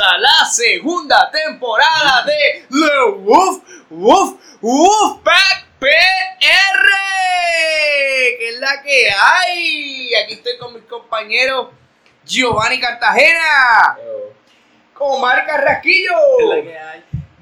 [0.00, 6.88] A la segunda temporada de The Wolf Wolf Wolfpack PR.
[8.38, 10.14] Que es la que hay.
[10.22, 11.68] Aquí estoy con mis compañeros
[12.24, 13.96] Giovanni Cartagena,
[14.98, 16.14] Omar Carrasquillo,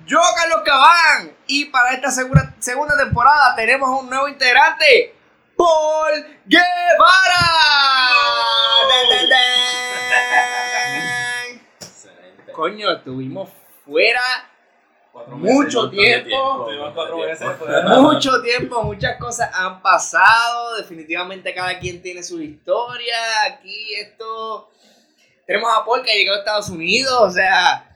[0.06, 1.36] yo Carlos Cabán.
[1.48, 5.14] Y para esta segura- segunda temporada tenemos un nuevo integrante.
[5.56, 6.64] Paul Guevara.
[9.02, 10.65] Excelente.
[12.56, 13.50] Coño, estuvimos
[13.84, 14.22] fuera
[15.26, 16.70] mucho meses, tiempo.
[16.70, 17.38] Mucho meses.
[17.38, 18.00] tiempo.
[18.00, 20.76] mucho tiempo, muchas cosas han pasado.
[20.78, 23.14] Definitivamente cada quien tiene su historia.
[23.46, 24.70] Aquí esto.
[25.46, 27.14] Tenemos a Paul que ha llegado a Estados Unidos.
[27.20, 27.94] O sea,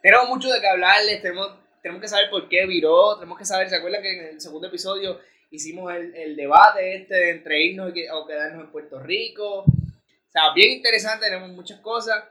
[0.00, 1.20] tenemos mucho de qué hablarles.
[1.20, 1.50] Tenemos,
[1.82, 3.16] tenemos que saber por qué viró.
[3.16, 3.68] Tenemos que saber.
[3.68, 7.92] ¿Se acuerdan que en el segundo episodio hicimos el, el debate este de entre irnos
[8.14, 9.64] o quedarnos en Puerto Rico?
[9.64, 11.26] O sea, bien interesante.
[11.26, 12.24] Tenemos muchas cosas.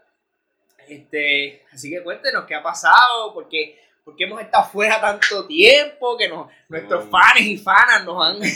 [0.87, 3.33] Este, así que cuéntenos qué ha pasado.
[3.33, 7.09] Porque porque hemos estado fuera tanto tiempo que nos, nuestros Mm.
[7.11, 8.39] fans y fanas nos han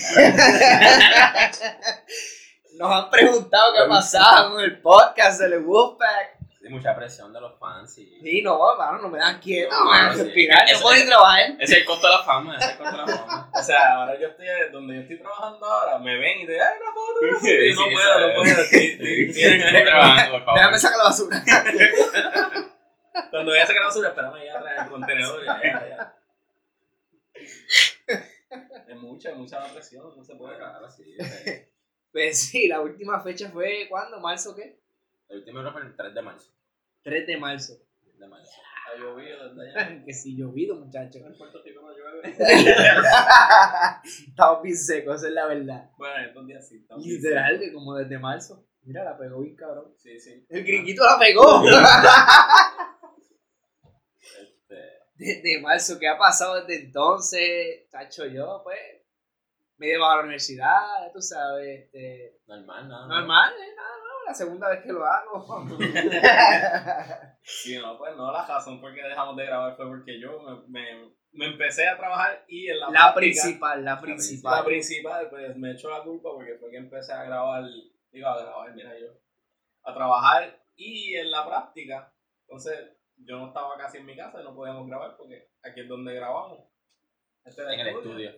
[2.76, 6.41] nos han preguntado qué ha pasado con el podcast del Wolfpack.
[6.62, 7.98] Sí, mucha presión de los fans.
[7.98, 8.20] Y...
[8.22, 10.23] Sí, no, mano, no me dan quieto, No, dan sí.
[10.23, 11.56] respirar, no puedo ni trabajar.
[11.59, 12.56] Es el costo de la fama.
[12.56, 13.52] Ese es el costo de la fama.
[13.59, 16.68] O sea, ahora yo estoy donde yo estoy trabajando ahora, me ven y te dicen,
[16.72, 18.70] ay, una foto, una foto", Sí, no puedo, no es.
[18.70, 19.34] puedo.
[19.34, 20.59] Tienen que trabajando, por favor.
[20.59, 21.44] Déjame sacar la basura.
[23.30, 25.46] Cuando voy a sacar la basura, espérame ya atrás el contenedor.
[25.46, 26.16] Ya, ya, ya.
[28.88, 30.58] Es mucha, mucha presión, no se puede.
[30.58, 31.03] Claro, sí.
[31.18, 31.52] sí.
[32.12, 34.19] Pues sí, la última fecha fue, ¿cuándo?
[34.19, 34.80] ¿Marzo qué?
[35.30, 36.52] El último era el 3 de marzo.
[37.03, 37.73] 3 de marzo.
[38.03, 38.51] 3 de marzo.
[38.94, 40.03] Ha llovido desde allá.
[40.06, 41.22] que si llovido, muchachos.
[41.25, 42.22] En Puerto Rico no llueve.
[44.28, 45.90] Estamos bien secos, esa es la verdad.
[45.97, 46.78] Bueno, estos días sí.
[46.78, 48.66] estamos bien Literal, que como desde marzo.
[48.84, 49.94] Mira, la pegó bien cabrón.
[49.97, 50.45] Sí, sí.
[50.50, 51.63] El gringuito la pegó.
[54.41, 54.75] Este,
[55.16, 57.90] desde marzo, ¿qué ha pasado desde entonces?
[57.90, 58.79] Tacho, yo, pues,
[59.81, 63.08] me he llevado a la universidad, tú sabes, este, normal, nada.
[63.08, 65.66] normal, eh, nada, no, la segunda vez que lo hago.
[67.44, 70.62] Sí, no, pues no, la razón por qué dejamos de grabar fue porque yo me,
[70.68, 74.64] me, me empecé a trabajar y en la, la práctica- principal, la La principal.
[74.66, 77.64] principal, pues me echo la culpa porque fue que empecé a grabar,
[78.12, 79.08] digo a grabar, mira yo,
[79.84, 82.14] a trabajar y en la práctica,
[82.47, 85.88] entonces yo no estaba casi en mi casa y no podíamos grabar porque aquí es
[85.90, 86.59] donde grabamos.
[87.44, 88.31] Este era En el estudio.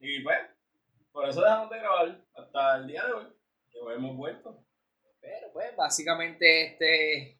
[0.00, 0.38] Y pues,
[1.12, 3.26] por eso dejamos de grabar hasta el día de hoy,
[3.70, 4.64] que hoy hemos vuelto.
[5.20, 7.38] Pero pues, básicamente, este,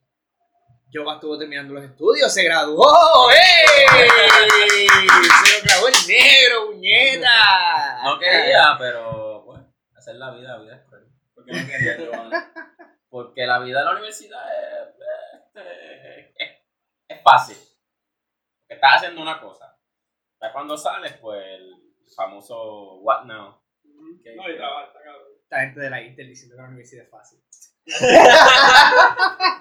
[0.89, 3.75] yo estuvo terminando los estudios, se graduó, ¡eh!
[3.87, 8.03] Se lo graduó el negro, puñeta.
[8.03, 11.05] No quería, pero bueno, hacer la vida, la vida es cruel.
[11.33, 12.11] Porque no quería yo.
[13.09, 14.95] Porque la vida en la universidad es,
[15.43, 16.61] este, es,
[17.07, 17.57] es fácil.
[18.59, 19.77] Porque estás haciendo una cosa.
[20.41, 21.61] Ya cuando sales, pues
[22.15, 23.61] famoso what now.
[24.23, 25.27] Que- No, y trabajar, está cabrón.
[25.43, 27.39] Esta gente de la Intel diciendo que la universidad es fácil.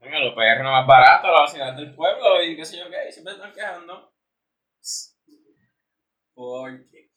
[0.00, 3.08] Venga, los PR no más barato, la ciudad del pueblo y qué sé yo qué,
[3.08, 4.12] y siempre están quejando.
[6.34, 7.10] Porque.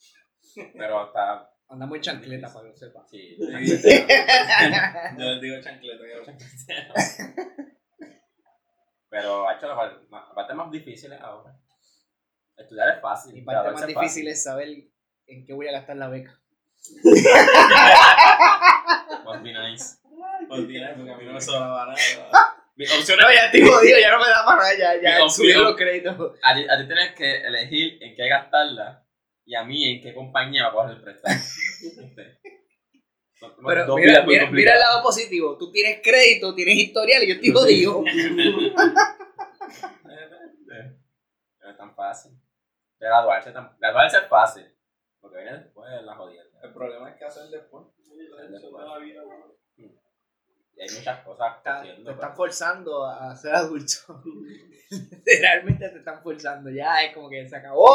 [0.74, 1.52] Pero está.
[1.68, 3.06] Andamos en chancleta, para que lo sepa.
[3.08, 3.38] Sí.
[3.40, 3.46] Yo
[5.25, 6.03] les digo chancleta.
[6.03, 6.25] que
[9.09, 11.56] Pero ha hecho la parte más difícil ahora.
[12.59, 13.34] Estudiar es fácil.
[13.34, 14.68] Mi parte más es difícil es saber
[15.28, 16.40] en qué voy a gastar la beca.
[19.24, 19.97] Must be nice.
[20.47, 22.56] Porque a mí no me sobraba nada.
[22.75, 25.64] Mis opciones No, ya estoy jodido, ya no me da para nada, ya, ya subieron
[25.66, 26.16] los créditos.
[26.42, 29.06] A ti, a ti tienes que elegir en qué gastarla
[29.45, 31.36] y a mí en qué compañía va a coger el préstamo.
[33.68, 35.57] Pero mira, mira, mira el lado positivo.
[35.57, 38.04] Tú tienes crédito, tienes historial y yo estoy jodido.
[41.62, 42.31] No es tan fácil.
[43.00, 44.75] Pero graduarse, graduarse es fácil.
[45.22, 46.60] Lo que viene después es la jodienda.
[46.62, 47.86] El problema es que hacer después.
[50.75, 54.22] Y hay muchas cosas Está- cosiendo, te están pero- forzando a ser adulto.
[55.25, 56.69] Literalmente te están forzando.
[56.69, 57.88] Ya es como que se acabó.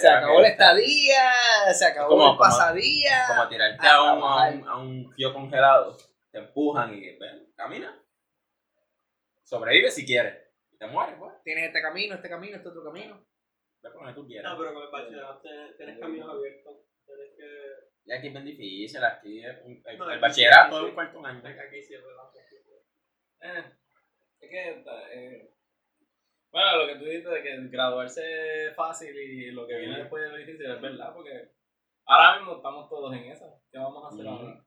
[0.00, 1.30] Se acabó la estadía,
[1.72, 3.26] se acabó Como- el como- pasadía.
[3.28, 5.96] Como tirarte a a, un, a, un, a un congelado.
[6.32, 7.96] Te empujan y ven, camina.
[9.44, 10.36] Sobrevive si quieres.
[10.72, 11.32] Y te mueres, pues.
[11.44, 13.24] Tienes este camino, este camino, este otro camino.
[13.82, 14.52] Ve por donde tú quieras.
[14.52, 16.76] No, pero con el bachillerato tienes- tienes caminos abiertos.
[17.06, 17.90] Tienes que.
[18.04, 20.88] Y aquí es bien difícil, aquí es un- el, No, el aquí bachillerato sí, es
[20.88, 21.42] un cuarto año.
[21.48, 22.24] Aquí sí es verdad.
[23.42, 23.64] Eh,
[24.40, 24.84] es que.
[25.12, 25.50] eh,
[26.50, 30.24] bueno, lo que tú dices de que graduarse es fácil y lo que viene después
[30.30, 31.52] es difícil es verdad, porque
[32.06, 33.46] ahora mismo estamos todos en esa.
[33.70, 34.34] ¿Qué vamos a hacer Ujú.
[34.34, 34.64] ahora?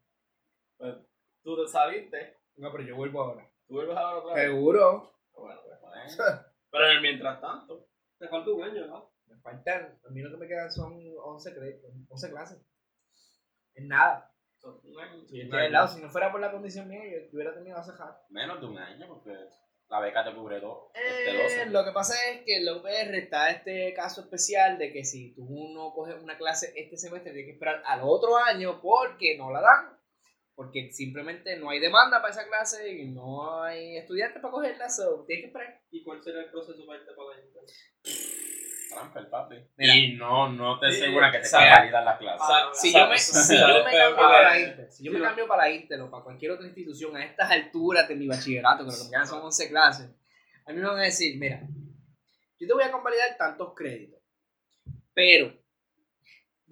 [0.78, 0.96] Pues
[1.44, 3.44] tú te saliste, No, pero yo vuelvo ahora.
[3.68, 4.44] tú ¿Tú vuelves a ver otra vez?
[4.46, 5.14] Seguro.
[5.34, 5.80] Bueno, pues.
[5.82, 5.94] Bueno,
[6.72, 7.88] Pero en el mientras tanto,
[8.24, 9.12] Te falta un año, ¿no?
[9.28, 10.94] Me faltan, a mí lo que me quedan son
[11.26, 12.58] 11, créditos, 11 clases.
[13.74, 14.32] Es nada.
[14.64, 15.58] un año.
[15.58, 18.22] Al lado, si no fuera por la condición mía, yo hubiera tenido hace rato.
[18.30, 19.38] menos de un año, porque
[19.90, 20.92] la beca te cubre todo.
[20.94, 21.66] Este Eh, 12.
[21.72, 25.36] lo que pasa es que en la UPR está este caso especial de que si
[25.36, 29.52] tú no coges una clase este semestre, tienes que esperar al otro año porque no
[29.52, 29.93] la dan.
[30.56, 35.26] Porque simplemente no hay demanda para esa clase y no hay estudiantes para cogerla, so
[35.26, 35.82] tienes que esperar.
[35.90, 37.64] ¿Y cuál será el proceso para irte para la Inter?
[38.90, 39.56] Trampa, papi.
[39.78, 39.96] Mira.
[39.96, 41.48] Y no, no te asegura que te.
[41.54, 45.20] Ah, Si yo me, si yo me pero- cambio para la Inter, si yo me
[45.22, 48.86] cambio para la Inter o para cualquier otra institución a estas alturas de mi bachillerato,
[48.86, 50.12] que lo que me quedan son 11 clases,
[50.66, 51.62] a mí me van a decir, mira,
[52.60, 54.20] yo te voy a convalidar tantos créditos,
[55.16, 55.52] pero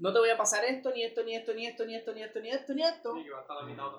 [0.02, 2.24] no te voy a pasar esto, ni esto, ni esto, ni esto, ni esto, ni
[2.24, 3.16] esto, ni esto, ni esto.
[3.16, 3.46] Sí, la.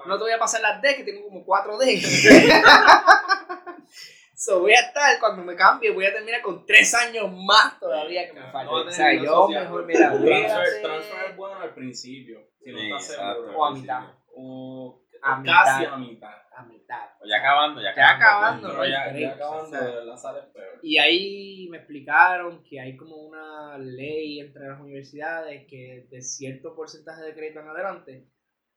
[0.07, 2.01] No te voy a pasar las D, que tengo como 4 D.
[4.35, 8.27] so, voy a estar, cuando me cambie, voy a terminar con 3 años más todavía
[8.27, 8.67] que me faltan.
[8.67, 9.65] No o sea, yo social.
[9.65, 10.81] mejor, mira, Transfer, olvídate.
[10.83, 12.49] transfer es bueno al principio.
[12.65, 13.59] Si no Sí, estás seguro.
[13.59, 14.03] O a mitad.
[14.35, 15.93] O A casi mitad.
[15.93, 16.35] a mitad.
[16.55, 17.09] A mitad.
[17.21, 18.69] O ya acabando, ya Ya acabando.
[18.69, 19.81] acabando, ya, break, ya acabando o sea.
[20.01, 20.81] de la sala es peor.
[20.83, 26.75] Y ahí me explicaron que hay como una ley entre las universidades que de cierto
[26.75, 28.27] porcentaje de crédito en adelante,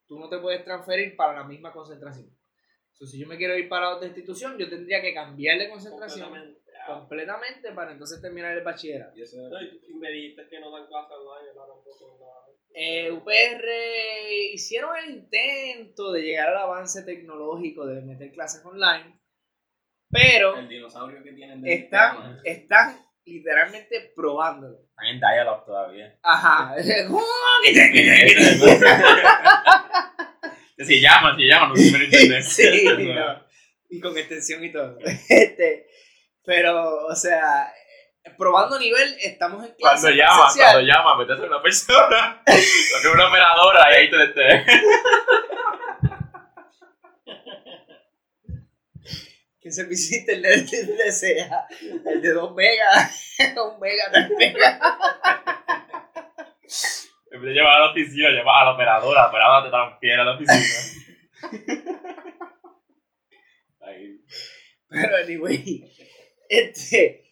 [0.08, 2.30] tú no te puedes transferir para la misma concentración.
[2.94, 6.30] So, si yo me quiero ir para otra institución, yo tendría que cambiar de concentración
[6.30, 7.72] completamente, Completamente.
[7.74, 9.18] para entonces terminar el bachillerato.
[9.18, 9.38] Y eso
[10.00, 11.68] me dijiste que no dan clases online, ¿verdad?
[11.74, 12.15] Tampoco.
[12.78, 13.66] Eh, UPR
[14.54, 19.18] hicieron el intento de llegar al avance tecnológico de meter clases online,
[20.12, 24.82] pero el dinosaurio que tienen de están, están literalmente probándolo.
[24.90, 26.20] Están en dial-up todavía.
[26.22, 26.76] Ajá.
[30.78, 33.46] Que si llaman, si llaman, no se me sí, no.
[33.90, 35.00] y con extensión y todo.
[35.30, 35.88] Este,
[36.44, 37.72] pero, o sea,
[38.38, 40.72] probando nivel, estamos en clase Cuando llama, presencial.
[40.74, 42.54] cuando llama, metes a una persona, lo
[43.02, 44.66] que es una operadora y ahí te te-
[49.62, 51.66] ¿Qué servicio de internet desea?
[52.06, 54.80] El de 2 megas, 1 mega, 3 megas.
[57.32, 60.22] En vez de llevar a la oficina, lleva a la operadora, la operadora te transfiere
[60.22, 60.64] a la oficina.
[63.82, 64.20] Ahí.
[64.90, 65.84] Pero, anyway,
[66.48, 67.25] este,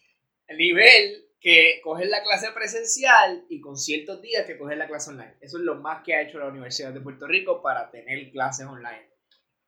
[0.52, 5.36] nivel que coger la clase presencial y con ciertos días que coger la clase online.
[5.40, 8.66] Eso es lo más que ha hecho la Universidad de Puerto Rico para tener clases
[8.66, 9.10] online.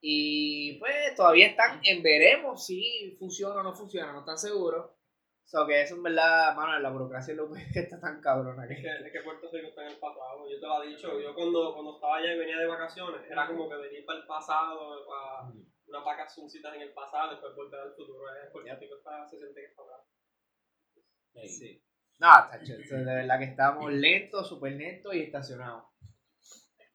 [0.01, 4.91] Y pues todavía están en veremos si funciona o no funciona, no están seguros.
[5.45, 8.89] So que eso en verdad, mano, la burocracia lo que está tan cabrona Es que
[8.89, 10.49] es que Puerto Rico está en el pasado.
[10.49, 11.21] Yo te lo he dicho.
[11.21, 14.27] Yo cuando, cuando estaba allá y venía de vacaciones, era como que venir para el
[14.27, 15.53] pasado, para
[15.87, 18.29] unas vacacioncitas en el pasado, después volver al futuro.
[18.29, 19.83] Eh, Puerto Rico está, se siente que está
[21.49, 21.83] Sí.
[22.19, 25.85] No, tacho, de verdad que estamos lentos, súper lentos y estacionados.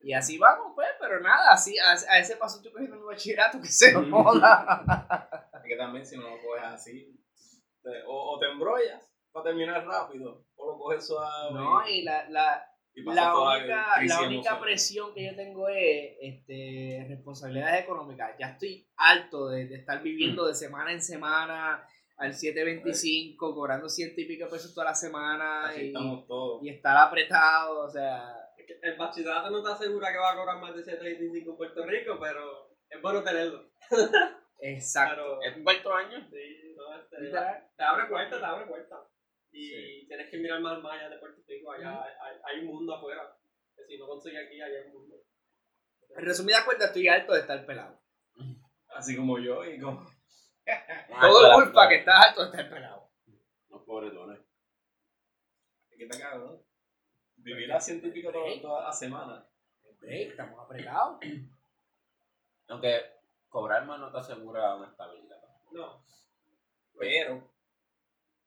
[0.00, 3.60] Y así vamos, pues, pero nada, así, a, a ese paso estoy cogiendo mi bachillerato
[3.60, 4.82] que se joda.
[5.62, 7.16] Es que también si no lo coges así,
[7.84, 11.54] te- o, o te embrollas para terminar rápido, o lo coges suave.
[11.54, 17.06] No, y la, la, y la única, la única presión que yo tengo es este,
[17.08, 18.32] responsabilidades económicas.
[18.40, 21.86] Ya estoy harto de, de estar viviendo de semana en semana
[22.22, 26.62] al 725, cobrando ciento y pico pesos toda la semana Así y, estamos todos.
[26.62, 28.36] y estar apretado, o sea...
[28.82, 32.18] El bachillerato no te asegura que va a cobrar más de 725 en Puerto Rico,
[32.20, 33.70] pero es bueno tenerlo.
[34.60, 35.14] Exacto.
[35.16, 36.18] Pero, ¿Es un cuarto año?
[36.30, 37.68] sí, no, este, Literal.
[37.76, 39.00] te abre puertas, te abre puertas.
[39.50, 40.04] Y Sí.
[40.08, 41.72] tienes que mirar más allá de Puerto Rico.
[41.72, 43.36] Allá hay, hay- hay un mundo afuera.
[43.76, 45.16] Que si no consigues aquí, allá hay un mundo.
[46.16, 48.00] En resumidas cuentas, estoy harto de estar pelado.
[48.88, 50.06] Así como yo y como...
[51.20, 53.10] Todo es culpa que estás harto de estar pelado.
[53.68, 54.40] Los pobretones.
[55.90, 56.64] ¿Qué te cago, no?
[57.36, 59.46] Vivir a ciento y pico toda la semana.
[60.02, 61.20] Estamos apretados.
[62.68, 63.02] Aunque
[63.48, 65.38] cobrar más no te asegura una estabilidad.
[65.70, 66.04] No.
[66.98, 67.50] Pero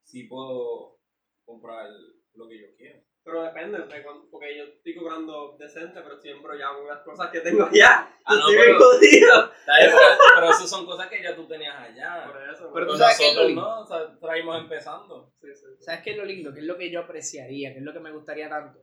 [0.04, 1.00] sí puedo
[1.46, 1.90] comprar
[2.34, 3.02] lo que yo quiero.
[3.26, 7.32] Pero depende, de cuán- porque yo estoy cobrando decente, pero siempre ya con las cosas
[7.32, 8.08] que tengo allá.
[8.24, 9.52] Ah, no, estoy pero- jodido.
[9.66, 9.98] Pero,
[10.36, 12.24] pero eso son cosas que ya tú tenías allá.
[12.28, 12.72] Por eso.
[12.72, 13.62] Pero tú sabes que es lo nosotros lindo.
[13.64, 15.34] no, o sea, traímos empezando.
[15.42, 15.84] Sí, sí, sí.
[15.84, 16.54] ¿Sabes qué es lo lindo?
[16.54, 17.74] ¿Qué es lo que yo apreciaría?
[17.74, 18.80] ¿Qué es lo que me gustaría tanto?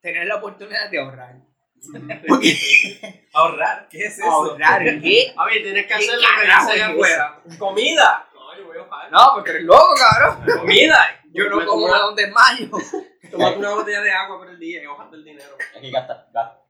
[0.00, 1.34] Tener la oportunidad de ahorrar.
[3.34, 4.30] Ahorrar, ¿qué es eso?
[4.30, 5.32] ¿Ahorrar qué?
[5.36, 7.42] A ver, tienes que ¿Qué hacer lo que es afuera.
[7.58, 8.28] ¡Comida!
[8.34, 9.12] No, yo voy a bajar.
[9.12, 10.44] No, porque eres loco, cabrón.
[10.58, 10.96] ¡Comida!
[11.32, 12.68] Yo no Me como de donde mayo.
[13.30, 15.54] Tomate una botella de agua por el día y bajarte el dinero.
[15.76, 16.62] Aquí gasta, gasta.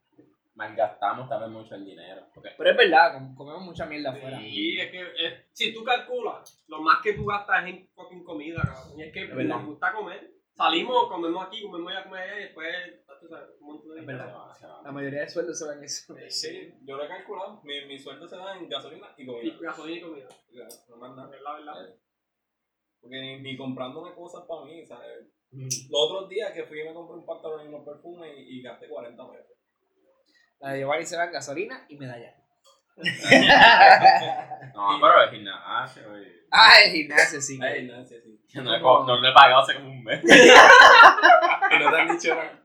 [0.54, 2.26] malgastamos también mucho el dinero.
[2.56, 4.40] Pero es verdad, com- comemos mucha mierda afuera.
[4.42, 8.24] Y es que eh, si tú calculas, lo más que tú gastas es en fucking
[8.24, 8.98] comida, cabrón.
[8.98, 9.56] Y es que Es verdad.
[9.56, 10.32] nos gusta comer.
[10.52, 12.68] Salimos, comemos aquí, comemos allá, comemos allá y después,
[13.20, 14.34] tú sabes, un montón de Es verdad.
[14.34, 14.82] va.
[14.82, 16.14] La mayoría de sueldos se van en eso.
[16.28, 17.60] Sí, yo lo he calculado.
[17.62, 19.56] Mi, mi sueldo se da en gasolina y Y comida.
[19.60, 20.28] gasolina y comida.
[20.88, 21.36] No más nada.
[21.36, 21.94] Es la verdad.
[23.00, 25.28] Porque ni, ni comprando una cosa para mí, ¿sabes?
[25.50, 25.68] Mm.
[25.90, 28.62] Los otros días que fui y me compré un pantalón y unos perfumes y, y
[28.62, 29.56] gasté 40 pesos.
[30.60, 32.34] La de Giovanni se va en gasolina y medalla.
[34.74, 36.02] No, pero el gimnasio,
[36.50, 37.58] ah, el gimnasio, sí.
[37.60, 38.40] Ay, Nancy, sí.
[38.54, 40.22] No, le, no le he pagado hace como un mes.
[40.24, 42.64] Y no te han dicho nada.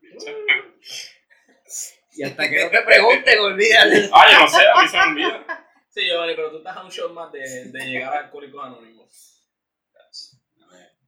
[2.15, 4.09] Y hasta que no te pregunten, olvídate.
[4.13, 5.67] Ay, yo no sé, a mí se me olvida.
[5.89, 9.43] Sí, Giovanni, pero tú estás a un shot más de, de llegar a Alcohólicos Anónimos.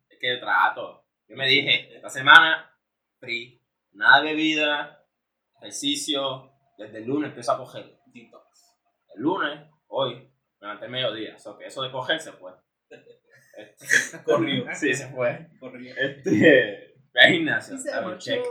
[0.10, 1.05] Es que trato.
[1.36, 2.74] Yo me dije, esta semana,
[3.20, 3.62] free,
[3.92, 5.06] nada de bebida,
[5.60, 6.50] ejercicio.
[6.78, 8.00] Desde el lunes empiezo a coger.
[8.06, 8.78] Detox.
[9.14, 11.38] El lunes, hoy, me levanté el mediodía.
[11.38, 12.54] So que eso de coger se fue.
[13.58, 14.66] Este, Corrido.
[14.76, 15.50] sí, se fue.
[15.60, 15.94] Corrido.
[15.98, 16.96] Este,
[17.34, 18.18] un marchó.
[18.18, 18.46] check.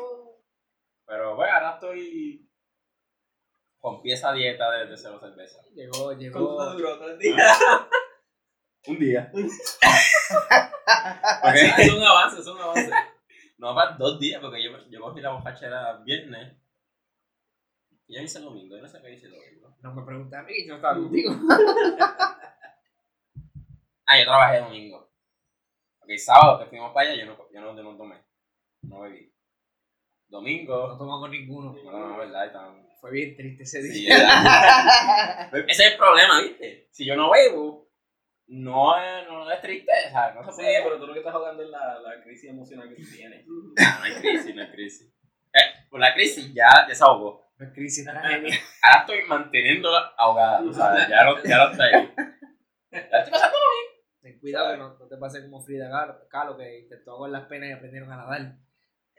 [1.06, 2.46] Pero bueno, ahora estoy
[3.78, 5.62] con pieza dieta de, de cero cerveza.
[5.74, 6.70] Llegó, ¿Cuánto llegó.
[6.70, 6.98] te duró?
[6.98, 7.58] ¿Tres días?
[8.86, 9.30] Un día.
[11.54, 12.90] Es un avance, es un avance.
[13.58, 16.56] No, para dos días, porque yo, yo cogí la borrachera viernes.
[18.06, 19.76] Y ya hice el domingo, yo no sé qué hice el domingo.
[19.80, 21.32] No me preguntes a mí, yo no estaba contigo.
[24.06, 25.10] Ah, yo trabajé domingo.
[26.00, 28.22] Ok, sábado que fuimos para allá, yo no, yo no, yo no tomé.
[28.82, 29.32] No bebí.
[30.28, 31.74] No Domingo, tomamos ninguno.
[31.84, 32.52] no, no, verdad,
[33.00, 34.14] Fue bien triste ese día.
[35.68, 36.88] Ese es el problema, ¿viste?
[36.90, 37.83] Si yo no bebo,
[38.46, 40.82] no es, no es tristeza, no se Sí, puede.
[40.82, 43.46] pero tú lo que estás jugando es la, la crisis emocional que tú tienes.
[43.46, 43.54] No,
[43.98, 45.14] no hay crisis, no hay crisis.
[45.52, 47.44] Eh, por la crisis ya desahogó.
[47.56, 48.54] No es crisis, tragedia.
[48.82, 52.12] Ahora estoy manteniéndola ahogada, tú sabes, ya no, ya no está ahí.
[52.90, 53.56] Ya estoy pasando
[54.20, 55.90] Ten cuidado que no, no te pase como Frida
[56.30, 58.40] Kahlo, que intentó ahogar las penas y aprendieron a nadar.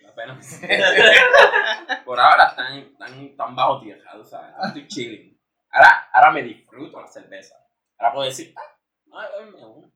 [0.01, 0.39] la pena.
[2.05, 5.39] Por ahora están, están, están bajo tierra, tú sabes, ahora estoy chilling.
[5.69, 7.55] Ahora, ahora me disfruto la cerveza.
[7.97, 8.74] Ahora puedo decir, ah,
[9.15, 9.91] no, beberme una.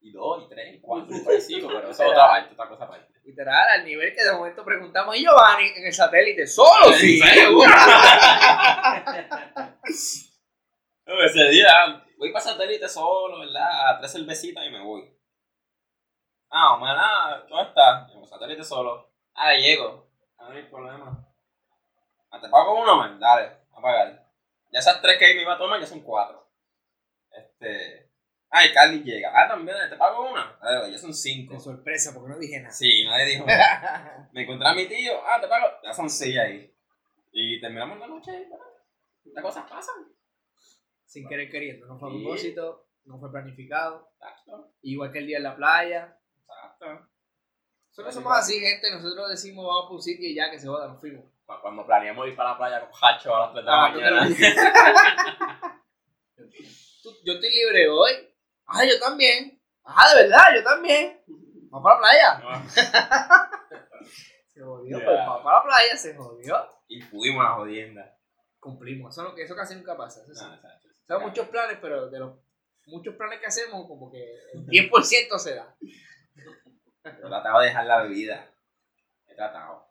[0.00, 2.52] Y dos, y tres, y cuatro, y cinco, y cinco, pero eso es otra parte,
[2.54, 3.12] otra cosa aparte.
[3.24, 6.46] Literal, al nivel que de momento preguntamos, ¿y Giovanni en el satélite?
[6.46, 7.20] ¡Solo ¿En sí!
[11.04, 13.90] No, Ese día voy para satélite solo, ¿verdad?
[13.90, 15.12] A tres cervecitas y me voy.
[16.48, 18.12] Ah, maná, ¿dónde estás?
[18.12, 19.10] Yo, satélite solo.
[19.34, 20.08] Ah, llego.
[20.38, 21.28] Ah, no hay problema.
[22.30, 24.26] Ah, te pago uno más, dale, a pagar.
[24.72, 26.48] Ya esas tres que me iba a tomar ya son cuatro.
[27.30, 28.01] Este.
[28.54, 29.32] Ah, y Carly llega.
[29.34, 30.56] Ah, también, te pago una.
[30.62, 31.54] Dale, ya son cinco.
[31.54, 32.72] De sorpresa, porque no dije nada.
[32.74, 34.28] Sí, nadie dijo nada.
[34.32, 35.66] Me encontré a mi tío, ah, te pago.
[35.82, 36.74] Ya son seis ahí.
[37.32, 38.46] Y terminamos la noche.
[39.24, 39.94] Las cosas pasan.
[41.06, 41.86] Sin querer queriendo.
[41.86, 44.10] No fue a propósito, no fue planificado.
[44.20, 44.72] Exacto.
[44.82, 46.18] Igual que el día en la playa.
[46.42, 47.08] Exacto.
[47.88, 48.90] Nosotros somos así, gente.
[48.90, 51.24] Nosotros decimos vamos por un sitio y ya que se joda, nos fuimos.
[51.46, 53.90] Cu- Cuando planeamos ir para la playa con Hacho a las 3 de la Ah,
[53.90, 55.82] mañana.
[57.24, 58.28] Yo estoy libre hoy.
[58.66, 59.60] Ah, yo también.
[59.84, 61.20] Ajá, de verdad, yo también.
[61.70, 62.38] Vamos para la playa.
[62.38, 62.68] No.
[64.54, 65.04] Se jodió, Ya.
[65.04, 66.68] pues vamos para la playa, se jodió.
[66.88, 68.16] Y fuimos a la jodienda.
[68.60, 69.16] Cumplimos.
[69.16, 70.22] Eso, eso casi nunca pasa.
[70.22, 70.44] Eso sí.
[71.08, 72.38] Son muchos planes, pero de los
[72.86, 75.74] muchos planes que hacemos, como que el 10% se da.
[75.80, 76.50] Yo
[77.04, 78.50] he tratado de dejar la bebida.
[79.26, 79.88] He tratado.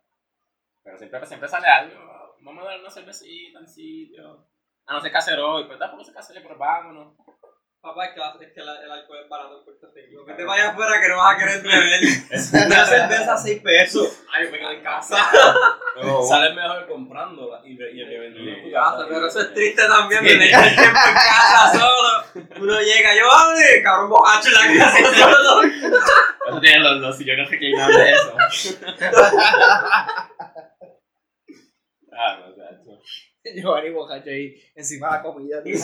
[0.84, 2.36] Pero siempre, siempre sale algo.
[2.42, 4.48] Vamos a dar una cervecita en sitio.
[4.86, 5.66] Ah, no sé qué hacer hoy.
[5.66, 7.16] Pero tampoco qué hacer, pero vámonos.
[7.82, 10.24] Papá, es que, la- es que la- el alcohol es barato en Puerto Rico.
[10.24, 12.02] Que te vayas afuera que no vas a querer beber.
[12.68, 14.20] Una cerveza a 6 pesos.
[14.32, 15.18] Ay, me quedo en casa.
[15.96, 19.06] Luego, Sale mejor comprándola y, y revendiendo en tu Casa, casa.
[19.10, 22.24] pero eso es triste también, tener el tiempo en casa solo.
[22.62, 23.82] Uno llega, yo, ¡ay!
[23.84, 25.62] Cabrón bocacho en la casa solo.
[26.50, 28.36] Eso tienen los, los sillones reclinables de eso.
[32.14, 33.00] ah, no, exacto.
[33.56, 35.64] Giovanni Bojacho ahí encima de la comida.
[35.64, 35.76] tío.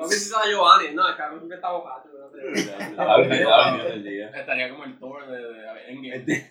[0.00, 0.94] No sé si sabe Giovanni.
[0.94, 2.08] No, el cabrón que está bocacho.
[2.08, 2.70] no sé.
[2.90, 4.28] Estaba olvidado el día.
[4.34, 6.48] Estaría como el tour de, de Endgame.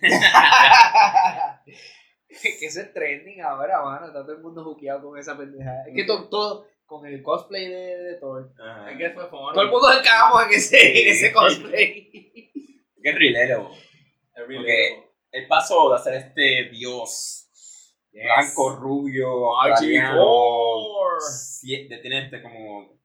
[2.28, 4.06] que eso es trending ahora, mano.
[4.06, 5.84] Está todo el mundo juqueado con esa pendejada.
[5.86, 8.52] Es que todo, todo con el cosplay de, de Thor.
[8.60, 8.90] Ajá.
[8.90, 9.52] Es que fue fono.
[9.52, 12.10] Todo el mundo encajamos en ese, en ese cosplay.
[13.02, 13.70] Qué rilero.
[14.34, 15.10] Every Porque-.
[15.32, 17.36] Él pasó de hacer este dios
[18.12, 19.28] blanco, rubio,
[21.20, 22.99] sie- de tener este como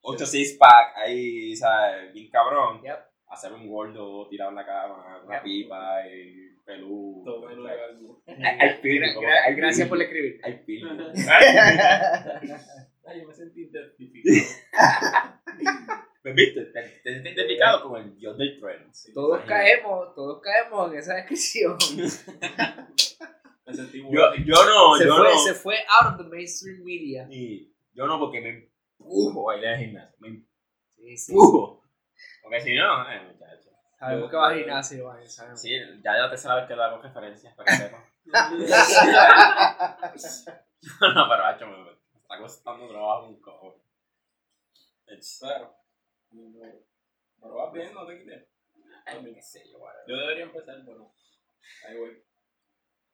[0.00, 2.12] 8 6 pack ahí, ¿sabes?
[2.12, 2.80] Bien cabrón.
[2.82, 2.98] Yep.
[3.28, 5.42] Hacer un gordo tirado en la cama, una Yep.
[5.44, 7.22] pipa y pelú.
[7.24, 7.40] Todo
[9.14, 10.40] como hay gracias por escribir.
[10.42, 10.98] Hay feeling.
[13.06, 14.44] Ay, yo me sentí identificado.
[16.24, 16.60] ¿Me viste?
[16.66, 18.92] Te, te sientes identificado con el dios del tren.
[18.92, 21.76] Sí, Todos caemos, todos caemos en esa descripción.
[23.66, 25.38] Me sentí muy Yo, yo no, se, yo fue, no.
[25.38, 27.26] se fue out of the mainstream media.
[27.30, 28.68] Y yo no, porque me
[29.00, 30.16] a ir al gimnasio.
[30.18, 30.42] Me
[30.88, 31.32] Sí, sí.
[31.32, 31.84] empujo.
[32.42, 33.70] Porque si no, eh, muchacho.
[33.98, 35.60] Sabemos que va al gimnasio, Iván, sabemos.
[35.60, 35.70] Sí,
[36.02, 38.04] ya ya te sabes que le hago referencias para que sepas.
[41.14, 43.80] no, pero hacho, me, me está costando trabajo un cojo.
[45.06, 45.74] Es- Pero,
[47.54, 48.46] vas bien, no te quites.
[50.06, 51.10] Yo, debería empezar, pero
[51.86, 52.22] ahí voy.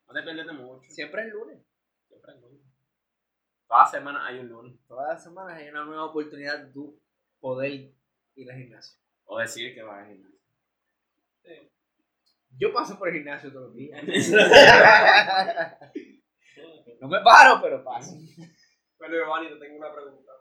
[0.09, 0.91] No te pierdes de mucho.
[0.91, 1.63] Siempre es lunes.
[2.09, 2.61] Siempre hay lunes.
[3.67, 4.79] Todas las semanas hay un lunes.
[4.87, 7.01] Todas las semanas hay una nueva oportunidad de tú
[7.41, 7.93] poder
[8.35, 8.99] ir al gimnasio.
[9.25, 10.35] O decir que vas al gimnasio.
[12.57, 14.01] Yo paso por el gimnasio todos los días.
[17.01, 18.13] no me paro, pero paso.
[18.97, 20.33] Bueno, Giovanni, te tengo una pregunta.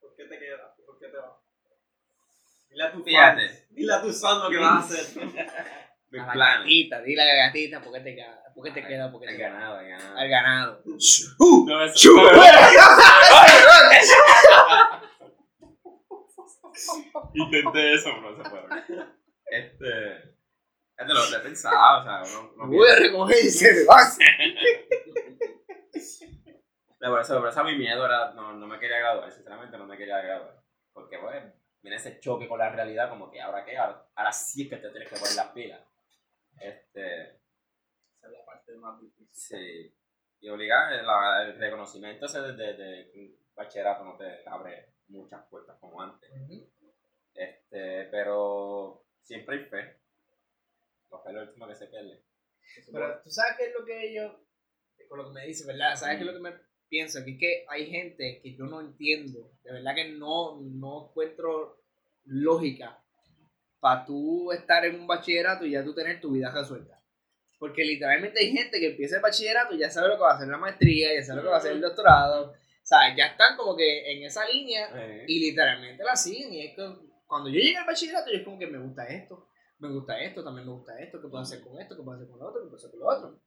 [0.00, 0.74] ¿Por qué te quedas?
[0.84, 1.38] ¿Por qué te vas?
[2.68, 3.04] Dile a tu.
[3.04, 5.84] Fíjate, Dile a tu fan lo que vas a hacer.
[6.10, 6.58] mis A la planes.
[6.60, 9.26] gatita, dile a la gatita por qué te queda, por qué te queda, por qué
[9.28, 9.48] te queda.
[9.50, 10.18] ganado, el ganado.
[10.18, 10.82] Al ganado.
[10.86, 12.08] No, eso-
[17.34, 18.64] Intenté eso, pero no se puede.
[19.50, 20.16] Este.
[20.96, 24.18] Este lo, lo he pensado, o sea, no, no Voy a recoger ese vas.
[27.00, 29.86] No, por eso, por eso mi miedo era, no, no me quería graduar, sinceramente no
[29.86, 30.60] me quería graduar.
[30.92, 34.62] Porque, bueno, viene ese choque con la realidad, como que ahora qué, ahora, ahora sí
[34.62, 35.80] es que te tienes que poner las pilas.
[36.60, 39.28] Este, Esa es la parte más difícil.
[39.32, 39.94] sí.
[40.40, 46.30] Y obligar el reconocimiento ese de, de, bachillerato no te abre muchas puertas como antes.
[47.34, 50.00] Este, pero siempre hay fe.
[51.10, 52.22] La fe es lo último que se pierde.
[52.92, 54.44] Pero tú sabes qué es lo que yo,
[55.08, 55.96] con lo que me dice, ¿verdad?
[55.96, 57.24] ¿Sabes qué es lo que me pienso?
[57.24, 61.82] Que es que hay gente que yo no entiendo, de verdad que no, no encuentro
[62.24, 63.02] lógica
[63.80, 66.98] para tú estar en un bachillerato y ya tú tener tu vida resuelta.
[67.58, 70.36] Porque literalmente hay gente que empieza el bachillerato y ya sabe lo que va a
[70.36, 73.14] hacer la maestría, ya sabe lo que va a hacer el doctorado, ¿sabes?
[73.16, 76.52] Ya están como que en esa línea Eh, y literalmente la siguen.
[76.52, 76.88] Y es que
[77.26, 80.44] cuando yo llegué al bachillerato, yo es como que me gusta esto, me gusta esto,
[80.44, 82.62] también me gusta esto, qué puedo hacer con esto, qué puedo hacer con lo otro,
[82.62, 83.40] qué puedo hacer con lo otro.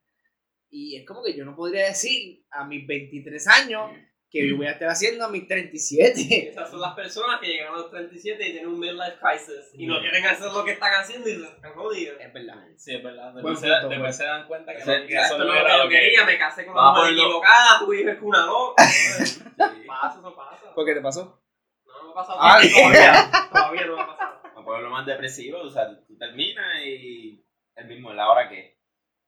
[0.70, 3.92] Y es como que yo no podría decir a mis 23 años
[4.32, 6.48] que yo voy a estar haciendo a mis 37.
[6.50, 9.86] Esas son las personas que llegan a los 37 y tienen un midlife crisis y
[9.86, 12.18] no quieren hacer lo que están haciendo y se están jodidos.
[12.20, 12.56] Es verdad.
[12.78, 13.34] Sí, es verdad.
[13.34, 15.78] Después, se, punto, después se dan cuenta que, Ese- no, que eso no no era
[15.78, 18.84] lo que lo quería, me casé con una mujer equivocada, tu hija es una loca.
[18.88, 19.42] sí.
[19.86, 20.74] pasa, eso pasa.
[20.74, 21.44] ¿Por qué te pasó?
[21.86, 23.32] No, no me ha pasado Ah, todavía.
[23.52, 24.42] Todavía no me ha pasado.
[24.56, 28.80] a ponerlo más depresivo, o sea, tú terminas y el mismo, la hora que.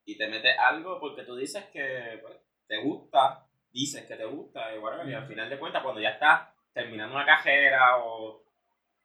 [0.05, 2.37] Y te metes algo porque tú dices que pues,
[2.67, 3.42] te gusta,
[3.73, 7.15] dices que te gusta, y, whatever, y al final de cuentas, cuando ya estás terminando
[7.15, 8.43] una carrera o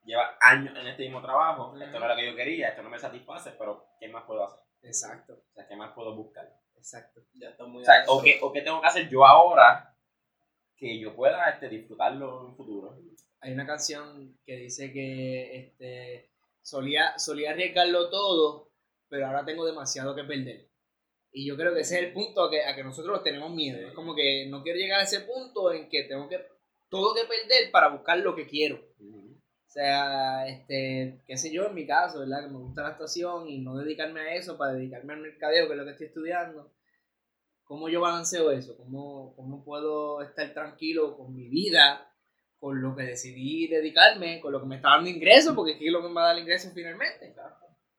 [0.04, 2.90] llevas años en este mismo trabajo, esto no era lo que yo quería, esto no
[2.90, 4.60] me satisface, pero ¿qué más puedo hacer?
[4.82, 6.48] Exacto, O sea, ¿qué más puedo buscar?
[6.76, 7.22] exacto.
[7.34, 8.04] ya está muy O sea.
[8.06, 9.96] ¿o qué, o qué tengo que hacer yo ahora
[10.76, 12.96] que yo pueda este, disfrutarlo en un futuro?
[13.40, 16.30] Hay una canción que dice que este,
[16.62, 18.70] solía, solía arriesgarlo todo,
[19.08, 20.68] pero ahora tengo demasiado que perder.
[21.30, 23.86] Y yo creo que ese es el punto a que, a que nosotros tenemos miedo.
[23.86, 26.38] Es como que no quiero llegar a ese punto en que tengo que
[26.88, 28.76] todo que perder para buscar lo que quiero.
[28.76, 32.44] O sea, este, qué sé yo, en mi caso, ¿verdad?
[32.44, 35.72] Que me gusta la actuación y no dedicarme a eso para dedicarme al mercadeo, que
[35.74, 36.72] es lo que estoy estudiando.
[37.64, 38.76] ¿Cómo yo balanceo eso?
[38.78, 42.10] ¿Cómo, cómo puedo estar tranquilo con mi vida,
[42.58, 45.54] con lo que decidí dedicarme, con lo que me está dando ingresos?
[45.54, 47.34] Porque es que es lo que me va a dar ingresos finalmente.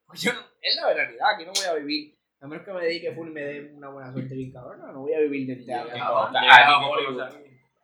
[0.08, 2.82] Pues yo no- es la realidad, aquí no voy a vivir, a menos que me
[2.84, 5.66] dedique full y me dé una buena suerte bien cabrona, no voy a vivir del
[5.66, 5.92] teatro.
[6.02, 6.32] Ah,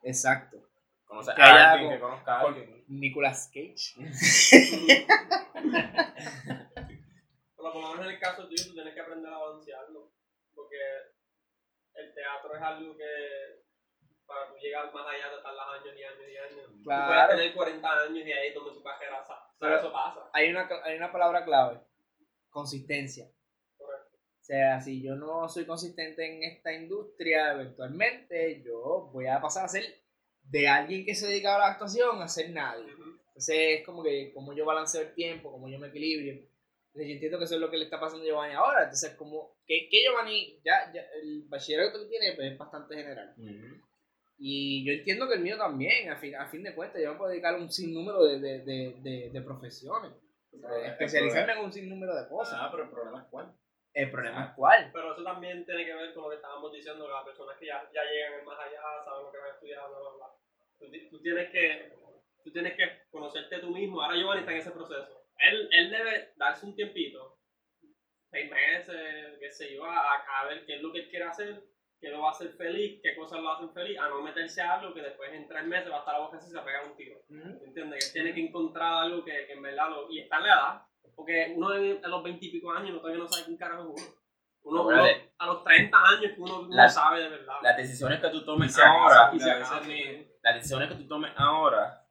[0.03, 0.57] Exacto.
[1.05, 2.83] conocer Que a alguien que conozca a alguien.
[2.87, 3.95] Nicolas Cage.
[7.55, 10.11] Pero por lo menos en el caso tuyo, tú tienes que aprender a balancearlo.
[10.53, 10.77] Porque
[11.95, 13.65] el teatro es algo que
[14.25, 16.65] para tú llegar más allá te tardas años y años y años.
[16.71, 17.35] Tú puedes Claro.
[17.35, 20.29] tener 40 años y ahí es donde tu carrera sa- o sea, Pero- eso pasa.
[20.33, 21.81] hay una, hay una palabra clave,
[22.49, 23.27] consistencia.
[24.45, 29.65] O sea, si yo no soy consistente en esta industria, eventualmente yo voy a pasar
[29.65, 29.83] a ser
[30.43, 32.85] de alguien que se dedica a la actuación a ser nadie.
[33.29, 36.33] Entonces es como que como yo balanceo el tiempo, como yo me equilibrio.
[36.33, 38.83] Entonces yo entiendo que eso es lo que le está pasando a Giovanni ahora.
[38.83, 43.33] Entonces como que, que Giovanni, ya, ya el bachillerato que tiene pues, es bastante general.
[44.37, 47.17] Y yo entiendo que el mío también, a fin, a fin de cuentas, yo me
[47.17, 50.11] puedo dedicar a un sinnúmero de, de, de, de, de profesiones.
[50.53, 52.59] O sea, Pero, especializarme en un sinnúmero de cosas.
[52.61, 53.51] Ah, pero el problema es cuál.
[53.95, 54.89] El problema es cuál.
[54.91, 57.65] Pero eso también tiene que ver con lo que estábamos diciendo, que las personas que
[57.65, 60.27] ya, ya llegan más allá, saben lo que van a estudiar, bla, bla, bla.
[60.77, 61.93] Tú, tú tienes que,
[62.43, 64.01] tú tienes que conocerte tú mismo.
[64.01, 65.23] Ahora Giovanni está en ese proceso.
[65.39, 67.39] Él, él debe darse un tiempito,
[68.29, 71.63] seis meses, qué sé yo, a, a ver qué es lo que él quiere hacer,
[72.01, 74.73] qué lo va a hacer feliz, qué cosas lo hacen feliz, a no meterse a
[74.73, 76.65] algo que después en tres meses va a estar a boca y se va a
[76.65, 77.21] pegar un tiro.
[77.29, 77.99] ¿Entiendes?
[77.99, 80.11] Que él tiene que encontrar algo que, que en verdad lo.
[80.11, 80.81] Y está en la edad.
[81.15, 83.93] Porque uno en- a los 20 y pico años no- todavía no sabe quién carajo
[83.95, 84.15] es uno.
[84.63, 85.03] Uno, uno
[85.37, 87.53] a los 30 años que uno, uno La- sabe de verdad.
[87.61, 89.79] Las decisiones que tú tomes ahora, y acaba.
[89.81, 92.03] ni- las decisiones que tú tomes ahora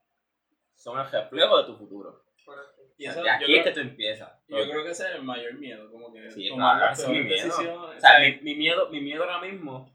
[0.77, 2.25] son el reflejo de tu futuro.
[2.45, 2.83] Correcto.
[2.97, 4.33] y O eso- sea, de aquí yo es que creo- tú empiezas.
[4.47, 7.15] Yo creo que ese es el mayor miedo, como que Sí, tomar claro, las mi
[7.25, 7.29] miedo.
[7.29, 7.97] decisiones.
[7.97, 9.93] O sea, mi, mi miedo, mi miedo ahora mismo,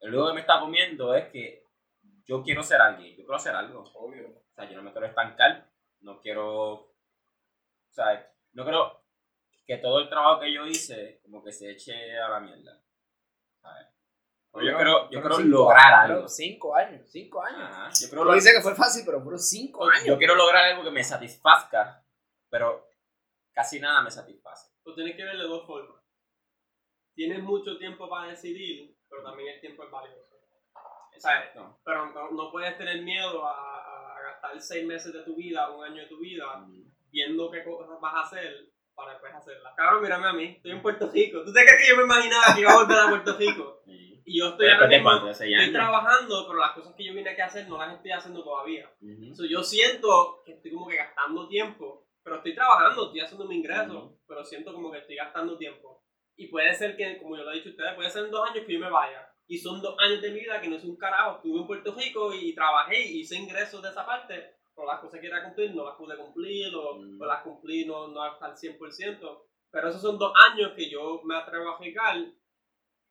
[0.00, 1.62] el luego que me está comiendo es que
[2.24, 3.84] yo quiero ser alguien, yo quiero hacer algo.
[3.94, 4.26] obvio.
[4.30, 5.70] O sea, yo no me quiero estancar,
[6.00, 6.92] no quiero, o
[7.90, 9.04] sea, no quiero
[9.66, 12.82] que todo el trabajo que yo hice como que se eche a la mierda.
[13.62, 13.86] ¿sabes?
[14.52, 16.28] Yo quiero, yo quiero cinco lograr algo.
[16.28, 17.60] Cinco años, cinco años.
[17.62, 20.04] Ajá, Yo quiero Tú dices que fue fácil, pero fueron cinco años.
[20.06, 22.04] yo quiero lograr algo que me satisfazca,
[22.48, 22.88] pero
[23.52, 24.72] casi nada me satisface.
[24.82, 26.02] Tú tienes que ver de dos formas.
[27.14, 30.36] Tienes mucho tiempo para decidir, pero también el tiempo es valioso.
[31.12, 31.78] Exacto.
[31.84, 35.70] Pero no, no puedes tener miedo a, a- a gastar seis meses de tu vida,
[35.70, 36.44] un año de tu vida,
[37.10, 39.74] viendo qué cosas vas a hacer para después hacerlas.
[39.76, 41.42] Cabrón, mírame a mí, estoy en Puerto Rico.
[41.44, 43.82] ¿Tú te crees que yo me imaginaba que iba a volver a Puerto Rico?
[43.90, 44.10] Sí.
[44.24, 47.46] Y yo estoy ahora mismo, estoy trabajando, pero las cosas que yo vine aquí a
[47.46, 48.88] hacer no las estoy haciendo todavía.
[49.00, 49.34] Ujú.
[49.34, 53.56] So, yo siento que estoy como que gastando tiempo, pero estoy trabajando, estoy haciendo mi
[53.56, 54.20] ingreso, Ujú.
[54.28, 56.04] pero siento como que estoy gastando tiempo.
[56.36, 58.48] Y puede ser que, como yo lo he dicho a ustedes, puede ser en dos
[58.48, 59.28] años que yo me vaya.
[59.48, 61.36] Y son dos años de mi vida que no es un carajo.
[61.36, 65.20] Estuve en Puerto Rico y trabajé y hice ingresos de esa parte, pero las cosas
[65.20, 67.20] que quería cumplir no las pude cumplir o, Mm.
[67.20, 69.42] o las cumplí no, no hasta el 100%.
[69.70, 72.16] Pero esos son dos años que yo me atrevo a arriesgar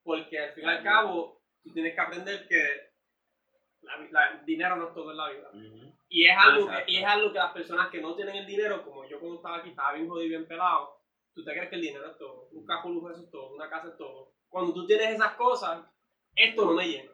[0.04, 2.90] porque al fin y al cabo tú tienes que aprender que
[3.82, 5.50] la, la- el dinero no es todo en la vida.
[6.10, 8.84] Y es, algo que, y es algo que las personas que no tienen el dinero,
[8.84, 10.98] como yo cuando estaba aquí, estaba bien jodido y bien pelado,
[11.36, 13.90] tú te crees que el dinero es todo, un carro lujo es todo, una casa
[13.90, 14.34] es todo.
[14.50, 15.86] Cuando tú tienes esas cosas,
[16.36, 17.12] esto no me llena.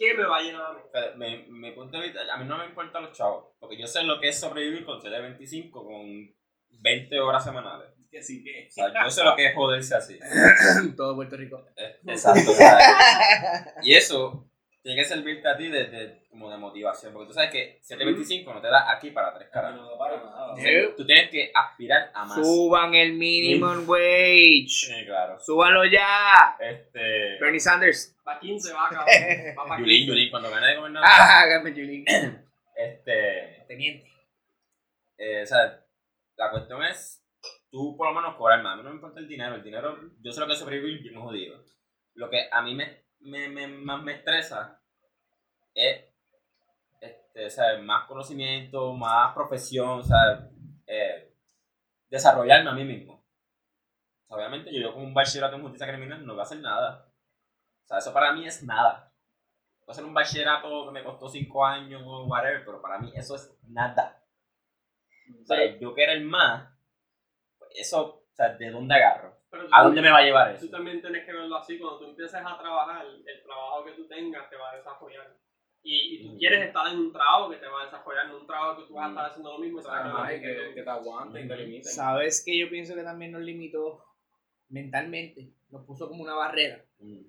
[0.00, 0.80] ¿Qué me va a llenar a mí?
[0.90, 3.86] Pero me, me punto de vista, a mí no me importan los chavos, porque yo
[3.86, 6.34] sé lo que es sobrevivir con 725 con
[6.80, 7.90] 20 horas semanales.
[8.10, 8.66] Que sí que.
[8.66, 10.18] O sea, yo sé lo que es joderse así.
[10.96, 11.64] Todo Puerto Rico.
[11.76, 12.50] Eh, Exacto.
[13.82, 14.49] y eso
[14.82, 18.54] tiene que servirte a ti de, de- como de motivación, porque tú sabes que 725
[18.54, 19.74] no te da aquí para tres caras.
[19.74, 20.56] No para nada.
[20.56, 20.94] Sí.
[20.96, 22.34] Tú tienes que aspirar a más.
[22.36, 24.68] Suban el minimum wage.
[24.68, 25.38] Sí, claro.
[25.40, 26.56] Súbanlo ya.
[26.60, 27.38] Este.
[27.40, 28.16] Bernie Sanders.
[28.24, 29.06] Para 15 va, cabrón.
[29.58, 30.06] Va para Yulín, 15.
[30.12, 31.08] Yulín, cuando gane de gobernador.
[31.10, 32.04] Ah, hágame Julín.
[32.76, 33.64] Este.
[33.68, 34.08] Teniente.
[35.18, 35.84] eh, o sea,
[36.36, 37.22] la cuestión es,
[37.70, 38.72] tú por lo menos cobrar más.
[38.72, 39.56] A mí no me importa el dinero.
[39.56, 41.62] El dinero, yo sé lo que es sobrevivir bien jodido.
[42.14, 44.80] Lo que a mí me, me, me- más me estresa
[45.74, 46.04] es
[47.00, 50.48] este, sea, más conocimiento, más profesión, sea,
[50.86, 51.32] eh,
[52.10, 53.24] desarrollarme a mí mismo.
[54.28, 57.06] Obviamente yo, yo como un bachillerato en justicia criminal no voy a hacer nada.
[57.84, 59.12] O sea, eso para mí es nada.
[59.80, 63.36] Puedo hacer un bachillerato que me costó 5 años o whatever, pero para mí eso
[63.36, 64.22] es nada.
[65.42, 66.68] O sea, yo querer más,
[67.58, 69.36] pues eso, o sea, ¿de dónde agarro?
[69.50, 70.70] Pero tú- ¿A dónde me va a llevar Tú eso?
[70.76, 71.78] también tienes que verlo así.
[71.78, 75.36] Cuando tú empieces a trabajar, el trabajo que tú tengas te va a desarrollar.
[75.82, 76.38] Y, y tú Mm.
[76.38, 78.94] quieres estar en un trabajo que te va a desarrollar, no un trabajo que tú
[78.94, 79.10] vas a Mm.
[79.12, 79.80] estar haciendo lo mismo.
[79.80, 81.84] y sabes que que- que, te aguanten, te limiten.
[81.84, 84.04] ¿Sabes que yo pienso que también nos limitó
[84.68, 85.52] mentalmente?
[85.70, 86.84] Nos puso como una barrera.
[86.98, 87.22] Mm.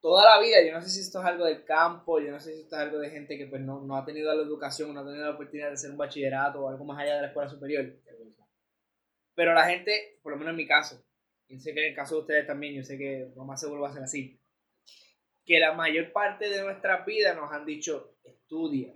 [0.00, 2.54] Toda la vida, yo no sé si esto es algo del campo, yo no sé
[2.54, 5.00] si esto es algo de gente que pues no, no ha tenido la educación, no
[5.00, 7.48] ha tenido la oportunidad de hacer un bachillerato o algo más allá de la escuela
[7.50, 7.84] superior.
[9.40, 11.02] Pero la gente, por lo menos en mi caso,
[11.48, 13.80] y sé que en el caso de ustedes también, yo sé que lo más seguro
[13.80, 14.38] va a ser así,
[15.46, 18.92] que la mayor parte de nuestra vida nos han dicho, estudia,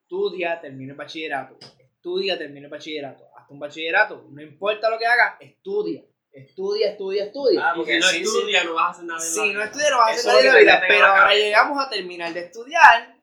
[0.00, 5.04] estudia, termina el bachillerato, estudia, termina el bachillerato, hasta un bachillerato, no importa lo que
[5.04, 7.68] hagas, estudia, estudia, estudia, estudia.
[7.68, 9.20] Ah, porque si no estudias, no vas a hacer nada.
[9.20, 9.64] en la Si no vida.
[9.66, 12.32] estudias, no vas a hacer nada de lo la vida, pero ahora llegamos a terminar
[12.32, 13.20] de estudiar,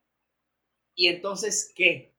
[0.93, 2.12] y entonces, ¿qué?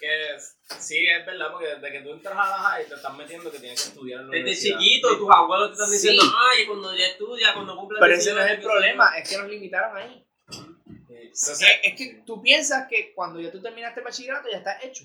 [0.00, 3.16] Es que sí, es verdad, porque desde que tú entras a la high te están
[3.16, 5.94] metiendo que tienes que estudiar en la Desde chiquito, tus abuelos te están Sí.
[5.94, 9.28] diciendo, ay, cuando ya estudia, cuando cumple Pero ese 18, no es el problema, es
[9.28, 10.26] que nos limitaron ahí.
[10.50, 10.58] Sí.
[10.58, 14.80] Entonces, Entonces, es que tú piensas que cuando ya tú terminaste el bachillerato ya está
[14.82, 15.04] hecho.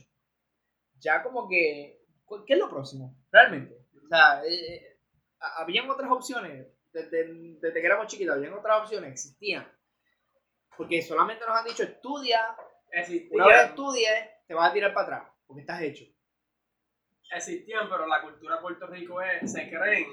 [1.00, 2.00] Ya como que,
[2.48, 3.16] ¿qué es lo próximo?
[3.32, 3.76] Realmente.
[4.04, 4.98] O sea, eh, eh,
[5.58, 6.68] habían otras opciones.
[6.92, 7.26] Desde,
[7.60, 9.68] desde que éramos chiquitos, habían otras opciones, existían.
[10.78, 12.64] Porque solamente nos han dicho, estudia, yo.
[12.92, 14.12] Existían, una vez estudies,
[14.54, 16.06] te vas a tirar para atrás, porque estás hecho.
[17.32, 20.06] existían, pero la cultura de Puerto Rico es, se creen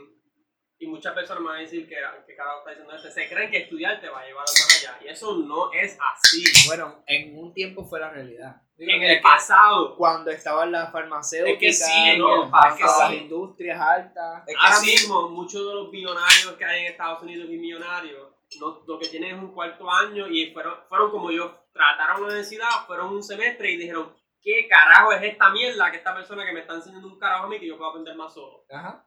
[0.78, 1.94] Y muchas personas me van a decir que,
[2.26, 3.10] que carajo está diciendo esto.
[3.10, 4.98] Se creen que estudiar te va a llevar más allá.
[5.04, 6.42] Y eso no es así.
[6.68, 8.62] Bueno, en un tiempo fue la realidad.
[8.78, 13.10] En el pasado, Cuando estaban las farmacéuticas, Es que sí, no, el- es que las
[13.10, 13.16] sí.
[13.16, 14.42] industrias altas.
[14.46, 14.90] Es que ahora sí.
[14.92, 19.08] mismo, muchos de los millonarios que hay en Estados Unidos y millonarios, no- lo que
[19.08, 23.22] tienen es un cuarto año y fueron, fueron como yo, trataron la universidad, fueron un
[23.22, 27.08] semestre y dijeron, ¿qué carajo es esta mierda que esta persona que me está enseñando
[27.08, 28.64] un carajo a mí que yo puedo aprender más solo?
[28.70, 29.06] Ajá.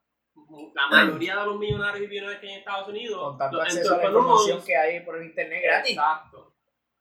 [0.74, 3.66] La mayoría de los millonarios y millonarios que hay en Estados Unidos, Con tanto los
[3.68, 5.92] acceso a la información que hay por el internet gratis.
[5.92, 6.54] Exacto.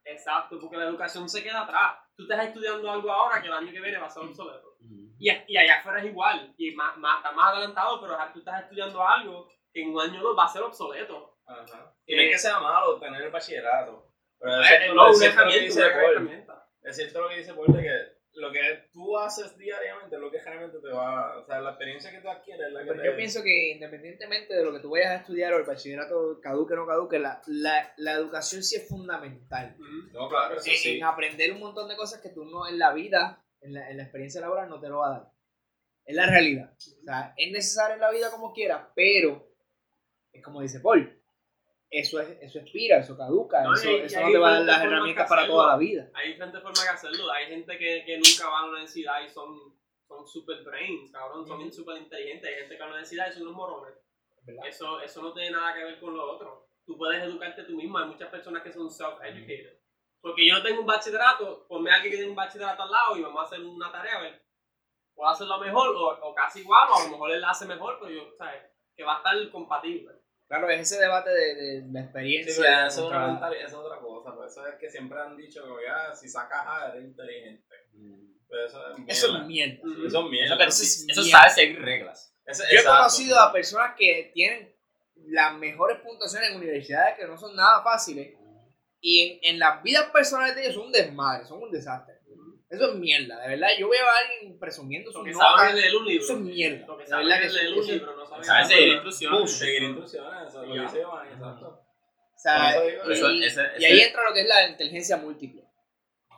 [0.04, 1.96] Exacto, porque la educación se queda atrás.
[2.16, 4.76] Tú estás estudiando algo ahora que el año que viene va a ser obsoleto.
[5.18, 6.52] Y, y allá afuera es igual.
[6.56, 10.20] Y más, más, está más adelantado, pero tú estás estudiando algo que en un año
[10.20, 11.38] dos va a ser obsoleto.
[11.46, 11.94] Ajá.
[12.06, 14.08] Y no es que sea malo tener el bachillerato.
[14.38, 16.56] Pero es no, es cierto lo que herramienta, dice Paul.
[16.82, 20.30] Es cierto lo que dice Paul de que lo que tú haces diariamente es lo
[20.30, 21.38] que realmente te va...
[21.38, 23.06] O sea, la experiencia que tú adquieres es la que Pero te...
[23.06, 26.74] yo pienso que independientemente de lo que tú vayas a estudiar o el bachillerato caduque
[26.74, 29.76] o no caduque, la, la, la educación sí es fundamental.
[30.12, 30.96] No, claro, eso en, sí.
[30.96, 33.96] en aprender un montón de cosas que tú no en la vida, en la, en
[33.98, 35.32] la experiencia laboral, no te lo va a dar.
[36.04, 36.72] Es la realidad.
[36.72, 39.52] O sea, es necesario en la vida como quiera, pero
[40.32, 41.21] es como dice Paul.
[41.92, 44.48] Eso, es, eso expira, eso caduca, No, eso, y- y eso hay no te va
[44.48, 45.56] a dar las herramientas para hacerlo.
[45.60, 46.10] toda la vida.
[46.14, 47.30] Hay diferentes formas de hacerlo.
[47.30, 49.76] Hay gente que, que nunca va a la universidad y son,
[50.08, 51.46] son super brains, cabrón.
[51.46, 52.48] Son super inteligentes.
[52.48, 53.94] Hay gente que va a la universidad y son unos morones.
[54.66, 56.66] Eso, eso no tiene nada que ver con lo otro.
[56.86, 57.98] Tú puedes educarte tú mismo.
[57.98, 59.78] Hay muchas personas que son self-educated.
[60.22, 63.16] Porque yo no tengo un bachillerato, ponme a alguien que tiene un bachillerato al lado
[63.18, 64.42] y vamos a hacer una tarea, a ver.
[65.14, 67.98] Puedo hacerlo mejor o, o casi igual, o a lo mejor él la hace mejor,
[68.00, 68.62] pero yo, ¿sabes?
[68.96, 70.21] Que va a estar compatible.
[70.52, 72.54] Claro, es ese debate de, de la Sí, experiencia.
[72.58, 74.34] pero eso es, contra- una mentalidad, eso es otra cosa.
[74.34, 77.64] Por eso es que siempre han dicho que ya, si sacas A eres inteligente.
[78.48, 79.12] Pero eso es mierda.
[79.12, 79.74] Eso es mierda.
[80.06, 80.46] Eso es mierda.
[80.46, 81.38] Eso, pero Eso sí- es eso mierda.
[81.40, 82.34] sabe seguir reglas.
[82.44, 84.74] Eso- Yo he conocido a personas que tienen
[85.28, 88.34] las mejores puntuaciones en universidades que no son nada fáciles
[89.00, 92.16] y en, en las vidas personales de ellos son un desmadre, son un desastre.
[92.68, 93.68] Eso es mierda, de verdad.
[93.78, 95.30] Yo veo a alguien presumiendo su nota.
[95.70, 96.86] Eso es mierda.
[96.86, 98.94] Lo que De saben verdad que es leer eso- un libro, no saben seguir nada.
[99.08, 99.52] instrucciones.
[99.58, 100.80] Seguir instrucciones, eso es lo Ya.
[100.80, 101.66] que dice Giovanni, exacto.
[102.34, 104.48] O sea, Por eso digo, y, Eso- y- ese- y ahí entra lo que es
[104.48, 105.62] la inteligencia múltiple.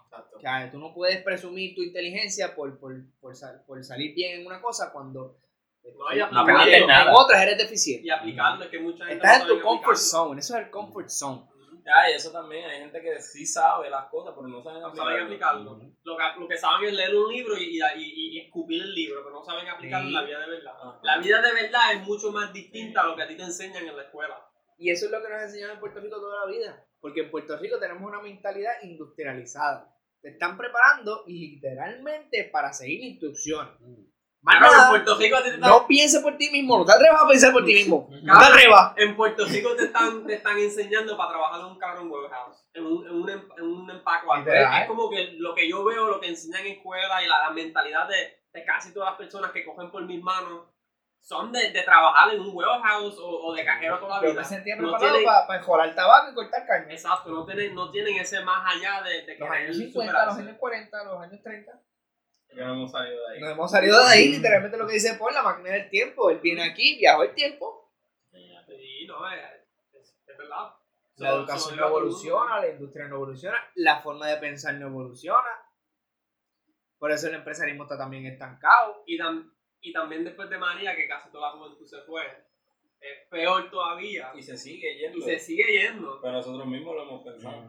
[0.05, 0.37] Exacto.
[0.37, 4.41] O sea, tú no puedes presumir tu inteligencia por, por, por, sal- por salir bien
[4.41, 5.39] en una cosa cuando
[5.83, 6.21] No, y
[6.75, 7.13] en- nada.
[7.15, 8.07] otras eres deficiente.
[8.07, 10.71] Y aplicarlo, es que mucha gente Estás no en tu comfort zone, eso es el
[10.71, 11.43] comfort zone.
[11.85, 14.95] Ya, y eso también, hay gente que sí sabe las cosas, pero no saben No
[14.97, 15.79] saben aplicarlo.
[16.03, 18.95] Lo que, lo que saben es leer un libro y, y, y- y escupir el
[18.95, 20.15] libro, pero no saben aplicarlo Sí.
[20.15, 20.73] en la vida de verdad.
[20.81, 20.99] Ajá.
[21.03, 23.87] La vida de verdad es mucho más distinta a lo que a ti te enseñan
[23.87, 24.35] en la escuela.
[24.79, 26.87] Y eso es lo que nos enseñaron en Puerto Rico toda la vida.
[27.01, 29.95] Porque en Puerto Rico tenemos una mentalidad industrializada.
[30.23, 33.73] Te están preparando literalmente para seguir instrucciones.
[33.79, 34.14] Cabrón,
[34.45, 37.29] nada, en Puerto Rico te están, no pienses por ti mismo, no te atrevas a
[37.29, 38.09] pensar por ti mismo.
[38.23, 38.93] No te atrevas.
[38.97, 42.85] en Puerto Rico te están, te están enseñando para trabajar en un cabrón warehouse, en
[42.87, 44.27] un, en un, en un empaque.
[44.83, 47.51] Es como que lo que yo veo, lo que enseñan en escuela y la, la
[47.51, 50.69] mentalidad de, de casi todas las personas que cogen por mis manos
[51.23, 54.41] son de, de trabajar en un warehouse o, o de cajero toda la vida.
[54.43, 56.93] me sentía No tienen- para, para enjolar tabaco y cortar carne.
[56.93, 60.37] Exacto, no tienen, no tienen ese más allá de, de Los querer años 50, los
[60.37, 61.73] años 40, los años 30.
[62.57, 63.41] No hemos salido de ahí.
[63.41, 66.31] Nos hemos salido de ahí, literalmente lo que dice Paul, la máquina del tiempo.
[66.31, 67.91] Él viene aquí, viajó el tiempo.
[68.33, 69.41] Sí, no, es,
[69.93, 70.75] es, verdad.
[71.17, 74.87] La So- educación so no evoluciona, la industria no evoluciona, la forma de pensar no
[74.89, 75.51] evoluciona.
[76.99, 79.03] Por eso el empresarismo está también estancado.
[79.07, 82.23] Y, tam- y también después de María, que casi toda la juventud se fue,
[83.01, 84.33] es peor todavía.
[84.35, 85.19] Y se sigue yendo.
[85.19, 86.21] Y se sigue yendo.
[86.21, 87.67] Pero nosotros mismos lo hemos pensado.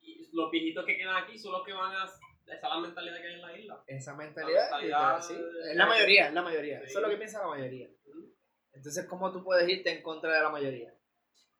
[0.00, 2.06] Y los viejitos que quedan aquí son los que van a...
[2.46, 3.82] Esa es la mentalidad que hay en la isla.
[3.86, 6.78] Esa mentalidad, La mentalidad sí, de- es la mayoría, es la mayoría.
[6.80, 6.84] Sí.
[6.86, 7.88] Eso es lo que piensa la mayoría.
[8.72, 10.92] Entonces, ¿cómo tú puedes irte en contra de la mayoría?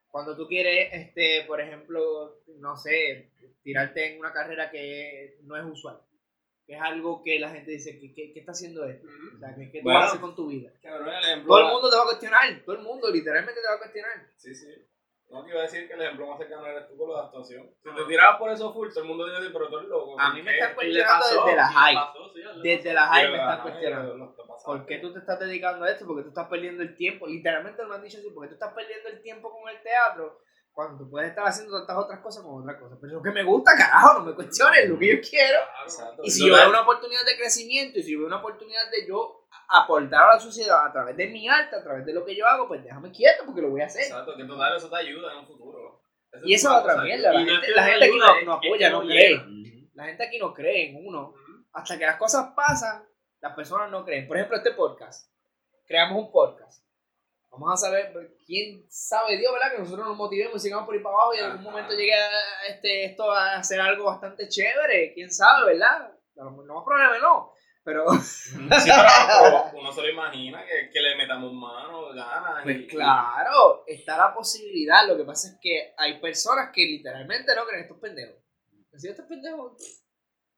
[0.09, 3.31] Cuando tú quieres, este, por ejemplo, no sé,
[3.63, 5.99] tirarte en una carrera que no es usual,
[6.67, 9.07] que es algo que la gente dice, ¿qué, qué, qué está haciendo esto?
[9.35, 9.99] O sea, ¿qué, qué tú Bueno.
[9.99, 10.71] vas a hacer con tu vida?
[10.83, 11.49] Cabrón, el ejemplo.
[11.49, 14.27] Todo el mundo te va a cuestionar, todo el mundo literalmente te va a cuestionar.
[14.37, 14.69] Sí, sí.
[15.29, 17.23] No te iba a decir que el ejemplo más cercano eres tú con lo de
[17.23, 17.69] actuación.
[17.83, 19.79] Si te tirabas por eso full, todo el mundo te iba a decir, pero tú
[19.79, 20.21] eres loco.
[20.21, 21.97] A ¿por mí me le cuestionando desde la high.
[22.63, 24.37] Desde la high me ajá, cuestionando.
[24.65, 26.07] ¿Por qué tú te estás dedicando a esto?
[26.07, 27.27] Porque tú estás perdiendo el tiempo.
[27.27, 30.41] Literalmente me han dicho así, porque tú estás perdiendo el tiempo con el teatro
[30.77, 32.99] cuando tú puedes estar haciendo tantas otras cosas con otras cosas.
[33.01, 35.59] Pero es lo que me gusta, carajo, no me cuestiones, lo que yo quiero.
[35.83, 36.21] Exacto.
[36.23, 38.91] Y si Lo yo veo una oportunidad de crecimiento y si yo veo una oportunidad
[38.91, 42.27] de yo aportar a la sociedad a través de mi arte, a través de lo
[42.27, 44.03] que yo hago, pues déjame quieto porque lo voy a hacer.
[44.03, 46.03] Exacto, que total, eso te ayuda en un futuro.
[46.31, 47.33] Eso Y esa es otra cosa, mierda.
[47.33, 49.43] La no gente, la no gente aquí no, no apoya, no no cree.
[49.95, 51.33] La gente aquí no cree en uno.
[51.73, 53.03] Hasta que las cosas pasan,
[53.41, 54.29] las personas no creen.
[54.29, 55.33] Por ejemplo, este podcast.
[55.87, 56.86] Creamos un podcast.
[57.59, 59.73] Vamos a saber, pues, quién sabe Dios, ¿verdad?
[59.73, 62.15] Que nosotros nos motivemos y sigamos por ahí para abajo y en algún momento llegue
[62.15, 65.13] a, este, esto a hacer algo bastante chévere.
[65.15, 66.13] ¿Quién sabe, verdad?
[66.35, 67.53] No más probable no.
[67.83, 72.65] Pero, Sí, pero uno se lo imagina que, que le metamos mano, ganas.
[72.65, 75.07] pues y- claro, está la posibilidad.
[75.07, 78.37] Lo que pasa es que hay personas que literalmente no creen estos pendejos.
[78.97, 79.73] Si estos pendejos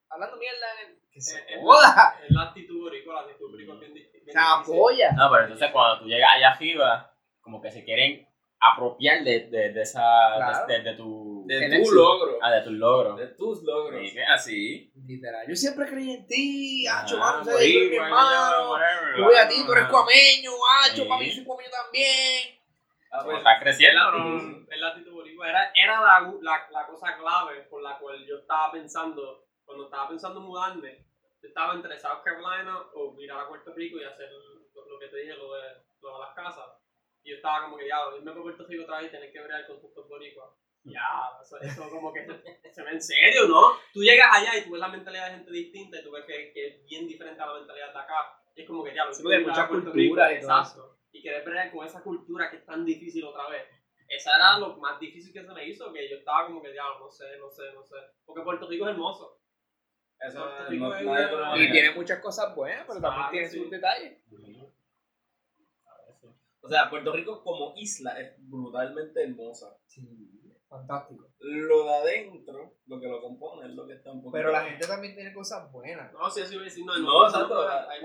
[0.09, 0.67] hablando mierda,
[1.11, 5.71] que se joda, Es la actitud boricua, la actitud boricua es bien No, pero entonces
[5.73, 8.27] cuando tú llegas allá arriba, como que se quieren
[8.61, 10.01] apropiar de, de, de esa,
[10.37, 10.67] Claro.
[10.67, 12.39] de, de tu, De El tu logro.
[12.43, 13.17] ah, de tus logros.
[13.17, 14.01] De tus logros.
[14.11, 14.93] Sí, así.
[15.07, 15.47] Literal.
[15.49, 18.77] Yo siempre creí en ti, hacho, Ah, vamos a pues, ser mi hermano.
[19.17, 19.93] Yo voy a ti, tú eres ajá.
[19.93, 20.51] cuameño,
[20.83, 21.09] hacho, Sí.
[21.09, 22.59] yo soy cuameño también.
[23.11, 24.37] Ah, Pues pues, estás Es creciendo, la ¿no?
[24.37, 25.49] actitud, es la actitud boricua.
[25.49, 30.09] Era, era la, la, la cosa clave por la cual yo estaba pensando, cuando estaba
[30.09, 31.07] pensando en mudarme,
[31.49, 35.35] estaba entre South Carolina o mirar a Puerto Rico y hacer lo, que te dije,
[35.35, 35.63] lo de,
[36.01, 36.71] lo de las casas.
[37.23, 39.41] Y yo estaba como que, ya, irme para Puerto Rico otra vez y tener que
[39.41, 40.51] ver con estos boricuas.
[40.85, 41.03] Ya,
[41.43, 42.25] eso, eso como que
[42.73, 43.73] se, ve en serio, ¿no?
[43.93, 46.53] Tú llegas allá y tú ves la mentalidad de gente distinta y tú ves que,
[46.53, 48.41] que es bien diferente a la mentalidad de acá.
[48.55, 50.99] Y es como que, ya, lo Sí, tú muchas culturas exacto.
[51.13, 53.67] Y querer pelear con esa cultura que es tan difícil otra vez.
[54.09, 56.85] Esa era lo más difícil que se me hizo, que yo estaba como que, ya,
[56.99, 57.97] no sé, no sé, no sé.
[58.25, 59.38] Porque Puerto Rico es hermoso.
[60.21, 60.95] Eso no, no,
[61.53, 63.59] a Y tiene muchas cosas buenas, pero también tiene sí.
[63.59, 64.19] sus detalles.
[66.61, 69.75] O sea, Puerto Rico como isla es brutalmente hermosa.
[69.87, 70.03] Sí,
[70.69, 71.25] fantástico.
[71.39, 74.33] Lo de adentro, lo que lo compone, es lo que está un poco.
[74.33, 76.13] Pero la gente también tiene cosas buenas.
[76.13, 78.01] No, sí, eso iba a decir, no, No, exacto, la- hay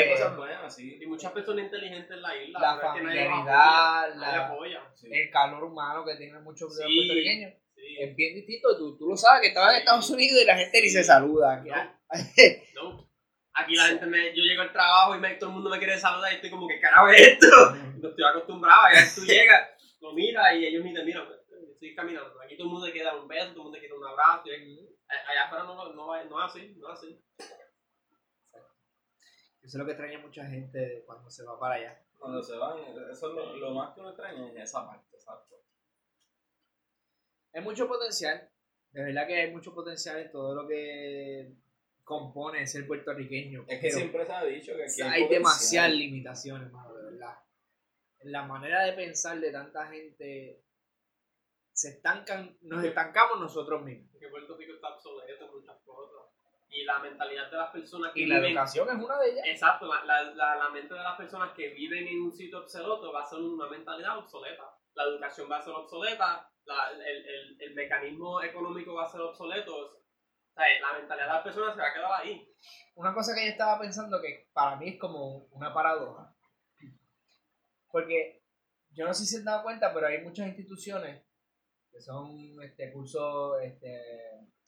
[0.00, 0.98] Hay cosas buenas, sí.
[1.00, 2.58] y muchas personas inteligentes en la isla.
[2.58, 4.90] La familiaridad, la- apoya.
[4.94, 5.08] sí.
[5.12, 6.82] El calor humano que tienen muchos Sí.
[6.82, 7.69] puertorriqueños Sí.
[8.00, 8.76] Es bien distinto.
[8.76, 9.78] Tú, tú lo sabes que estabas en.
[9.80, 11.62] Estados Unidos y la gente ni se saluda.
[12.74, 13.08] No.
[13.54, 15.98] Aquí la gente me, yo llego al trabajo y me, todo el mundo me quiere
[15.98, 17.46] saludar y estoy como que carajo es esto.
[18.00, 19.68] No estoy acostumbrado, ya tú llegas,
[20.00, 21.40] lo miras y ellos ni te miran, pues,
[21.72, 22.40] estoy caminando.
[22.40, 24.04] Aquí todo el mundo te quiere dar un beso, todo el mundo te quiere un
[24.06, 24.44] abrazo.
[24.48, 27.20] y a- allá afuera no, no, va- no es así, no es así.
[29.62, 32.02] Eso es lo que extraña mucha gente cuando se va para allá.
[32.18, 32.78] Cuando se van,
[33.10, 35.56] eso es lo, lo más que uno extraña es esa parte, exacto.
[37.52, 38.48] Hay mucho potencial.
[38.92, 41.52] De verdad que hay mucho potencial en todo lo que
[42.04, 43.64] compone ser puertorriqueño.
[43.68, 45.28] Es que siempre se ha dicho que aquí hay, potencial.
[45.28, 47.38] demasiadas limitaciones, mano, de verdad.
[48.22, 50.62] La manera de pensar de tanta gente
[51.72, 54.08] se estancan, nos estancamos nosotros mismos.
[54.12, 56.26] Porque Puerto Rico está obsoleto en muchas cosas.
[56.68, 58.50] Y la mentalidad de las personas que Y la viven.
[58.52, 59.44] educación es una de ellas.
[59.46, 63.12] Exacto, la, la, la, la mente de las personas que viven en un sitio obsoleto
[63.12, 64.64] va a ser una mentalidad obsoleta.
[64.94, 69.20] La educación va a ser obsoleta, la- el, el, el mecanismo económico va a ser
[69.20, 69.74] obsoleto.
[69.76, 72.52] O sea, la mentalidad de las personas se va a quedar ahí.
[72.94, 76.34] Una cosa que yo estaba pensando que para mí es como una paradoja.
[77.90, 78.42] Porque
[78.92, 81.22] yo no sé si se han dado cuenta, pero hay muchas instituciones
[81.90, 84.00] que son este, cursos, este,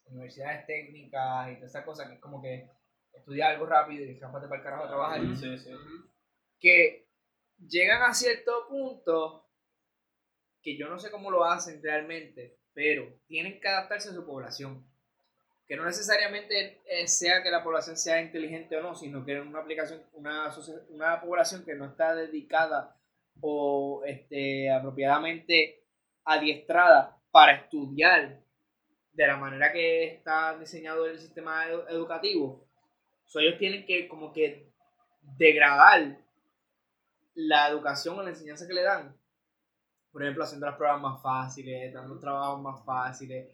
[0.07, 2.69] universidades técnicas y todas esas cosas que es como que
[3.12, 5.21] estudiar algo rápido y escaparte para el carajo a trabajar.
[5.37, 5.71] Sí, sí.
[6.59, 7.07] que
[7.69, 9.49] llegan a cierto punto
[10.62, 14.87] que yo no sé cómo lo hacen realmente, pero tienen que adaptarse a su población.
[15.66, 19.46] Que no necesariamente eh, sea que la población sea inteligente o no, sino que es
[19.46, 20.51] una aplicación, una,
[20.88, 22.96] una población que no está dedicada
[23.40, 25.85] o este, apropiadamente
[26.25, 28.40] adiestrada para estudiar
[29.12, 32.68] de la manera que está diseñado el sistema edu- educativo.
[33.25, 34.70] So, ellos tienen que como que
[35.38, 36.18] degradar
[37.35, 39.16] la educación o la enseñanza que le dan.
[40.12, 43.48] Por ejemplo, haciendo las pruebas más fáciles, dando trabajos más fáciles.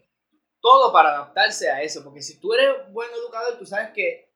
[0.61, 2.03] Todo para adaptarse a eso.
[2.03, 4.29] Porque si tú eres buen educador, tú sabes que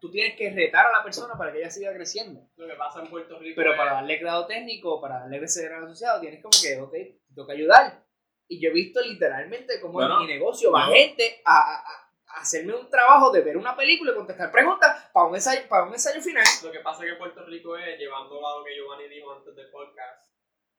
[0.00, 2.40] tú tienes que retar a la persona para que ella siga creciendo.
[2.56, 5.64] Lo que pasa en Puerto Rico Pero es- para darle grado técnico, para darle ese
[5.64, 8.04] grado asociado, tienes como que, ok, te toca ayudar.
[8.48, 11.84] Y yo he visto literalmente como Bueno, en mi negocio va yo- gente a, a-
[12.40, 15.92] hacerme un trabajo de ver una película y contestar preguntas para un ensayo, para un
[15.92, 16.44] ensayo final.
[16.64, 19.70] Lo que pasa que Puerto Rico es, llevando a lo que Giovanni dijo antes del
[19.70, 20.32] podcast,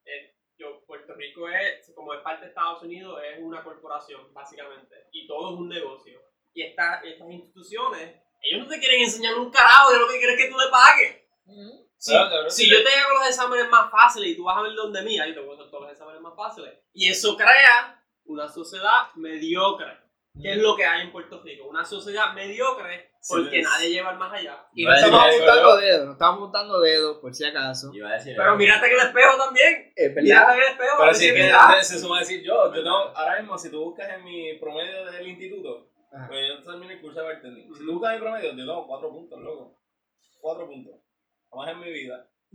[0.06, 4.96] eh, yo, Puerto Rico es, como es parte de Estados Unidos, es una corporación, básicamente.
[5.12, 6.22] Y todo es un negocio.
[6.54, 10.38] Y esta- estas instituciones, ellos no te quieren enseñar un carajo, ellos lo que quieren
[10.40, 11.22] es que tú le pagues.
[11.98, 14.62] Si, Claro, claro, si yo te hago los exámenes más fáciles y tú vas a
[14.62, 16.74] ver donde mí, ahí te voy a hacer todos los exámenes más fáciles.
[16.94, 20.00] Y eso crea una sociedad mediocre.
[20.42, 21.66] ¿Qué es lo que hay en Puerto Rico?
[21.68, 24.66] Una sociedad mediocre porque Sí, nadie lleva el más allá.
[24.74, 27.92] Y no estamos apuntando dedos, no estamos apuntando dedos, por si acaso.
[27.94, 29.94] Iba a decir Pero mírate en el espejo también.
[29.96, 30.54] Es Mírate verdad.
[30.56, 30.96] en el espejo.
[31.00, 34.10] Pero si que se suma a decir yo, yo tengo, ahora mismo si tú buscas
[34.10, 36.28] en mi promedio del instituto, Ajá.
[36.28, 37.74] pues yo terminé el curso de bartending.
[37.76, 39.78] Si tú buscas mi promedio, yo tengo cuatro puntos, loco.
[40.40, 40.94] Cuatro puntos.
[41.52, 42.28] Jamás en mi vida.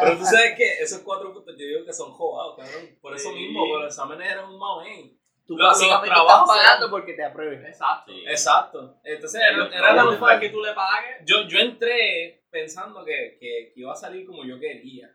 [0.00, 2.98] Pero tú sabes que esos cuatro puntos yo digo que son jodados, cabrón.
[3.00, 3.34] Por eso Sí.
[3.36, 5.18] mismo, por los exámenes eran un mamén.
[5.46, 6.00] Tú Los- estás
[6.46, 7.66] pagando porque te aprueben.
[7.66, 8.12] Exacto.
[8.12, 8.24] Sí.
[8.26, 9.00] Exacto.
[9.04, 11.16] Entonces era, era tan tan fácil que tú le pagues.
[11.26, 15.14] Yo, yo entré pensando que, que, que iba a salir como yo quería.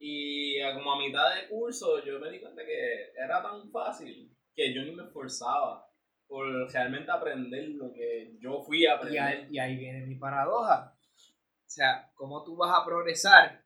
[0.00, 4.32] Y a como a mitad de curso yo me di cuenta que era tan fácil
[4.54, 5.84] que yo ni me esforzaba
[6.26, 9.22] por realmente aprender lo que yo fui a Y aprender.
[9.22, 10.94] ahí, y ahí viene mi paradoja.
[11.16, 13.62] O sea, ¿cómo tú vas a progresar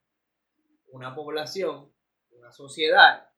[0.89, 1.91] una población,
[2.31, 3.29] una sociedad,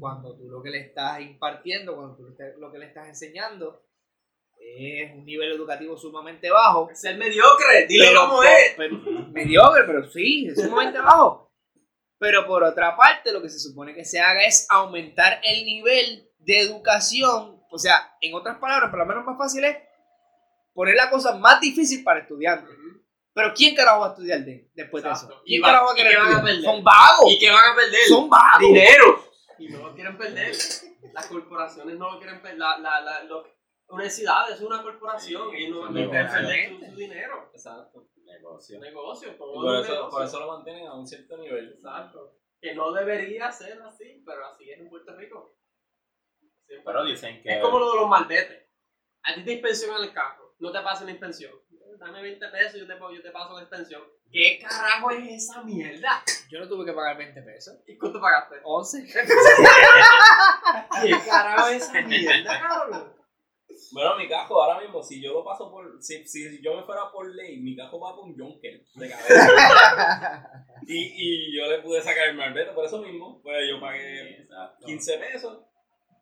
[0.00, 2.24] cuando tú lo que le estás impartiendo, cuando tú
[2.58, 3.82] lo que le estás enseñando
[4.58, 6.88] es un nivel educativo sumamente bajo?
[6.94, 8.74] Ser mediocre, dile Pero cómo es.
[8.76, 8.96] pero-
[9.32, 11.50] mediocre, pero sí, es sumamente bajo.
[12.18, 16.28] Pero por otra parte, lo que se supone que se haga es aumentar el nivel
[16.38, 17.62] de educación.
[17.70, 19.76] O sea, en otras palabras, por lo menos más fácil es
[20.74, 22.76] poner la cosa más difícil para estudiantes.
[23.32, 25.34] Pero ¿quién carajo va a estudiar de- después de Exacto.
[25.34, 25.42] eso?
[25.46, 26.62] Y ¿Quién va- carajo va a y querer van a perder.
[26.62, 27.32] Son vagos.
[27.32, 28.00] ¿Y qué van a perder?
[28.08, 28.60] Son vagos.
[28.60, 29.29] dinero.
[29.60, 30.54] Y no lo quieren perder.
[31.12, 32.58] Las corporaciones no lo quieren perder.
[32.58, 33.46] La, la, la, lo-
[33.88, 37.50] universidades es una corporación Sí, y no, quieren perder su, su dinero.
[37.52, 38.06] Exacto.
[38.24, 38.78] Negocio.
[38.80, 40.08] Negocio, por un eso, negocio.
[40.10, 41.72] por eso lo mantienen a un cierto nivel.
[41.74, 42.38] Exacto.
[42.60, 45.56] Que no debería ser así, pero así es en Puerto Rico.
[46.66, 46.84] Siempre.
[46.84, 47.56] Pero dicen que.
[47.56, 48.68] Es como lo de los maldetes.
[49.24, 51.52] A ti te inspeccionan el carro, no te pasan la inspección.
[52.00, 54.02] Dame 20 pesos y yo te, yo te paso la inspección.
[54.32, 56.22] ¿Qué carajo es esa mierda?
[56.50, 57.76] Yo no tuve que pagar 20 pesos.
[57.86, 58.56] ¿Y cuánto pagaste?
[58.64, 59.06] 11.
[61.02, 63.12] ¿Qué carajo es esa mierda, cabrón?
[63.92, 66.02] Bueno, mi cajo ahora mismo, si yo lo paso por.
[66.02, 70.64] Si, si yo me fuera por ley, mi cajo va por un Junker de cabeza.
[70.86, 73.42] y, y yo le pude sacar el malvete por eso mismo.
[73.42, 74.86] Pues yo pagué Exacto.
[74.86, 75.58] 15 pesos.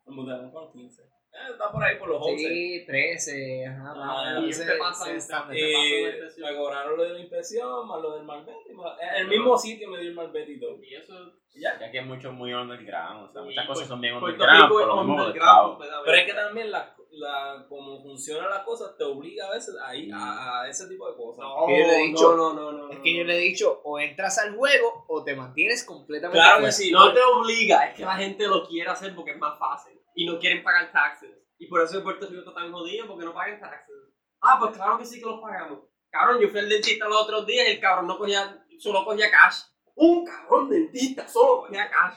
[0.05, 1.08] Me mudaron con 15.
[1.31, 2.37] Eh, está por ahí por los 11.
[2.47, 3.65] Sí, 13.
[3.67, 5.55] Ajá, Ah, y te pasan- ese estándar.
[5.55, 6.49] te pasan la Y inspección.
[6.51, 8.73] me cobraron lo de la inspección, más lo del malvete.
[8.73, 10.83] más- En el mismo sitio me dio el malvete y todo.
[10.83, 11.13] Y eso.
[11.55, 11.77] Ya.
[11.79, 13.29] Ya que es mucho muy underground.
[13.29, 14.63] O sea, muchas Y cosas son bien Puerto underground.
[14.63, 16.05] Rico Por es lo mismo de underground completamente.
[16.05, 19.95] Pero es que también la, la, como funcionan las cosas te obliga a veces a
[19.95, 21.43] ir a, a ese tipo de cosas.
[21.45, 22.91] No, que yo le he dicho- no, no, no, no.
[22.91, 26.63] Es que yo le he dicho, o entras al juego o te mantienes completamente Claro
[26.65, 26.91] que sí.
[26.91, 29.98] No te obliga, es que la gente lo quiere hacer porque es más fácil.
[30.15, 31.31] Y no quieren pagar taxes.
[31.57, 33.95] Y por eso en Puerto Rico está tan jodido porque no pagan taxes.
[34.41, 35.79] Ah, pues claro que sí que los pagamos.
[36.09, 39.29] Cabrón, yo fui al dentista los otros días y el cabrón no cogía, solo cogía
[39.29, 39.63] cash.
[39.95, 42.15] Un cabrón dentista solo cogía cash.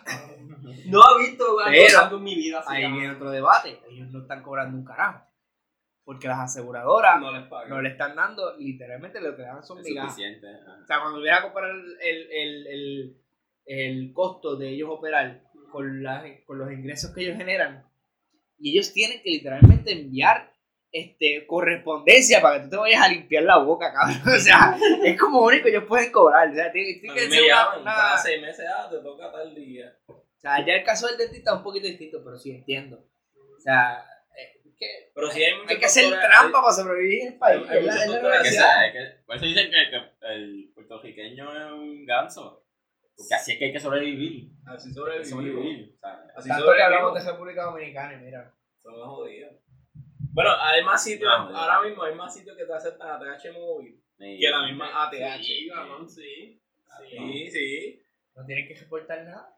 [0.87, 2.75] No ha visto algo, en mi vida así.
[2.75, 3.81] Ahí viene otro debate.
[3.91, 5.27] Ellos no están cobrando un carajo.
[6.05, 7.83] Porque las aseguradoras no, No les pagan.
[7.83, 10.17] le están dando, literalmente lo que dan son Es migajas.
[10.17, 13.23] O sea, cuando hubiera a comparar el, el, el, el,
[13.67, 17.85] el costo de ellos operar con, las, con los ingresos que ellos generan,
[18.59, 20.53] y ellos tienen que literalmente enviar
[20.93, 24.21] este, correspondencia para que tú te vayas a limpiar la boca, cabrón.
[24.37, 26.51] O sea, es como único ellos pueden cobrar.
[26.51, 29.55] O sea, tiene, tiene que ser una, una- cada seis meses, ah, te toca tal
[29.55, 29.97] día.
[30.07, 33.05] O sea, ya el caso del dentista es un poquito distinto, pero sí entiendo.
[33.57, 34.05] O sea,
[34.37, 37.63] eh, que Pero si hay hay que hacer trampa para sobrevivir en el país.
[37.71, 38.93] hay la- la que, sea,
[39.25, 42.65] por eso dicen que, que el puertorriqueño es un ganso.
[43.17, 44.51] Porque así es que hay que sobrevivir.
[44.67, 45.29] Así Hay que sobrevivimos.
[45.29, 45.95] sobrevivir.
[45.95, 46.83] o sea, Así Tanto que sobrevivimos.
[46.83, 48.55] hablamos de República Dominicana y mira.
[48.83, 49.53] Son jodidos.
[50.35, 54.03] Bueno, hay más sitios, Ah, ahora mismo hay más sitios que te aceptan ATH móvil
[54.19, 55.43] que la misma ATH.
[55.43, 56.63] Sí, cabrón, sí.
[57.11, 57.51] Sí.
[57.51, 58.03] Sí.
[58.35, 59.55] No tienen que reportar nada.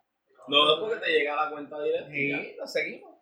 [0.49, 2.11] No es porque te llega a la cuenta directa.
[2.11, 3.15] Sí, lo seguimos.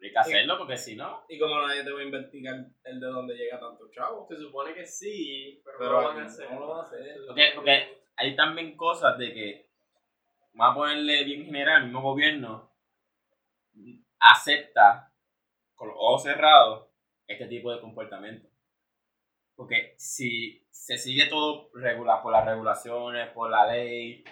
[0.00, 1.24] Hay que hacerlo porque si no.
[1.28, 4.26] Y como nadie te va a investigar el de dónde llega tanto chavo.
[4.28, 6.50] Se supone que sí, pero, Pero no lo van a hacer.
[6.50, 7.16] no lo van a hacer.
[7.26, 9.68] Porque, porque hay también cosas de que,
[10.52, 12.72] vamos a ponerle bien general, el mismo gobierno
[14.20, 15.12] acepta
[15.74, 16.86] con los ojos cerrados
[17.26, 18.48] este tipo de comportamiento.
[19.56, 24.24] Porque si se sigue todo regular por las regulaciones, por la ley,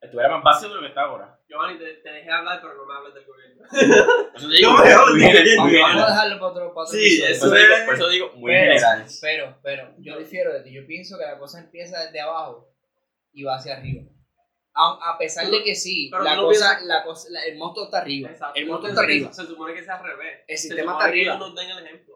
[0.00, 1.38] estuviera más fácil de lo que está ahora.
[1.48, 3.64] Giovanni, te, te dejé hablar, pero no me hables del gobierno.
[3.68, 7.48] Por eso digo, No muy general, Vamos a dejarlo para otro, para otro Sí, eso
[7.48, 9.06] Por eso digo- es- por eso digo muy Pero- general.
[9.20, 10.72] Pero, pero, yo difiero de ti.
[10.72, 12.73] Yo pienso que la cosa empieza desde abajo
[13.34, 14.04] y va hacia arriba.
[14.76, 17.56] A, a pesar de que sí, Pero la no cosa, piensas- la cosa, la- el
[17.58, 18.30] monstruo está arriba.
[18.30, 18.58] Exacto.
[18.58, 19.32] El monstruo está arriba.
[19.32, 20.40] Se supone que sea al revés.
[20.48, 21.34] El sistema está arriba.
[21.34, 22.14] ellos nos den el ejemplo.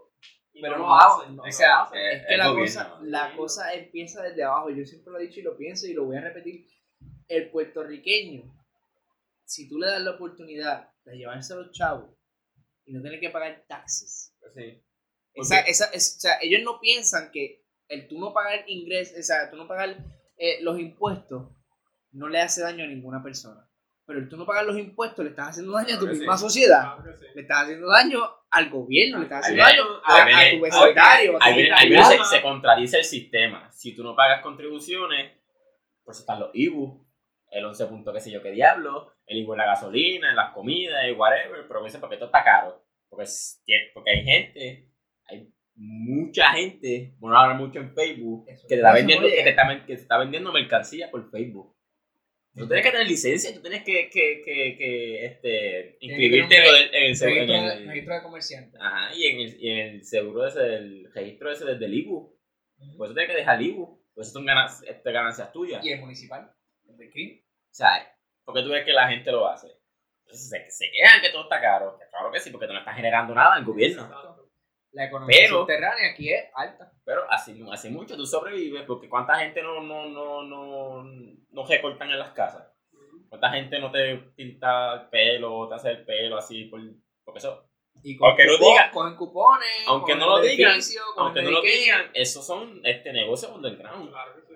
[0.53, 1.37] Y Pero no no lo hacen.
[1.37, 2.01] no O lo sea, hacen.
[2.01, 2.65] Es que el la gobierno.
[2.91, 4.71] cosa, la cosa empieza desde abajo.
[4.71, 6.67] Yo siempre lo he dicho y lo pienso y lo voy a repetir.
[7.29, 8.43] El puertorriqueño,
[9.45, 12.11] si tú le das la oportunidad de llevarse a los chavos
[12.87, 14.83] y no tener que pagar taxes, Sí.
[15.35, 19.23] Esa, esa, es- o sea, ellos no piensan que el tú no pagar ingresos, o
[19.23, 19.97] sea, tú no pagar
[20.39, 21.49] eh, los impuestos
[22.13, 23.65] no le hace daño a ninguna persona.
[24.07, 26.37] Pero el tú no pagar los impuestos le estás haciendo daño a tu Claro misma
[26.39, 26.43] sí.
[26.45, 26.81] sociedad.
[26.97, 27.27] Claro que sí.
[27.35, 28.21] Le estás haciendo daño
[28.51, 31.37] al gobierno, le estás haciendo daño a, a tu vecindario.
[31.37, 32.07] a tu ahí comunidad.
[32.09, 33.71] viene se, se contradice el sistema.
[33.71, 35.33] Si tú no pagas contribuciones,
[36.03, 37.07] Por eso están los IBU,
[37.51, 40.55] el 11 punto qué sé yo qué diablo, el IBU en la gasolina, en las
[40.55, 42.83] comidas, y whatever, pero dicen porque esto está caro.
[43.11, 43.63] Porque, es-
[43.93, 44.91] porque hay gente,
[45.27, 49.49] hay mucha gente, bueno, ahora mucho en Facebook, Eso- que te está vendiendo, que te
[49.51, 51.75] está, que te está vendiendo mercancía por Facebook.
[52.57, 56.95] Tú tienes que tener licencia, tú tienes que, que, que, que este, inscribirte en el,
[56.95, 57.35] en el seguro.
[57.41, 58.79] Registro, en de- el- registro de comerciante.
[58.81, 62.37] Ajá, y en el, y en el seguro ese, del registro ese desde el IBU.
[62.97, 64.05] Por eso tienes que dejar el IBU.
[64.13, 65.85] Por eso son ganas- este, ganancias tuyas.
[65.85, 66.51] Y el municipal,
[66.89, 67.39] el de CRIM.
[67.39, 68.13] O sea,
[68.45, 69.69] ¿por qué tú ves que la gente lo hace?
[70.25, 71.97] Entonces se, se quejan que todo está caro.
[72.11, 74.03] Claro que sí, porque tú no estás generando nada al gobierno.
[74.99, 76.91] La economía Pero- subterránea aquí es alta.
[77.05, 81.05] Pero así, así mucho tú sobrevives, porque cuánta gente no, no, no, no,
[81.51, 82.67] no recortan en las casas.
[83.29, 86.65] ¿Cuánta gente no te pinta el pelo, te hace el pelo así?
[86.65, 86.81] Por,
[87.25, 87.65] porque eso,
[88.03, 90.81] Y Aunque no cupón- diga- cogen cupones, aunque no lo digan,
[91.17, 94.11] aunque no lo digan, esos son este negocio underground.
[94.11, 94.55] Claro que sí.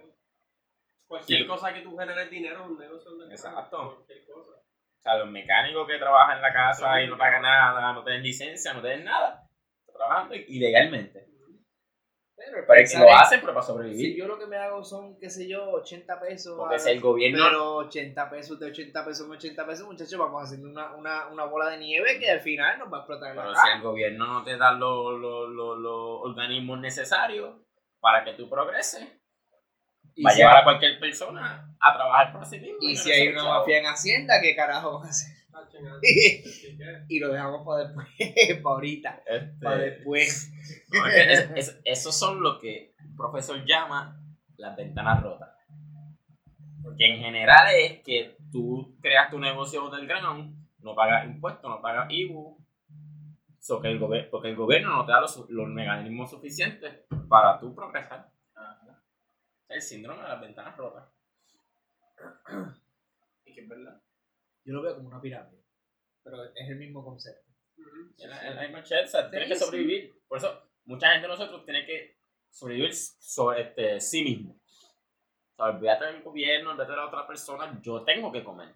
[1.07, 3.17] Cualquier Y- cosa que tú generes dinero es un negocio.
[3.17, 3.95] de- Exacto.
[4.07, 4.51] Cualquier cosa.
[4.53, 8.23] O sea, los mecánicos que trabajan en la casa y no pagan nada, no tienen
[8.23, 9.43] licencia, no tienen nada,
[10.07, 11.29] trabajando ilegalmente.
[12.35, 14.17] Pero, Pero es que lo hacen pero para Si sobrevivir.
[14.17, 16.57] yo lo que me hago son, qué sé yo, 80 pesos.
[16.59, 20.43] Porque si el gobierno Pero 80 pesos de 80 pesos en 80 pesos, muchachos, vamos
[20.43, 23.37] haciendo una, una, una bola de nieve que al final nos va a explotar en
[23.37, 27.55] la Pero si el gobierno no te da los los- los- los organismos necesarios
[28.01, 29.07] para que tú progreses,
[30.17, 32.79] Y va a si llevar a cualquier persona a trabajar por sí mismo.
[32.81, 35.37] Y si hay una mafia en Hacienda, ¿qué carajo van a hacer?
[37.09, 38.09] Y lo dejamos para después,
[38.63, 40.53] para ahorita, Este, para después.
[40.93, 44.19] no, es que es- es- esos son lo que el profesor llama
[44.57, 45.51] las ventanas rotas.
[46.83, 51.81] Porque en general es que tú creas tu negocio del ground, no pagas impuestos, no
[51.81, 52.59] pagas IBU,
[53.61, 56.93] so que el porque el gobierno no te da los, los mecanismos suficientes
[57.29, 58.29] para tú progresar.
[59.69, 61.05] Es el síndrome de las ventanas rotas.
[63.45, 64.01] Y que es verdad.
[64.65, 65.63] Yo lo veo como una pirámide,
[66.23, 67.51] pero es el mismo concepto.
[67.77, 70.15] misma shit, o sea, tienes que sobrevivir.
[70.29, 72.19] Por eso, mucha gente de nosotros tiene que
[72.51, 74.53] sobrevivir sobre este, sí mismo.
[74.55, 78.75] O sea, olvídate del gobierno, olvídate de la otra persona, yo tengo que comer.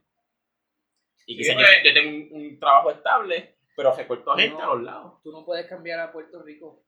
[1.27, 4.37] Y que Sí, yo, yo tengo un, un trabajo estable, pero recorto No.
[4.37, 5.23] gente a los lados.
[5.23, 6.85] Tú no puedes cambiar a Puerto Rico.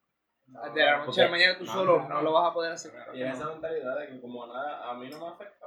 [0.46, 2.22] No, de la noche a la mañana tú no, solo no, no, no.
[2.22, 2.92] lo vas a poder hacer.
[3.12, 5.66] Y es esa mentalidad de que como nada, a mí no me afecta.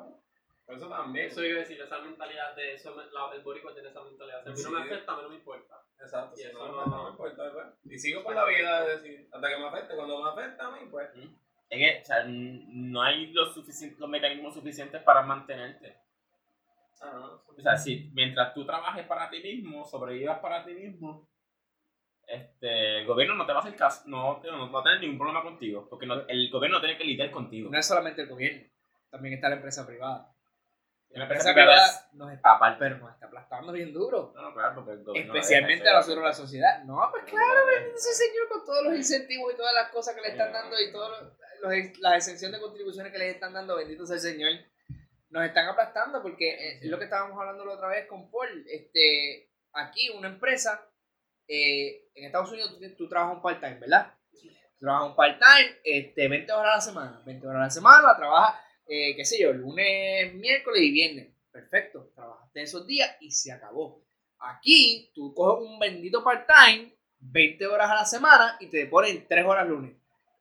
[0.65, 1.25] Por eso también.
[1.27, 4.43] Eso iba a decir, esa mentalidad de eso, la- el boricua tiene esa mentalidad.
[4.43, 5.75] Si a mí no me afecta, a mí no me importa.
[5.99, 7.93] Exacto, Y si eso no me no- afecta, no me importa, pues.
[7.93, 9.95] Y sigo por la vida de decir, hasta que me afecte.
[9.95, 11.09] Cuando me afecta a mí, pues.
[11.69, 15.97] Es que o sea, no hay los, los mecanismos suficientes para mantenerte.
[17.01, 17.43] Ah, no.
[17.57, 21.27] O sea, si mientras tú trabajes para ti mismo, sobrevivas para ti mismo,
[22.27, 25.01] este, el gobierno no te va a hacer caso, no, te- no va a tener
[25.01, 27.69] ningún problema contigo, porque no- el gobierno tiene que lidiar contigo.
[27.71, 28.69] No es solamente el gobierno,
[29.09, 30.31] también está la empresa privada.
[31.13, 32.77] La La empresa privada nos está, Aparte.
[32.79, 34.31] pero nos está aplastando bien duro.
[34.33, 36.83] No, no, claro, porque el Especialmente a nosotros la sociedad.
[36.85, 40.15] No, pues claro, bendito sea el señor con todos los incentivos y todas las cosas
[40.15, 41.33] que le están dando y todas
[41.99, 44.51] las exenciones de contribuciones que les están dando, bendito sea el señor.
[45.29, 48.65] Nos están aplastando porque eh, es lo que estábamos hablando la otra vez con Paul.
[48.67, 50.89] Este, aquí una empresa,
[51.47, 54.13] eh, en Estados Unidos tú, tú trabajas un part-time, ¿verdad?
[54.31, 57.21] Tú trabajas un part-time, este, 20 horas a la semana.
[57.25, 58.61] 20 horas a la semana, trabajas,
[58.93, 61.27] eh, qué sé yo, lunes, miércoles y viernes.
[61.49, 64.03] Perfecto, trabajaste esos días y se acabó.
[64.37, 69.45] Aquí tú coges un bendito part-time, 20 horas a la semana y te ponen 3
[69.45, 69.95] horas lunes,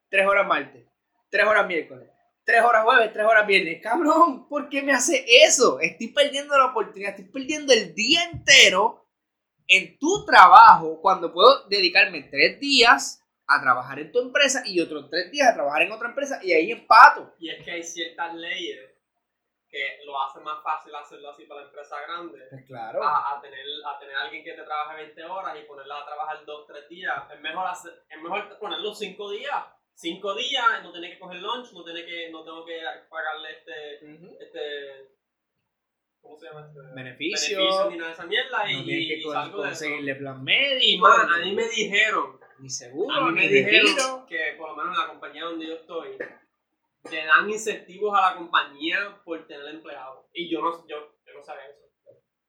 [0.09, 0.85] 3 horas martes,
[1.29, 2.09] 3 horas miércoles,
[2.43, 3.81] 3 horas jueves, 3 horas viernes.
[3.81, 5.79] Cabrón, ¿por qué me hace eso?
[5.79, 9.07] Estoy perdiendo la oportunidad, estoy perdiendo el día entero
[9.65, 13.20] en tu trabajo cuando puedo dedicarme 3 días
[13.51, 16.53] a trabajar en tu empresa y otros 3 días a trabajar en otra empresa y
[16.53, 17.35] ahí empato.
[17.39, 18.91] Y es que hay ciertas leyes
[19.69, 22.45] que lo hacen más fácil hacerlo así para la empresa grande.
[22.49, 23.01] Pues claro.
[23.03, 26.45] A, a tener, a tener alguien que te trabaje 20 horas y ponerla a trabajar
[26.45, 27.23] 2, 3 días.
[27.33, 29.63] Es mejor, hacer, es mejor ponerlo 5 días.
[29.93, 34.05] 5 días, no tener que coger lunch, no, tener que, no tengo que pagarle este,
[34.05, 34.37] Ujú.
[34.39, 35.11] este
[36.21, 36.67] ¿cómo se llama?
[36.67, 37.57] Este, Beneficio.
[37.57, 40.43] beneficio ni nada de esa mierda y, No tienes que y salgo de conseguirle plan
[40.43, 40.81] médico.
[40.81, 44.75] Y más, a mí me dijeron Ni seguro, a mí me dijeron que por lo
[44.75, 46.17] menos en la compañía donde yo estoy
[47.09, 50.25] le dan incentivos a la compañía por tener empleados.
[50.33, 51.81] Y yo no, yo, yo no sabía eso.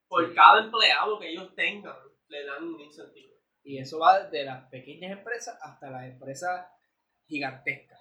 [0.09, 0.35] Por Sí.
[0.35, 1.97] cada empleado que ellos tengan,
[2.29, 3.33] le dan un incentivo.
[3.65, 6.67] Y eso va desde las pequeñas empresas hasta las empresas
[7.27, 8.01] gigantescas.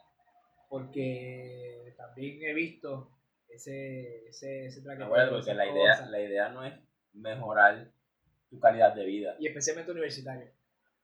[0.68, 3.12] Porque también he visto
[3.47, 6.74] ese, ese, ese traqueteo, Acuérdate, porque la idea, la idea no es
[7.14, 7.91] mejorar
[8.49, 10.51] tu calidad de vida, Y especialmente universitarios.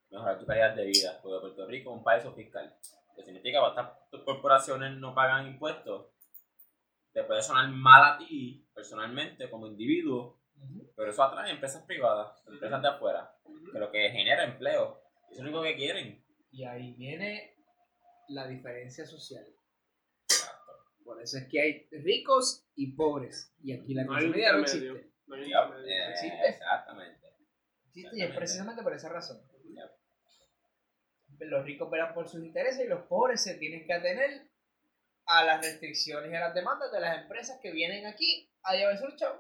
[0.09, 2.75] Mejorar tu calidad de vida, porque Puerto Rico es un paraíso fiscal.
[3.15, 6.07] Que significa que estas corporaciones no pagan impuestos,
[7.13, 10.91] te puede sonar mal a ti, personalmente, como individuo, Ujú.
[10.95, 13.35] pero eso atrae empresas privadas, empresas de afuera,
[13.71, 15.01] que lo que genera empleo.
[15.31, 16.23] Eso es lo único que quieren.
[16.51, 17.55] Y ahí viene
[18.29, 19.45] la diferencia social.
[21.03, 23.53] Por eso es que hay ricos y pobres.
[23.63, 25.11] Y aquí la No media no existe.
[25.25, 25.85] No hay intermedio.
[25.87, 26.49] eh, existe.
[26.49, 27.27] Exactamente.
[27.87, 29.41] Existe y es precisamente por esa razón.
[31.39, 34.49] Los ricos verán por sus intereses y los pobres se tienen que atener
[35.27, 39.05] a las restricciones y a las demandas de las empresas que vienen aquí a llevarse
[39.05, 39.33] el show.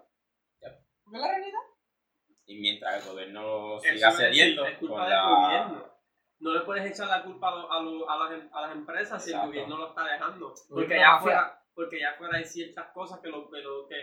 [0.59, 1.59] Porque es la realidad.
[2.45, 5.23] Y mientras el gobierno siga cediendo es culpa con del la...
[5.29, 5.97] gobierno.
[6.39, 8.71] No le puedes echar la culpa a, lo- a, lo- a las, em- a las
[8.73, 9.47] empresas si el Exacto.
[9.51, 10.53] gobierno lo está dejando.
[10.69, 13.95] Porque allá afuera, porque allá afuera hay ciertas cosas que lo, que lo- que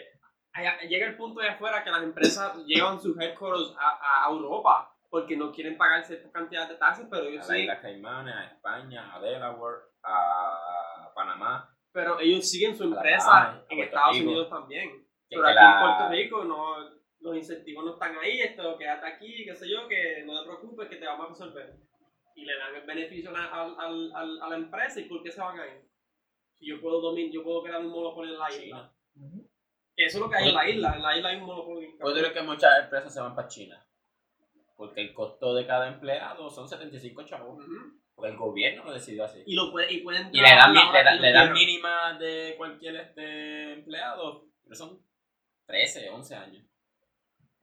[0.53, 4.93] allá- llega el punto de afuera que las empresas llevan sus headquarters a, a Europa
[5.14, 8.34] porque no quieren pagar ciertas cantidades de tasas, pero a ellos las sí, Islas Caimanes,
[8.34, 11.70] a España, a Delaware, a Panamá.
[11.92, 14.26] pero ellos siguen su a empresa a en Puerto Estados Rico.
[14.30, 14.90] Unidos también.
[15.28, 16.90] Que- Pero que aquí la- en Puerto Rico no,
[17.20, 20.88] los incentivos no están ahí, esto, quédate aquí, qué sé yo, que no te preocupes,
[20.88, 21.74] que te vamos a resolver.
[22.34, 25.40] Y le dan el beneficio a al- al- a la empresa y ¿por qué se
[25.40, 25.88] van a ir?
[26.54, 28.92] Si yo puedo domin, yo puedo crear un monopolio en la isla.
[29.14, 29.48] Ujú.
[29.94, 31.90] Que Eso es lo que hay en la isla, en la isla hay un monopolio.
[32.04, 33.84] Yo creo que muchas empresas se van para China.
[34.77, 37.62] Porque el costo de cada empleado son 75 chavos.
[37.64, 38.01] Ujú.
[38.14, 39.43] Porque el gobierno lo decidió así.
[39.47, 41.53] Y, lo puede, y pueden Y la edad, trabajar mi- la quieran.
[41.53, 45.01] mínima de cualquier este empleado pero son
[45.66, 46.64] 13, 11 años.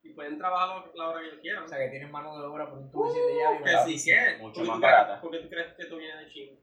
[0.03, 1.63] Y pueden trabajar la hora que ellos quieran.
[1.63, 3.85] O sea que tienen mano de obra por un tubo y siete llaves.
[3.97, 4.39] que quieres.
[4.41, 5.21] Mucho más barata.
[5.21, 6.57] Porque tú crees que tú vienes de China.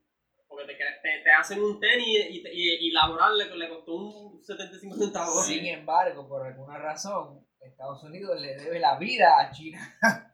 [0.49, 3.95] Porque te, te, te hacen un tenis y, te- y, y laboral le, le costó
[3.95, 5.47] un 75 centavos.
[5.47, 9.79] Sin embargo, por alguna razón, Estados Unidos le debe la vida a China.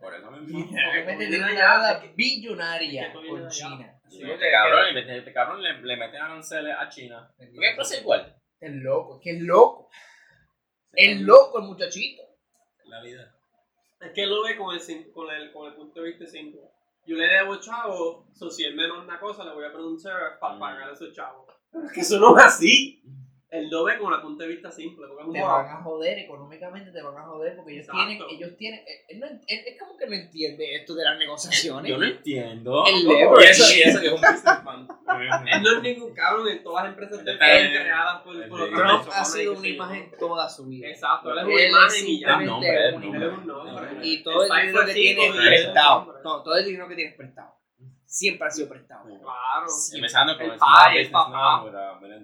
[0.00, 0.46] Por eso es
[2.16, 3.48] billonaria que tú con.
[3.48, 4.00] China.
[4.10, 7.30] Y este cabrón, y este, este cabrón le, le meten aranceles a China.
[7.36, 8.36] Porque es cosa igual.
[8.60, 9.90] Es loco, es que es loco.
[10.92, 12.22] Es loco el muchachito.
[12.86, 13.34] La vida.
[14.00, 16.60] Es que él lo ve con el, con el, con el punto de vista simple.
[17.06, 20.38] Yo le debo chavo, so si él me manda una cosa, le voy a pronunciar
[20.40, 20.58] para Mm.
[20.60, 21.46] pagar esos chavos.
[21.70, 23.02] Pero es que eso no es así.
[23.50, 25.06] Él lo ve con el punto de vista simple.
[25.08, 28.06] Porque un Te van a joder, económicamente te van a joder porque ellos Exacto.
[28.06, 31.18] tienen, ellos tienen, él, él no él- es como que no entiende esto de las
[31.18, 31.90] negociaciones.
[31.90, 32.84] Yo no entiendo.
[32.86, 33.46] El leverage.
[33.46, 34.88] Y eso, y eso que es un.
[35.48, 38.60] Él no es ningún cabrón en todas las empresas de Eh, fueron creadas por, por
[38.60, 40.88] eh, otras Trump personas ha sido una imagen toda su vida.
[40.88, 42.28] Exacto, él es Él una es imagen y ya.
[42.28, 43.26] Ah, nombre, simplemente es una nombre.
[43.26, 44.06] Él es un nombre.
[44.08, 46.00] Y todo el dinero que tiene es prestado.
[46.12, 47.57] un todo el dinero que tiene es prestado.
[48.08, 49.04] Siempre ha sido prestado.
[49.04, 49.66] Claro.
[49.94, 51.30] Empezando con El el Small el Business papá.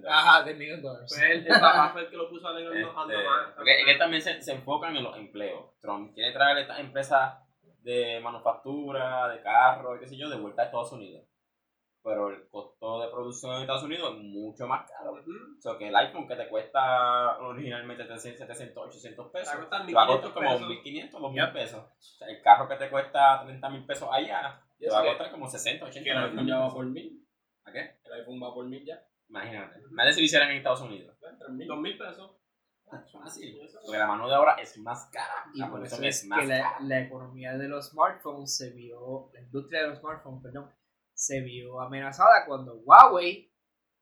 [0.09, 1.05] Ajá, de million dólares.
[1.07, 4.21] Pues el, el papá fue el que lo puso a leer Este, es que también
[4.21, 5.63] se, se enfocan en los empleos.
[5.81, 7.35] Trump quiere traer estas empresas
[7.83, 11.23] de manufactura, de carros, qué sé yo, de vuelta a Estados Unidos.
[12.03, 15.11] Pero el costo de producción en Estados Unidos es mucho más caro.
[15.13, 15.31] Ujú.
[15.57, 19.43] O sea, que el iPhone que te cuesta originalmente 300, 700, 800 Te va a
[19.43, 20.67] pesos, te va a costar 1.500 como pesos.
[20.67, 21.83] 1500, 2000 pesos.
[21.83, 25.31] O sea, el carro que te cuesta 30 mil pesos allá, te va a costar
[25.31, 27.25] como 60, 80 Que el iPhone ya va por mil.
[27.65, 27.99] ¿A qué?
[28.03, 29.03] El iPhone va por mil ya.
[29.29, 29.79] Imagínate.
[29.91, 31.17] Más de si lo hicieran en Estados Unidos.
[31.19, 31.67] Tres mil.
[31.67, 32.31] Dos mil pesos.
[33.11, 33.59] Fácil.
[33.83, 35.45] Porque la mano de obra es más cara.
[35.53, 36.77] Y La por eso es más que la, cara.
[36.81, 40.71] la economía de los smartphones se vio, la industria de los smartphones, perdón,
[41.13, 43.51] se vio amenazada cuando Huawei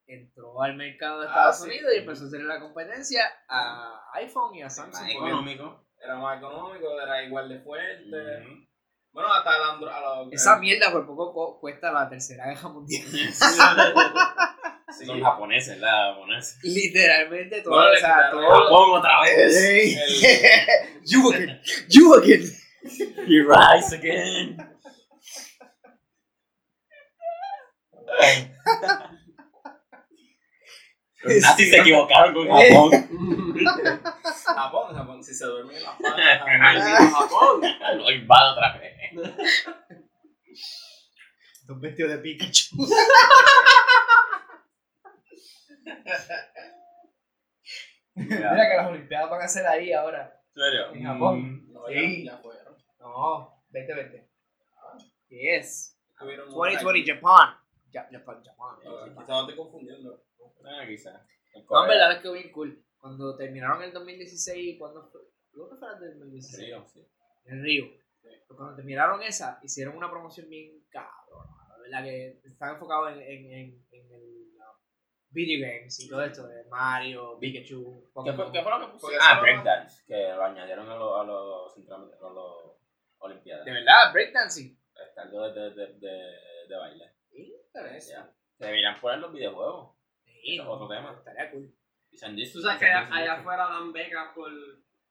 [0.05, 1.69] entró al mercado de Ah, Estados sí.
[1.69, 5.09] Unidos y empezó a hacer la competencia a iPhone y a Más Samsung.
[5.09, 5.85] económico.
[5.97, 8.67] Era más económico, era igual de fuerte.
[9.13, 10.33] Bueno, hasta el Android.
[10.33, 13.05] Esa mierda por poco co- cuesta la tercera guerra mundial.
[14.95, 15.07] Sí.
[15.07, 16.59] Son japoneses, la japoneses.
[16.61, 18.63] Literalmente todo, Bueno, o le sea, quitaron todo.
[18.63, 19.55] Japón otra vez.
[19.65, 22.43] El- you again, you again.
[23.27, 24.57] You rise again.
[31.23, 32.91] Los nazis se equivocaron con Japón.
[34.45, 35.89] Japón, Japón, si se duerme en la
[37.09, 37.61] Japón.
[37.97, 38.92] Lo invado otra vez.
[41.65, 42.75] Dos vestidos de Pikachu.
[48.15, 50.39] Mira que las Olimpiadas van a ser ahí ahora.
[50.55, 50.93] ¿En serio?
[50.93, 51.41] En Japón.
[51.41, 52.25] Mm, No, Sí.
[52.25, 52.75] ya, ya fueron.
[52.99, 54.29] No, vete, vete.
[55.29, 55.97] Yes.
[56.19, 57.57] Tuvieron un 2020 Japan.
[57.91, 58.75] Ja- Japan, Japan.
[58.83, 60.23] No, Quizás no estoy confundiendo.
[60.65, 61.09] Ah, quizá.
[61.09, 61.15] En
[61.53, 61.87] No, en Corea.
[61.87, 62.85] verdad es que bien cool.
[62.99, 65.21] Cuando terminaron el 2016, ¿cuándo fue?
[65.51, 66.67] Que fue el del 2016.
[66.67, 67.05] Río, sí.
[67.45, 67.85] En Río.
[68.23, 71.47] Pero cuando terminaron esa, hicieron una promoción bien cabrón.
[71.69, 74.33] La verdad que están enfocados en, en, en, en el
[75.29, 79.07] video games y todo esto de Mario, Pikachu, ¿Qué fue, qué fue lo que puso?
[79.07, 82.77] Porque Ah, breakdance, que lo añadieron a los, a los, a los
[83.17, 83.65] olimpiadas.
[83.65, 84.79] De verdad, breakdancing.
[85.07, 86.31] Está algo de, de, de, de,
[86.69, 87.11] de baile.
[87.31, 88.33] Interesante.
[88.59, 89.95] Deberían poner los videojuegos.
[90.23, 91.15] Sí, es otro tema.
[91.17, 91.73] Estaría cool.
[92.11, 94.51] Dicen this, Tú sabes que allá, afuera dan becas por,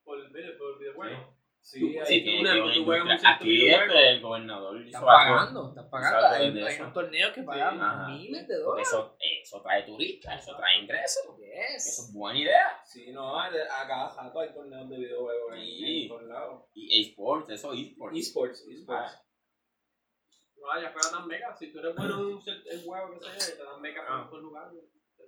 [0.05, 0.17] por,
[0.57, 1.32] por videojuegos.
[1.65, 5.07] Sí, ahí- sí, una- una Aquí este, el gobernador hizo algo.
[5.07, 6.27] pagando, están pagando.
[6.27, 8.07] Hay, hay unos torneos que pagan Ajá.
[8.09, 8.87] miles de dólares.
[8.89, 11.23] eso, eso trae turistas, eso trae ingresos.
[11.37, 11.87] Yes.
[11.87, 12.81] Eso es buena idea.
[12.85, 16.01] Sí, no, a a cada rato hay torneos de videojuegos en- Sí.
[16.03, 16.65] en todos lados.
[16.73, 18.17] Y esports, eso esports.
[18.19, 19.13] Esports, esports.
[19.13, 19.19] Ah,
[20.57, 21.59] No, allá afuera dan becas.
[21.59, 24.27] Si tú eres bueno en un en juego, que yo, te dan becas Ah.
[24.29, 24.69] por jugar.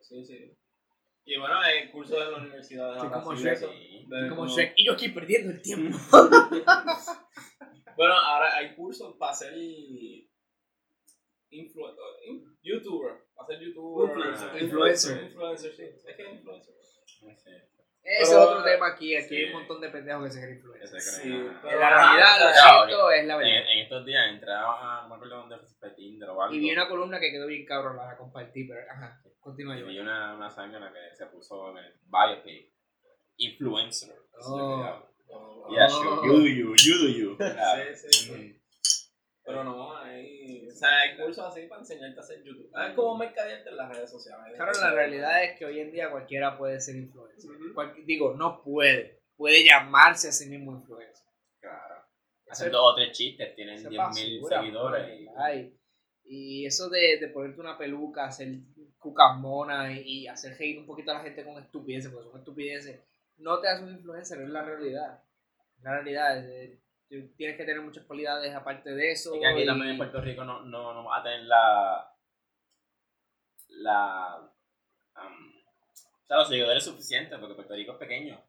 [0.01, 0.51] Sí, sí.
[1.25, 3.57] Y bueno, el curso de la universidad como Shrek.
[3.57, 3.65] sí.
[4.29, 4.45] Como.
[4.75, 5.97] Y yo aquí perdiendo el tiempo.
[7.97, 9.53] Bueno, ahora hay cursos para ser
[11.49, 11.85] influ
[12.27, 14.09] in- youtuber, para ser youtuber.
[14.09, 14.61] Influencer.
[14.63, 15.23] Influencer.
[15.23, 15.83] Influencer, sí.
[16.05, 16.75] Es que es influencer.
[18.05, 19.15] Ese es otro tema aquí.
[19.15, 19.35] Aquí sí.
[19.35, 21.03] hay un montón de pendejos que se creen influencers.
[21.17, 23.71] Sí, En la realidad, lo cierto es la En, verdad.
[23.71, 26.55] en estos días entraba, no me acuerdo dónde fue Tinder o algo.
[26.55, 29.87] Y vi una columna que quedó bien cabrón, la compartí, pero ajá, continúa Y yo.
[29.87, 32.71] vi una, una sangre que se puso en el biopic.
[33.37, 34.15] Influencer.
[34.41, 35.01] Oh.
[35.27, 36.25] Oh, Yeah, sure.
[36.27, 37.37] You do you, you do you.
[37.95, 38.61] Sí, sí, sí.
[39.43, 40.34] Pero no, hay,
[40.75, 42.69] o sea, hay cursos así para enseñarte a hacer YouTube.
[42.85, 44.55] Es como mercadearte en las redes sociales.
[44.55, 47.49] Claro, la realidad es que hoy en día cualquiera puede ser influencer.
[48.05, 49.21] Digo, no puede.
[49.37, 51.25] Puede llamarse a sí mismo influencer.
[51.61, 51.95] Claro.
[52.49, 55.19] Hacen dos o tres chistes, tienen eso es 10.000 basura, seguidores.
[55.21, 55.71] y- ¿verdad?
[56.25, 58.49] Y, eso de, de ponerte una peluca, hacer
[58.97, 62.39] cucas monas y, y hacer reír un poquito a la gente con estupideces, porque son
[62.39, 62.99] estupideces,
[63.37, 65.23] no te hace un influencer, es la realidad.
[65.81, 69.35] La realidad es, eh, tú tienes que tener muchas cualidades aparte de eso.
[69.35, 72.11] Y que aquí y- también en Puerto Rico no, no, no va a tener la.
[73.69, 74.51] la.
[75.15, 78.41] um, o sea, los seguidores suficientes, porque Puerto Rico es pequeño.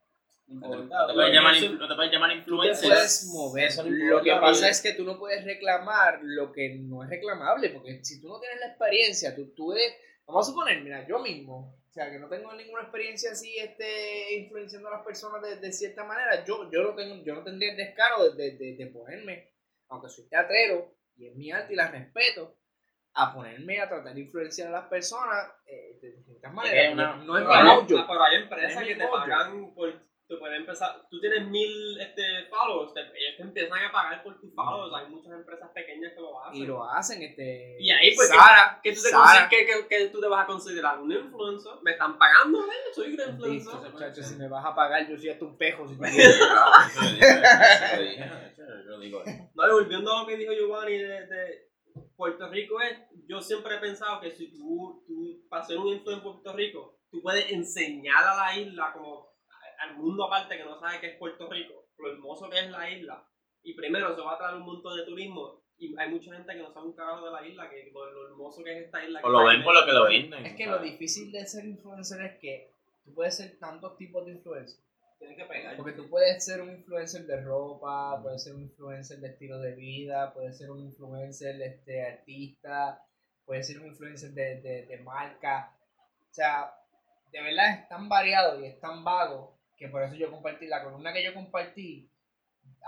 [0.48, 2.88] No te, no te puedes, llamar, no te puedes llamar Tú te influencer.
[2.88, 3.64] puedes mover.
[3.64, 7.10] eso no Lo que pasa es que tú no puedes reclamar lo que no es
[7.10, 11.04] reclamable, porque si tú no tienes la experiencia, tú, tú eres, vamos a suponer, mira,
[11.08, 15.56] yo mismo, sea, que no tengo ninguna experiencia así, este, influenciando a las personas de,
[15.56, 18.86] de cierta manera, yo, yo, no tengo, yo no tendría el descaro de, de, de
[18.88, 19.50] ponerme,
[19.88, 22.56] aunque soy teatrero, y es mi arte y la respeto,
[23.14, 26.92] a ponerme a tratar de influenciar a las personas eh, de distintas maneras.
[26.92, 27.86] una- no es mi mojo.
[27.98, 30.05] ah, pero hay empresas No es que te pagan por.
[30.28, 31.06] Tú puedes empezar.
[31.08, 32.92] Tú tienes mil este, followers.
[32.92, 34.92] Te, ellos te empiezan a pagar por tus followers.
[34.94, 36.62] Hay muchas empresas pequeñas que lo hacen.
[36.62, 37.76] Y lo hacen, este.
[37.78, 39.48] Y ahí, pues, Sara, ¿Qué tú, te Sara.
[40.10, 40.98] tú vas a considerar?
[40.98, 41.72] ¿Un influencer?
[41.82, 42.64] ¿Me están pagando?
[42.66, 42.92] ¿eh?
[42.92, 43.74] Soy un influencer.
[43.92, 45.86] Listo, si me vas a pagar, yo soy hasta un pejo.
[45.86, 46.40] Si tú quieres.
[49.54, 51.70] No, y volviendo a lo que dijo Giovanni de, de
[52.16, 52.98] Puerto Rico es,
[53.28, 56.98] yo siempre he pensado que si tú, tú para ser un influencer en Puerto Rico,
[57.10, 59.35] tú puedes enseñar a la isla como
[59.78, 62.90] al mundo aparte que no sabe qué es Puerto Rico, lo hermoso que es la
[62.90, 63.28] isla.
[63.62, 66.62] Y primero se va a traer un montón de turismo y hay mucha gente que
[66.62, 69.20] no sabe un carajo de la isla, que lo, lo hermoso que es esta isla.
[69.22, 70.46] O lo ven por lo que lo venden.
[70.46, 72.70] Es que lo difícil de ser influencer es que
[73.04, 74.80] tú puedes ser tantos tipos de influencer.
[75.18, 75.76] Tienes que pegar.
[75.76, 79.74] Porque tú puedes ser un influencer de ropa, puedes ser un influencer de estilo de
[79.74, 83.02] vida, puedes ser un influencer este, artista,
[83.44, 85.74] puedes ser un influencer de, de, de marca.
[86.30, 86.72] O sea,
[87.32, 90.82] de verdad es tan variado y es tan vago que por eso yo compartí la
[90.82, 92.10] columna que yo compartí.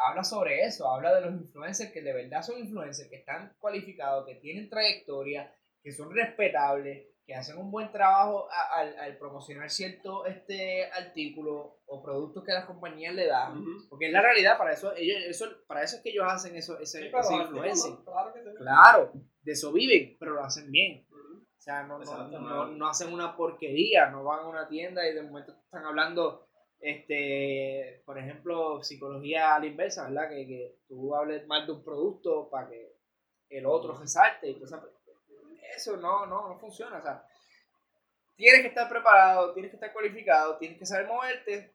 [0.09, 4.26] Habla sobre eso, habla de los influencers que de verdad son influencers, que están cualificados,
[4.26, 10.24] que tienen trayectoria, que son respetables, que hacen un buen trabajo al, al promocionar cierto
[10.24, 13.62] este artículo o productos que las compañías le dan.
[13.91, 16.78] Porque es la realidad, para eso, ellos, eso, para eso es que ellos hacen eso,
[16.80, 17.11] ese,
[17.74, 17.97] Sí.
[18.05, 18.55] Claro que sí.
[18.57, 19.12] Claro,
[19.43, 21.07] de eso viven, pero lo hacen bien.
[21.11, 21.45] Ujú.
[21.45, 22.66] O sea, no, no.
[22.68, 26.47] no hacen una porquería, no van a una tienda y de momento están hablando,
[26.81, 30.29] este, por ejemplo, psicología a la inversa, ¿verdad?
[30.29, 32.97] Que, que tú hables mal de un producto para que
[33.51, 34.51] el otro resalte.
[34.51, 34.62] Y.
[35.74, 36.99] Eso no, no, no funciona.
[36.99, 37.24] O sea,
[38.37, 41.74] tienes que estar preparado, tienes que estar cualificado, tienes que saber moverte.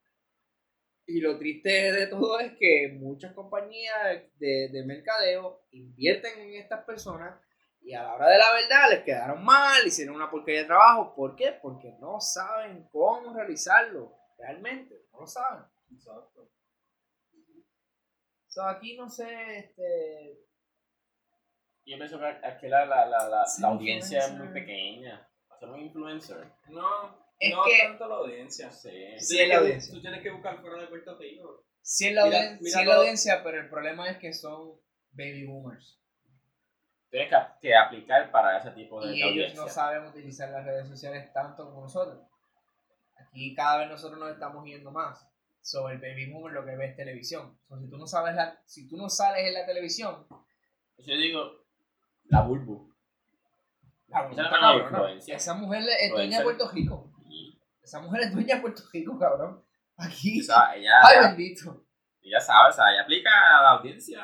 [1.06, 6.86] Y lo triste de todo es que muchas compañías de, de mercadeo invierten en estas
[6.86, 7.38] personas
[7.82, 11.14] y a la hora de la verdad les quedaron mal, hicieron una porquería de trabajo.
[11.14, 11.51] ¿Por qué?
[11.62, 14.16] Porque no saben cómo realizarlo.
[14.38, 15.64] Realmente, no lo saben.
[15.92, 16.50] Exacto.
[18.48, 20.40] So, aquí no sé, este,
[21.86, 25.28] Yo pienso que aquí la, la, la, la, la audiencia es muy pequeña.
[25.50, 26.52] Hacer un influencer.
[26.70, 28.72] No, Es no que- tanto la audiencia.
[28.72, 29.20] Sí.
[29.20, 29.94] Sí, es la audiencia.
[29.94, 31.66] Tú tienes que buscar fuera de Puerto Rico.
[31.82, 34.34] sí es la, Mira- audien- mira sí es la audiencia, pero el problema es que
[34.34, 34.80] son
[35.12, 36.00] baby boomers.
[37.10, 37.36] Tienes que,
[37.68, 41.66] que aplicar para ese tipo de, Y ellos no saben utilizar las redes sociales tanto
[41.66, 42.24] como nosotros.
[43.34, 45.28] Aquí cada vez nosotros nos estamos yendo más
[45.60, 47.58] sobre el baby boomer lo que ve es televisión.
[47.68, 50.28] So, si tú no sabes la, si tú no sales en la televisión,
[51.00, 51.66] Yo digo,
[52.26, 52.94] la bulbu.
[54.10, 55.36] la Esa influencia.
[55.36, 56.44] Esa mujer es dueña de.
[56.44, 57.12] Puerto Rico.
[57.26, 59.64] Y Esa mujer es dueña de Puerto Rico, cabrón.
[59.98, 60.40] Aquí.
[60.42, 61.84] O sea, ella, Ay, bendito.
[62.22, 64.22] ella sabe, o sea, ella aplica a la audiencia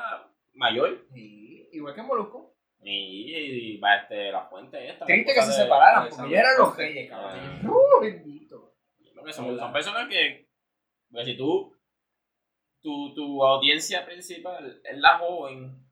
[0.54, 1.04] mayor.
[1.14, 2.54] Sí, igual que Molusco.
[2.82, 5.06] Y, y va este, la fuente esta.
[5.06, 7.32] Triste que se de- separaran, de porque ellos eran los reyes, cabrón.
[7.34, 7.68] Ah.
[7.68, 8.69] Uh, bendito.
[9.24, 10.50] Que son, son personas que,
[11.12, 11.76] pues, si tú,
[12.82, 15.86] tu, tu audiencia principal es la joven,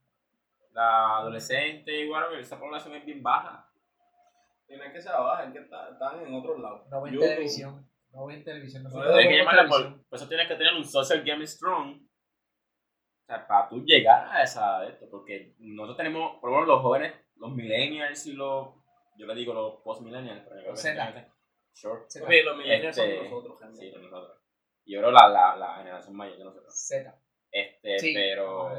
[0.72, 3.70] la adolescente y whatever, esa población es bien baja.
[4.68, 6.88] Tienen que se bajar, que está- están en otros lados.
[6.90, 7.28] No ven YouTube.
[7.28, 7.90] televisión.
[8.12, 8.84] No ven televisión.
[8.84, 11.96] No Tienes Tienes que llamarla por, eso tienes que tener un social game strong.
[12.02, 16.82] O sea, para tú llegar a esa esto, porque nosotros tenemos, por lo menos los
[16.82, 18.70] jóvenes, los millennials y los,
[19.18, 21.37] yo le digo los post-millennials, pero yo creo que
[21.80, 22.02] Sure.
[22.08, 22.26] Z.
[22.28, 23.98] Oye, los millennials Este, son nosotros, Sí, realmente.
[24.00, 24.38] de nosotros.
[24.86, 26.60] Y yo creo la, la, la generación mayor, yo no sé.
[27.04, 27.16] Z.
[27.52, 28.14] Este, Sí.
[28.16, 28.70] pero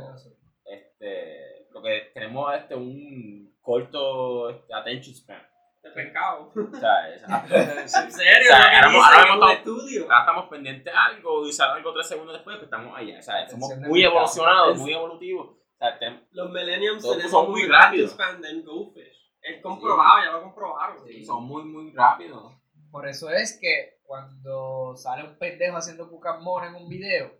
[0.64, 5.42] este, lo que tenemos este un corto este, attention span.
[5.82, 6.50] De pescado.
[6.54, 8.50] O sea, es- ¿En serio?
[8.50, 12.08] O sea, ¿Lo que ahora- dicen ahora estamos pendientes a algo y sale algo tres
[12.08, 13.18] segundos después, pues estamos allá.
[13.18, 15.46] O sea, somos Atención de muy evolucionados, Es- muy evolutivos.
[15.50, 18.12] O sea, tenemos- Los millennials son muy rápidos.
[18.12, 19.18] attention span de Goldfish.
[19.40, 21.06] Es comprobado, ya lo comprobaron.
[21.06, 21.24] Sí.
[21.24, 22.54] son muy, muy rápidos.
[22.90, 27.36] Por eso es que cuando sale un pendejo haciendo cucamón en un video,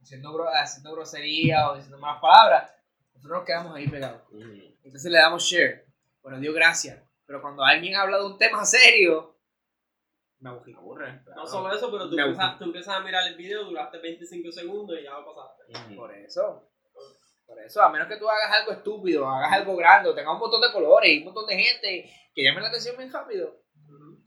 [0.00, 2.72] haciendo, gro- haciendo grosería o diciendo malas palabras,
[3.14, 4.22] nosotros nos quedamos ahí pegados.
[4.84, 5.86] Entonces le damos share.
[6.22, 7.02] Bueno, dio gracias.
[7.26, 9.36] Pero cuando alguien habla de un tema serio,
[10.40, 10.72] me aburrí.
[10.72, 11.12] Me aburre.
[11.14, 11.46] No claro.
[11.46, 15.02] solo eso, pero tú empiezas, tú empiezas a mirar el video, duraste 25 segundos y
[15.04, 15.64] ya lo pasaste.
[15.90, 15.96] Ujú.
[15.96, 16.70] Por eso.
[17.44, 20.60] Por eso, a menos que tú hagas algo estúpido, hagas algo grande, tengas un montón
[20.60, 23.56] de colores y un montón de gente que llame la atención bien rápido,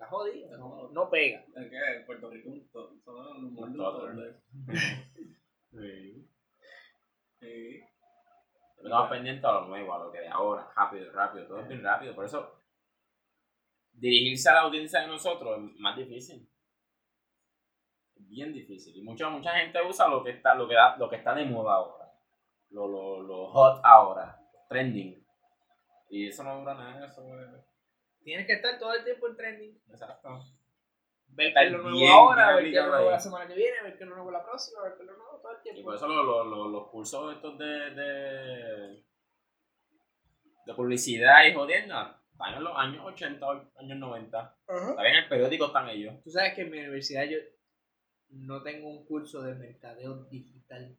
[0.01, 0.57] está jodido.
[0.57, 1.45] No, no pega.
[1.55, 4.15] Es que en Puerto Rico son los todos.
[5.71, 6.27] Sí.
[7.39, 7.83] Sí.
[8.77, 11.83] Estamos pendientes a lo nuevo, a lo que de ahora, rápido, rápido, todo es bien
[11.83, 12.15] rápido.
[12.15, 12.59] Por eso,
[13.93, 16.47] dirigirse a la audiencia de nosotros es más difícil.
[18.15, 18.97] Es bien difícil.
[18.97, 21.45] Y mucha, mucha gente usa lo que está, lo que da, lo que está de
[21.45, 22.11] moda ahora.
[22.71, 25.23] Lo, lo, lo hot ahora, trending.
[26.09, 27.70] Y eso no dura nada, eso es.
[28.24, 29.82] Tienes que estar todo el tiempo en trending.
[29.89, 30.43] Exacto.
[31.34, 33.82] Ver qué es lo nuevo ahora, ver qué es lo nuevo la semana que viene,
[33.84, 35.63] ver qué es lo nuevo la próxima, ver qué es lo nuevo todo el Y
[35.63, 35.84] tiempo.
[35.84, 39.03] por eso lo- lo- lo- los cursos estos de, de,
[40.65, 43.45] de publicidad y jodienda están en los años 80,
[43.80, 44.57] años 90.
[44.67, 46.15] Está bien, en el periódico están ellos.
[46.24, 47.38] Tú sabes que en mi universidad yo
[48.30, 50.97] no tengo un curso de mercadeo digital.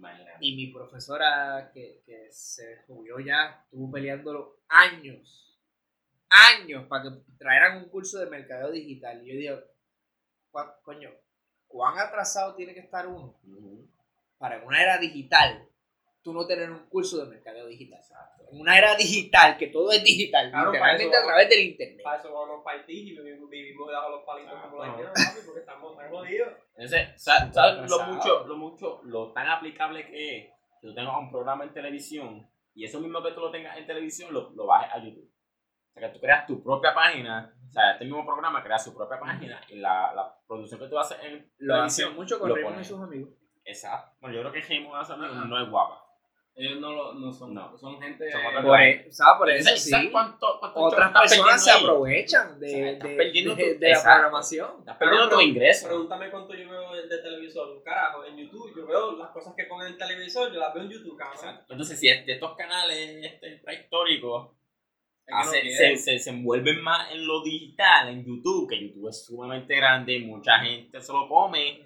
[0.00, 0.38] Imagínate.
[0.40, 5.58] Y mi profesora, que, que se jubiló ya, estuvo peleándolo años,
[6.30, 9.22] años, para que trajeran un curso de mercadeo digital.
[9.22, 9.66] Y yo digo,
[10.50, 11.10] "Cuá- coño,
[11.68, 13.38] ¿cuán atrasado tiene que estar uno
[14.38, 15.68] para una era digital
[16.22, 18.00] tú no tener un curso de mercadeo digital?
[18.52, 21.60] En una era digital, que todo es digital, Claro, literalmente para eso- a través del
[21.60, 22.02] internet.
[22.02, 25.40] Para eso vamos para y vivimos, vivimos debajo de los palitos Ah, como la papi,
[25.46, 26.48] porque estamos tan jodidos.
[26.74, 30.44] Entonces, sa- ¿sabes lo mucho, lo mucho, lo tan aplicable que es
[30.80, 33.86] que tú tengas un programa en televisión y eso mismo que tú lo tengas en
[33.86, 35.30] televisión lo, lo bajes a YouTube?
[35.30, 38.94] O sea, que tú creas tu propia página, o sea, este mismo programa crea su
[38.94, 42.48] propia página y la, la producción que tú haces en Lo televisión hacen mucho con
[42.48, 43.30] lo Raymond y sus amigos.
[43.64, 44.16] Exacto.
[44.20, 45.99] Bueno, yo creo que Raymond hace amigos no es guapa.
[46.56, 47.78] Ellos no, lo, no son, No.
[47.78, 48.30] son gente.
[48.30, 48.78] Son otra Por,
[49.12, 49.38] ¿sabes?
[49.38, 50.10] Por eso ¿Sabes- sí.
[50.10, 51.82] cuánto- cuánto Otras personas se ahí?
[51.82, 54.70] aprovechan de, O sea, estás de- de- tu- de la programación.
[54.80, 55.86] Estás perdiendo Pero- tu ingreso.
[55.88, 58.74] Pregúntame cuánto yo veo de televisor, carajo, en YouTube.
[58.76, 61.36] Yo veo las cosas que ponen en televisor, yo las veo en YouTube, cabrón.
[61.36, 61.72] Exacto.
[61.72, 65.96] Entonces, si es de estos canales este, prehistóricos Es que no hace- quieren.
[65.98, 70.14] se, se, se envuelven más en lo digital, en YouTube, que YouTube es sumamente grande
[70.14, 71.80] y mucha gente se lo come,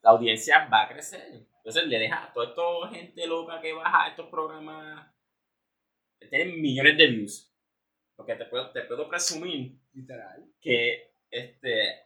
[0.00, 1.42] la audiencia va a crecer.
[1.64, 5.10] Entonces le deja a toda esta gente loca que baja estos programas,
[6.20, 7.50] que tienen millones de views.
[8.14, 10.44] Porque te puedo, te puedo presumir Literal.
[10.60, 12.02] que este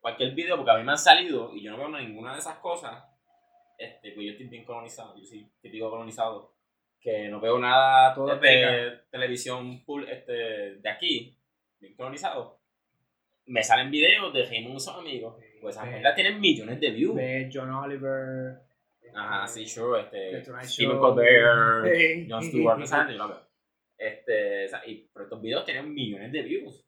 [0.00, 2.58] cualquier video, porque a mí me han salido y yo no veo ninguna de esas
[2.58, 3.04] cosas,
[3.78, 6.56] este, pues yo estoy bien colonizado, yo soy típico colonizado,
[7.00, 11.38] que no veo nada Todo de televisión full, este, de aquí,
[11.78, 12.60] bien colonizado.
[13.46, 17.14] Me salen videos de Raymond y sus amigos, pues esas tienen millones de views.
[17.14, 18.65] Ve John Oliver.
[19.16, 21.00] Ajá, este, sí, sure, The este, Stephen Show.
[21.00, 22.26] Colbert, Sí.
[22.30, 23.46] Jon Stewart, esa gente yo la veo.
[23.98, 26.82] Este, o sea, y, pero estos videos tienen millones de views.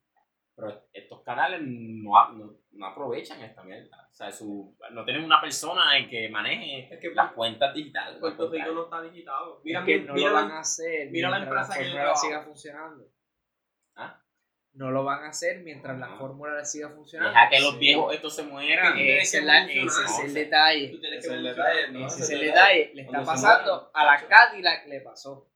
[0.55, 4.09] Pero estos canales no, no, no aprovechan esta mierda.
[4.11, 8.19] O sea, su, no tienen una persona en que maneje Es que las cuentas digitales.
[8.19, 9.59] Puerto Rico no está digitado.
[9.59, 11.91] Es Mira, que mi- no mira lo la- van a hacer mira la empresa que
[11.91, 12.21] trabajo.
[12.27, 13.05] siga funcionando.
[14.75, 17.33] No lo van a hacer mientras la fórmula siga funcionando.
[17.33, 17.79] Deja que los Sí.
[17.81, 18.97] viejos estos se mueran.
[18.97, 20.89] Ese es, la- ese es el detalle.
[20.91, 22.07] Tú tienes Ese que es el detalle, ¿no?
[22.07, 22.91] Ese es el detalle.
[22.95, 24.27] Le está pasando a la.
[24.29, 25.51] Cadillac, le pasó.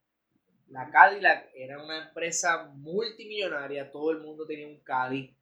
[0.67, 5.35] La Cadillac era una empresa multimillonaria, todo el mundo tenía un Cadillac.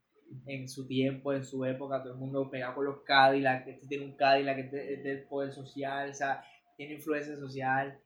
[0.45, 4.05] en su tiempo, en su época, todo el mundo pegado con los Cadillac, este tiene
[4.05, 6.41] un Cadillac, este es del poder social, o sea,
[6.77, 7.99] tiene influencia social.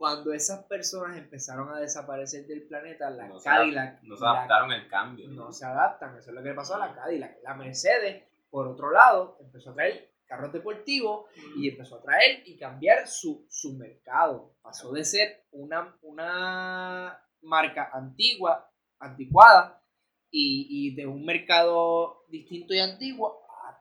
[0.00, 4.72] Cuando esas personas empezaron a desaparecer del planeta, la No se Cadillac No se adaptaron
[4.72, 5.28] al cambio.
[5.28, 7.36] no se adaptan, eso es lo que le pasó a la Cadillac.
[7.42, 12.56] La Mercedes, por otro lado, empezó a traer carros deportivos y empezó a traer y
[12.56, 14.54] cambiar su, su mercado.
[14.62, 19.82] Pasó de ser una, una marca antigua, anticuada,
[20.30, 23.39] y, y de un mercado distinto y antiguo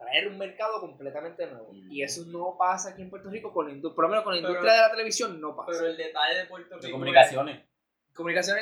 [0.10, 1.72] traer un mercado completamente nuevo.
[1.74, 1.91] Mm.
[1.91, 4.41] Y eso no pasa aquí en Puerto Rico, con la por lo menos con la
[4.41, 5.72] Pero- industria de la televisión no pasa.
[5.72, 6.82] Pero el detalle de Puerto Rico.
[6.82, 7.66] De es- comunicaciones.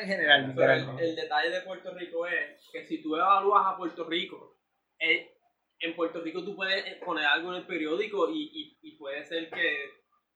[0.03, 1.09] En general, Pero el, literalmente.
[1.09, 4.57] el detalle de Puerto Rico es que si tú evalúas a Puerto Rico,
[4.99, 5.33] eh,
[5.79, 9.49] en Puerto Rico tú puedes poner algo en el periódico y, y, y puede ser
[9.49, 9.89] que,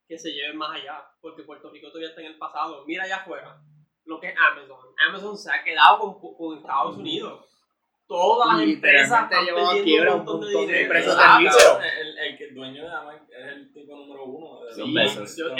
[0.07, 2.83] que se lleve más allá, porque Puerto Rico todavía está en el pasado.
[2.87, 3.61] Mira allá afuera
[4.05, 4.95] lo que es Amazon.
[5.07, 7.45] Amazon se ha quedado con, con Estados Unidos.
[8.11, 10.79] Todas las empresas están llevado a perdiendo quiebra un montón de dinero.
[10.81, 12.01] empresas de.
[12.01, 14.65] El, el que el dueño de Amazon es el tipo número uno.
[14.65, 14.81] de- Sí.
[15.37, 15.55] Yo-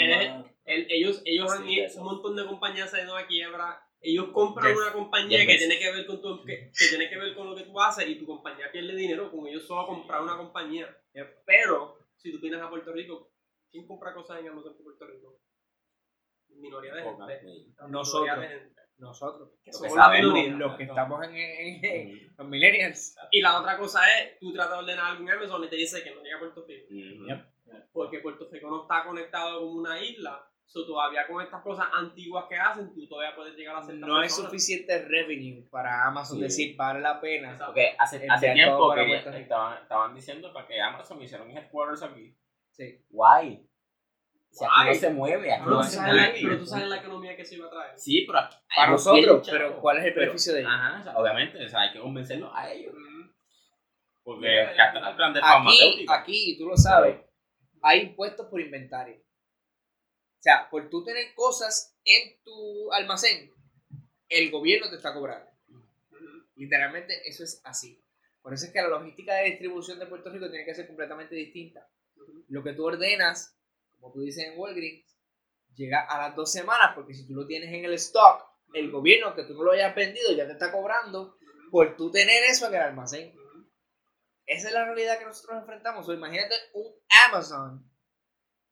[0.64, 2.00] El- ellos ellos han Sí, hecho eso.
[2.00, 3.82] un montón de compañías saliendo a quiebra.
[4.00, 7.34] Ellos compran una compañía que tiene que ver con tu, que, que tiene que ver
[7.34, 10.36] con lo que tú haces y tu compañía pierde dinero con ellos solo comprar una
[10.36, 10.94] compañía.
[11.46, 13.32] Pero si tú vienes a Puerto Rico,
[13.70, 15.38] ¿quién compra cosas en Amazon en Puerto Rico?
[16.48, 17.74] Minoría de gente.
[17.88, 18.22] Nosotros.
[18.36, 18.81] Minoría de gente.
[19.02, 20.56] Nosotros, Que Lo somos sabemos, minoría.
[20.56, 23.16] los que estamos en, en- en- los millennials.
[23.32, 26.02] Y la otra cosa es, tú tratas de ordenar algo en Amazon y te dice
[26.04, 26.86] que no llega a Puerto Rico.
[26.88, 27.46] Yep.
[27.92, 30.46] Porque Puerto Rico no está conectado como una isla.
[30.64, 34.16] So, todavía con estas cosas antiguas que hacen, tú todavía puedes llegar a ciertas No
[34.16, 34.50] hay personas.
[34.50, 36.42] suficiente revenue para Amazon Sí.
[36.44, 37.58] decir vale la pena.
[37.66, 41.50] Porque hace, Enviar hace todo tiempo que estaban, estaban diciendo para que Amazon hiciera un
[41.50, 42.34] headquarters aquí.
[42.70, 43.04] Sí.
[43.10, 43.66] Guay.
[44.52, 46.38] Si aquí no se mueve, aquí Pero, no tú se sabes la, mueve.
[46.42, 47.98] pero tú sabes la economía que se iba a traer.
[47.98, 49.80] Sí, pero aquí- Para ellos nosotros, pero.
[49.80, 50.68] ¿cuál es el beneficio de ello?
[50.68, 52.94] Ajá, o sea, obviamente, o sea, hay que convencerlos a ellos.
[54.22, 56.18] Porque acá están las grandes Aquí, farmacéuticas.
[56.20, 57.16] aquí, y tú lo sabes,
[57.82, 59.16] hay impuestos por inventario.
[59.16, 63.52] O sea, por tú tener cosas en tu almacén,
[64.28, 65.50] el gobierno te está cobrando.
[66.56, 68.00] Literalmente eso es así.
[68.42, 71.34] Por eso es que la logística de distribución de Puerto Rico tiene que ser completamente
[71.34, 71.88] distinta.
[72.48, 73.56] Lo que tú ordenas,
[74.02, 75.16] como tú dices en Walgreens,
[75.74, 78.44] llega a las dos semanas, porque si tú lo tienes en el stock,
[78.74, 81.36] el gobierno, que tú no lo hayas vendido, ya te está cobrando
[81.70, 83.32] por tú tener eso en el almacén.
[84.44, 86.06] Esa es la realidad que nosotros enfrentamos.
[86.08, 86.92] O imagínate un
[87.28, 87.88] Amazon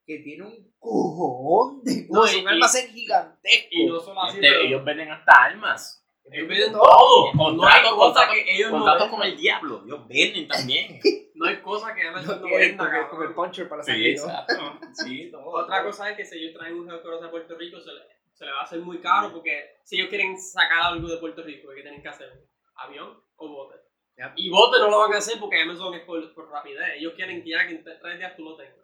[0.04, 3.68] que tiene un cojón de No, cosas, y- un almacén gigantesco.
[3.70, 6.04] Y no solo así, Este, pero ellos venden hasta armas.
[6.32, 6.82] ellos venden todo.
[6.82, 7.32] todo.
[7.36, 9.20] Contratos, no que ellos no contratos vendan.
[9.20, 9.82] con el diablo.
[9.86, 11.00] Ellos venden también.
[11.40, 14.10] No hay cosa que Amazon No no tienen venda, con el, puncher para Sí, salir.
[14.10, 14.54] exacto.
[14.92, 15.44] Sí, todo.
[15.46, 18.00] Otra cosa es que si ellos traen un headquarters a Puerto Rico, se le,
[18.34, 21.42] se le va a hacer muy caro porque si ellos quieren sacar algo de Puerto
[21.42, 22.30] Rico, ¿qué tienen que hacer?
[22.74, 23.76] ¿Avión o bote?
[24.18, 24.32] Yep.
[24.36, 26.90] Y bote no lo van a hacer porque Amazon es por, por rapidez.
[26.96, 28.76] Ellos quieren que ya que en tre- tres días tú lo tengas.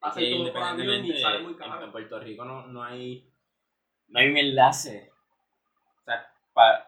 [0.00, 1.84] Hacen todo por avión y independientemente, sale muy en, caro.
[1.84, 3.28] en Puerto Rico no, no hay
[4.08, 5.10] no hay un enlace.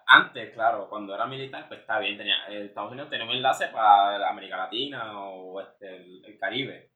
[0.06, 3.66] Antes, claro, cuando era militar, pues está bien, tenía, eh, Estados Unidos tenía un enlace
[3.68, 6.92] para América Latina o este, el, el Caribe.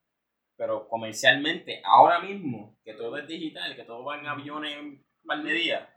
[0.56, 5.04] Pero comercialmente, ahora mismo, que todo es digital, que todo va en aviones en un
[5.26, 5.88] par de días,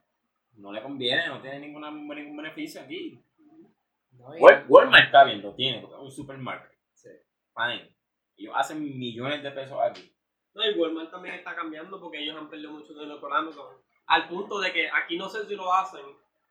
[0.54, 3.24] no le conviene, no tiene ninguna, ningún beneficio aquí.
[4.12, 6.78] No, y- Wal- Walmart está bien, lo tiene, porque es un supermarket.
[6.94, 7.10] Sí.
[7.56, 7.96] Fine.
[8.38, 10.16] Ellos hacen millones de pesos aquí.
[10.54, 13.68] No, y Walmart también está cambiando porque ellos han perdido mucho dinero con Amazon.
[14.08, 16.02] Al punto de que aquí no sé si lo hacen,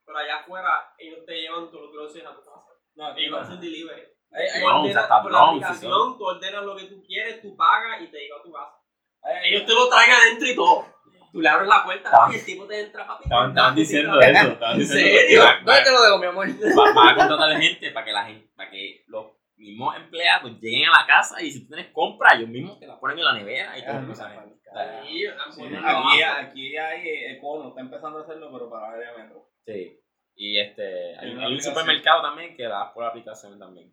[0.04, 2.66] pero allá afuera ellos te llevan todos los groceries a tu casa.
[2.94, 4.02] No, Ellos hacen delivery.
[4.32, 7.02] Hay- hay- Tú Drones, ordenas hasta por la y aplicación, tú ordenas lo que tú
[7.06, 8.74] quieres, tú pagas y te llega a tu casa.
[9.44, 10.86] Ellos te lo traen adentro y todo.
[11.32, 13.24] Tú le abres la puerta y el tipo te entra, papi.
[13.24, 14.58] Estaban, estaban diciendo ¿En eso.
[14.60, 15.42] ¿En diciendo serio?
[15.64, 16.46] ¿Dónde te lo dejo, mi amor?
[16.48, 19.31] va- Van a contratar gente para que la gente, para que los
[19.62, 22.98] mismos empleados lleguen a la casa y si tú tienes compra, ellos mismos te la
[23.00, 23.96] ponen en la nevera y todo.
[24.74, 26.24] Ah, Sí, aquí, hace.
[26.24, 29.50] aquí hay eh, Econo, está empezando a hacerlo, pero para área metro.
[29.66, 29.98] Sí.
[30.34, 33.92] Y este, hay, un- hay supermercado también que da por aplicación también.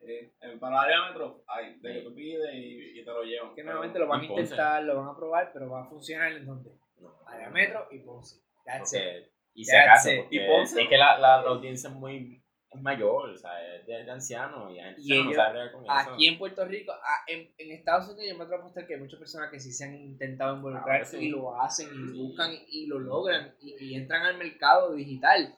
[0.00, 2.04] Eh, para área metro hay, de que Sí.
[2.06, 3.54] tú pides y, y te lo llevan.
[3.54, 6.46] Que nuevamente lo van a intentar, lo van a probar, pero va a funcionar en
[6.46, 6.70] donde?
[7.00, 8.40] No, Área Metro y Ponce.
[8.64, 9.00] That's it.
[9.00, 10.22] Porque, y it.
[10.22, 10.82] porque ¿Y Ponce?
[10.82, 12.42] es que la, la, la audiencia es muy
[12.74, 15.82] es mayor, o sea, es de, de ancianos y hay gente Y no ellos- con
[15.84, 15.92] eso.
[15.92, 18.94] Aquí en Puerto Rico, ah, en, en Estados Unidos, yo me atrevo a apostar que
[18.94, 21.16] hay muchas personas que sí se han intentado involucrar sí.
[21.18, 22.18] y lo hacen y Sí.
[22.22, 25.56] buscan y, y lo logran y, y entran al mercado digital.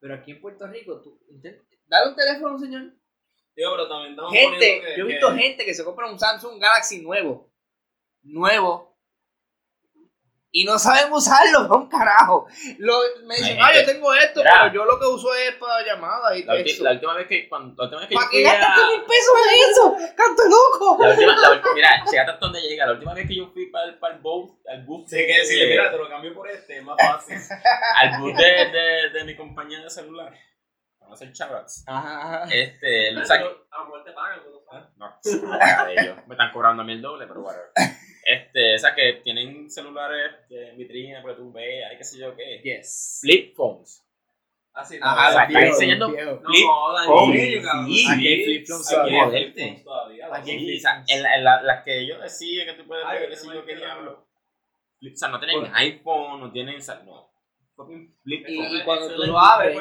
[0.00, 2.92] Pero aquí en Puerto Rico, tú intent- dale un teléfono, señor.
[3.56, 6.18] Digo, pero también estamos Gente, que- yo he que- visto gente que se compra un
[6.18, 7.50] Samsung Galaxy nuevo.
[8.22, 8.97] Nuevo.
[10.50, 12.46] Y no sabemos usarlo, un carajo.
[12.78, 12.94] Lo,
[13.26, 14.52] me dicen, ah, yo tengo esto, Mira.
[14.62, 16.84] pero yo lo que uso es para llamadas y La, ulti- texto.
[16.84, 19.34] la última vez que, cuando, la última vez que yo ¿Para qué gastaste mil pesos
[19.52, 20.14] en eso?
[20.16, 21.02] ¡Canto loco!
[21.04, 22.86] La última, la ulti- mira, fíjate hasta dónde llega.
[22.86, 25.38] La última vez que yo fui para el, para el booth, al booth, Sí, que
[25.38, 27.36] decirle, de- mira, te lo cambio por este, es más fácil.
[27.96, 30.32] al booth de, de, de mi compañía de celular.
[31.00, 31.84] Vamos a hacer shoutouts.
[31.86, 32.54] Ajá, ajá.
[32.54, 33.36] Este, o sea,
[33.70, 36.22] A muerte pagan, tú no no.
[36.26, 37.58] Me están cobrando a mí el doble, pero bueno.
[38.30, 42.60] Este, o sea que tienen celulares en vitrina, porque tú veas, qué sé yo qué.
[42.62, 43.18] Yes.
[43.22, 44.04] Flip phones.
[44.74, 46.08] Así, Ajá, o sea, está enseñando.
[46.08, 47.32] No Flip jodan, phone.
[47.32, 47.86] en serio, cabrón.
[47.86, 49.24] Sí, Aquí hay flip phones todavía.
[50.34, 51.10] Aquí hay flip o sea, phones.
[51.10, 53.64] en, la- en la- las que yo decía que tú puedes ver, sé no yo
[53.64, 54.26] qué diablo.
[55.00, 56.76] O sea, no tienen iPhone, no tienen.
[56.76, 57.28] o sea, no.
[57.76, 59.78] Fucking flip Y- y cuando tú lo abres.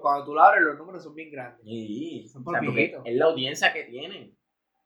[0.00, 1.64] Cuando tú lo abres, los números son bien grandes.
[1.64, 3.02] Sí, Son o por sea, porque viejitos.
[3.04, 4.36] es la audiencia que tienen.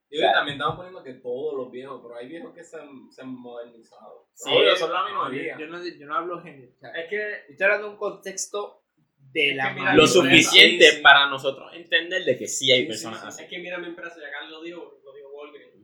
[0.09, 2.77] Yo O sea, también estamos poniendo que todos los viejos, pero hay viejos que se
[2.79, 4.29] han, se han modernizado.
[4.35, 5.59] Sí, Obvio, son la No, minoría.
[5.59, 6.73] yo, no, yo no hablo general.
[6.77, 8.83] O sea, Es que estoy hablando de un contexto
[9.17, 9.95] de Es la que mira.
[9.95, 11.03] Lo suficiente sí, sí.
[11.03, 13.29] para nosotros entender de que sí hay Sí, personas sí, sí.
[13.29, 13.43] así.
[13.45, 15.75] Es que mira mi empresa, ya Carlos lo dijo, lo dijo Walgreens.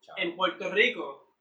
[0.00, 0.16] Chao.
[0.18, 1.36] En Puerto Rico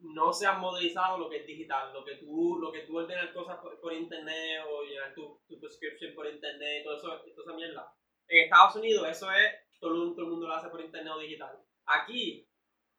[0.00, 3.30] no se ha modernizado lo que es digital, lo que tú, lo que tú ordenas
[3.30, 7.54] cosas por, por internet o llenar tu, tu prescription por internet, todo eso, toda esa
[7.54, 7.94] mierda.
[8.28, 9.52] En Estados Unidos eso es,
[9.82, 11.58] todo el, mundo- todo el mundo lo hace por internet o digital.
[11.86, 12.48] Aquí,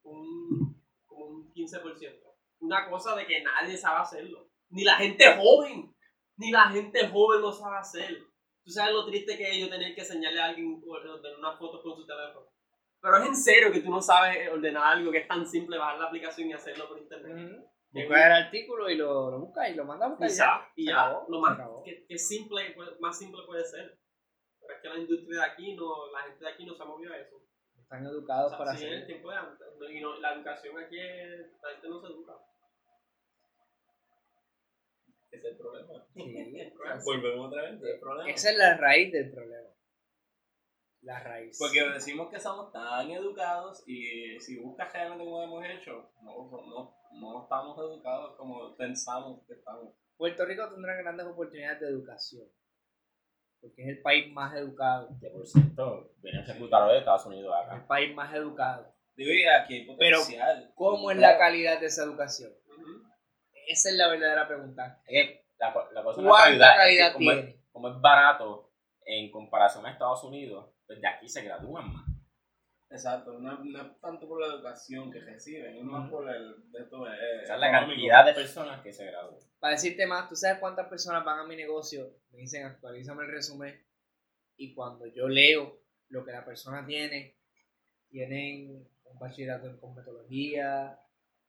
[0.02, 2.20] un, un 15%.
[2.60, 4.48] Una cosa de que nadie sabe hacerlo.
[4.68, 5.94] Ni la gente joven,
[6.36, 8.18] ni la gente joven lo sabe hacer.
[8.64, 11.82] Tú sabes lo triste que es yo tener que enseñarle a alguien ordenar una foto
[11.82, 12.46] con su teléfono.
[13.00, 15.98] Pero es en serio que tú no sabes ordenar algo que es tan simple, bajar
[15.98, 17.32] la aplicación y hacerlo por internet.
[17.52, 17.70] Ujú.
[17.90, 20.86] Buscas el artículo y lo, lo buscas y lo mandas a buscar Y ya, y
[20.86, 23.98] ya, lo más que, que simple, más simple puede ser.
[24.66, 26.86] Pero es que la industria de aquí, no, la gente de aquí no se ha
[26.86, 27.36] movido a eso.
[27.78, 29.06] Están educados O sea, para sí, en el hacer.
[29.06, 29.66] tiempo de antes.
[29.90, 32.32] Y no- la educación aquí, es- la gente no se educa.
[35.30, 36.06] Ese es el problema.
[36.14, 36.22] Sí,
[37.04, 38.30] Volvemos otra vez, el problema.
[38.30, 39.68] Esa es la raíz del problema.
[41.02, 41.58] La raíz.
[41.58, 46.96] Porque decimos que somos tan educados y si buscas realmente como hemos hecho, no, no,
[47.20, 49.92] no estamos educados como pensamos que estamos.
[50.16, 52.48] Puerto Rico tendrá grandes oportunidades de educación.
[53.64, 55.08] Porque es el país más educado.
[55.20, 57.76] Que por cierto, vienen reclutados de Estados Unidos acá.
[57.76, 58.92] el país más educado.
[59.16, 60.72] Digo, y aquí hay Pero, potencial.
[60.74, 62.52] ¿Cómo es la calidad de esa educación?
[63.66, 65.00] Esa es la verdadera pregunta.
[65.06, 66.78] Es que la, la cosa ¿Cuánta calidad, es que
[67.26, 68.70] calidad es- como es barato
[69.06, 72.04] en comparación a Estados Unidos, pues de aquí se gradúan más.
[72.94, 76.70] Exacto, no, es- no es tanto por la educación que reciben, es más por el
[76.70, 79.40] de esto, eh, O sea, la cantidad de personas que se gradúan.
[79.58, 82.16] Para decirte más, ¿tú sabes cuántas personas van a mi negocio?
[82.30, 83.74] Me dicen, actualízame el resumen.
[84.56, 87.36] Y cuando yo leo lo que la persona tiene,
[88.10, 90.98] tienen un bachillerato en cosmetología,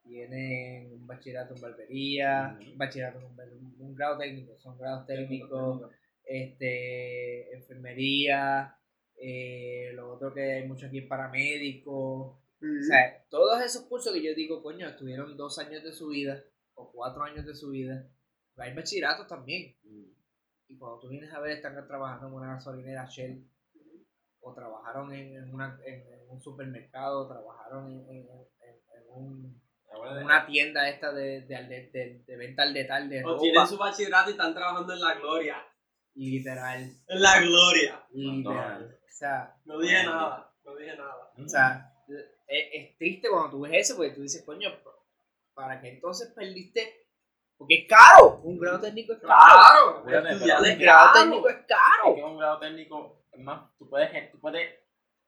[0.04, 5.92] tienen un bachillerato en barbería, un bachillerato en un, un grado técnico, son grados técnicos,
[6.24, 8.76] este, enfermería,
[9.18, 12.42] eh, lo otro que hay mucho aquí es paramédico.
[12.62, 16.44] O sea, todos esos cursos que yo digo, coño, estuvieron dos años de su vida
[16.74, 18.08] o cuatro años de su vida.
[18.58, 19.76] Hay bachilleratos también.
[20.68, 23.46] Y cuando tú vienes a ver, están trabajando en una gasolinera Shell,
[24.40, 29.62] o trabajaron en, en una, en, en un supermercado, trabajaron en, en- en- en un-
[30.18, 33.42] en una tienda esta de, de, de- de- de venta al detalle de O ropa.
[33.42, 35.56] tienen su bachillerato y están trabajando en la gloria.
[36.16, 38.04] Literal, En la gloria.
[38.12, 38.98] literal.
[39.06, 40.52] O sea, No dije nada.
[40.64, 41.32] No dije nada.
[41.38, 42.26] O sea, es,
[42.74, 44.70] es triste cuando tú ves eso, porque tú dices, coño,
[45.54, 47.08] ¿para qué entonces perdiste?
[47.58, 50.04] Porque es caro, un grado técnico es caro.
[50.04, 50.28] Claro.
[50.30, 51.14] Es Un grado caro.
[51.14, 52.16] técnico es Es caro.
[52.16, 54.80] que un grado técnico, es más, tú puedes, tú puedes,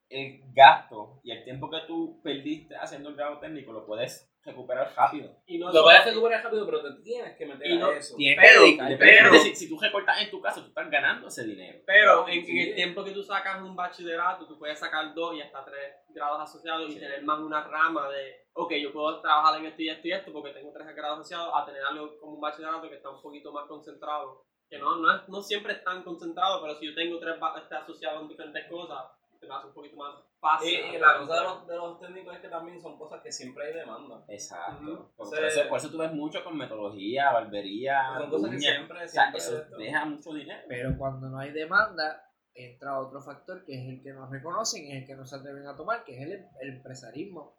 [0.09, 4.91] el gasto y el tiempo que tú perdiste haciendo el grado técnico lo puedes recuperar
[4.95, 5.29] rápido.
[5.45, 8.15] Y no Lo puedes recuperar rápido, pero te tienes que meter Y no- a eso.
[8.15, 8.97] Tienes Pero- que dedicar.
[8.97, 11.79] Pero- si, si tú recortas en tu caso, tú estás ganando ese dinero.
[11.85, 12.51] Pero en, Sí.
[12.59, 15.95] en el tiempo que tú sacas un bachillerato, tú puedes sacar dos y hasta tres
[16.09, 16.99] grados asociados y Sí.
[16.99, 20.33] tener más una rama de, ok, yo puedo trabajar en esto y esto y esto
[20.33, 23.51] porque tengo tres grados asociados, a tener algo como un bachillerato que está un poquito
[23.51, 24.43] más concentrado.
[24.69, 27.75] Que no, no, es, no siempre es tan concentrado, pero si yo tengo tres este,
[27.75, 28.97] asociados en diferentes cosas,
[29.39, 30.69] me hace un poquito más fácil.
[30.69, 33.31] Y, y la cosa de los, de los técnicos es que también son cosas que
[33.31, 34.23] siempre hay demanda.
[34.27, 34.83] Exacto.
[34.83, 34.95] Ujú.
[35.15, 38.49] Por, O por sea, eso, por eso tú ves mucho con metodología, barbería, Son cosas
[38.51, 38.73] que uñas.
[38.75, 39.77] siempre, O sea, siempre eso esto.
[39.77, 40.61] deja mucho dinero.
[40.67, 42.23] Pero cuando no hay demanda,
[42.53, 45.35] entra otro factor que es el que nos reconocen y es el que no se
[45.35, 47.55] atreven a tomar, que es el, el empresarismo.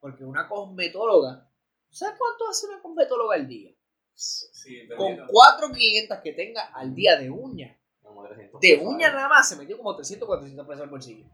[0.00, 1.48] Porque una cosmetóloga,
[1.90, 3.72] ¿sabes cuánto hace una cosmetóloga al día?
[4.14, 7.78] Sí, Con cuatro clientas que tenga al día de uña.
[8.02, 11.24] Como 300 De uña nada más se metió como 300 400 pesos al bolsillo.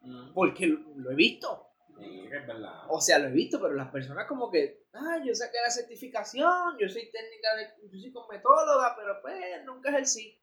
[0.00, 0.32] Mm.
[0.34, 1.64] Porque lo, lo he visto.
[1.98, 2.82] Sí, es verdad.
[2.88, 6.76] O sea, lo he visto, pero las personas como que, ah, yo saqué la certificación,
[6.78, 10.40] yo soy técnica, de, yo soy cosmetóloga, pero pues nunca ejercí.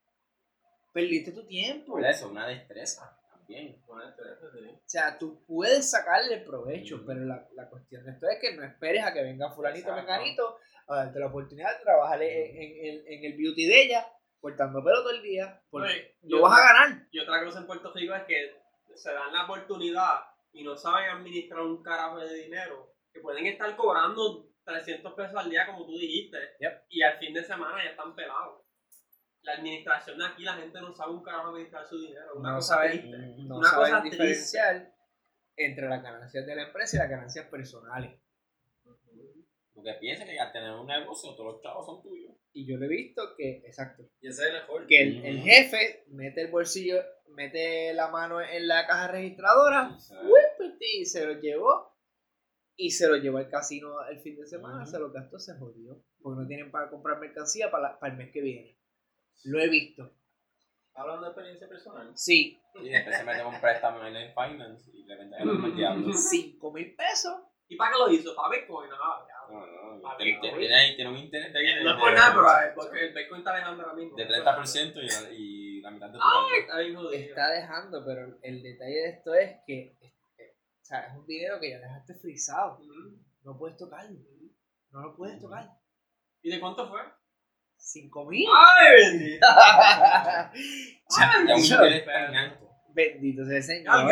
[0.94, 2.00] Perdiste tu tiempo.
[2.00, 3.82] Eso, una destreza también.
[3.88, 8.64] O sea, tú puedes sacarle provecho, pero la, la cuestión de esto es que no
[8.64, 10.58] esperes a que venga fulanito, menganito,
[10.88, 12.30] a darte la oportunidad de trabajar en,
[12.62, 14.08] en- en- en el beauty de ella,
[14.40, 17.08] cortando pelo todo el día, porque no vas a ganar.
[17.12, 18.56] Y otra cosa en Puerto Rico es que
[18.96, 20.20] se dan la oportunidad
[20.52, 25.50] y no saben administrar un carajo de dinero, que pueden estar cobrando 300 pesos al
[25.50, 26.84] día, como tú dijiste, Yep.
[26.90, 28.62] y al fin de semana ya están pelados.
[29.44, 32.36] La administración de aquí, la gente no sabe un carajo administrar su dinero.
[32.36, 33.18] Una No cosa saben, triste.
[33.44, 34.94] no Una saben cosa diferenciar
[35.58, 38.20] entre las ganancias de la empresa y las ganancias personales.
[39.74, 42.32] Porque piensa que al tener un negocio, todos los chavos son tuyos.
[42.54, 44.88] Y yo lo he visto que, exacto, Y ese es el mejor.
[44.88, 46.98] que el, el jefe mete el bolsillo,
[47.36, 50.22] mete la mano en la caja registradora, sea,
[50.80, 51.94] y se lo llevó.
[52.78, 56.04] Y se lo llevó al casino el fin de semana, se lo gastó, se jodió.
[56.22, 58.78] Porque no tienen para comprar mercancía para, la- para el mes que viene.
[59.46, 60.12] Lo he visto.
[60.94, 62.12] Hablando de experiencia personal.
[62.16, 65.68] Sí, Y después se mete un préstamo en el finance y le vende el alma
[65.68, 66.14] al diablo.
[66.14, 67.36] 5 mil pesos.
[67.68, 68.36] ¿Y para qué lo hizo?
[68.36, 68.90] ¿Para Bitcoin?
[68.90, 69.26] No.
[69.48, 70.18] No, no, no.
[70.18, 73.96] tiene un interés de, No es por nada, pero porque el Bitcoin está dejando ahora
[73.96, 74.18] mismo.
[74.18, 75.45] de 30% y, y
[76.22, 80.16] Ay, está dejando, pero el detalle de esto es que eh,
[80.82, 82.80] o sea, es un dinero que ya dejaste frisado.
[83.42, 84.20] No puedes tocarlo.
[84.92, 85.68] No lo puedes tocar.
[86.44, 87.02] ¿Y de cuánto fue?
[87.76, 88.48] 5 mil.
[88.56, 89.48] ¡Ay, bendito!
[92.32, 92.60] Ya.
[92.90, 94.06] Bendito sea el Señor.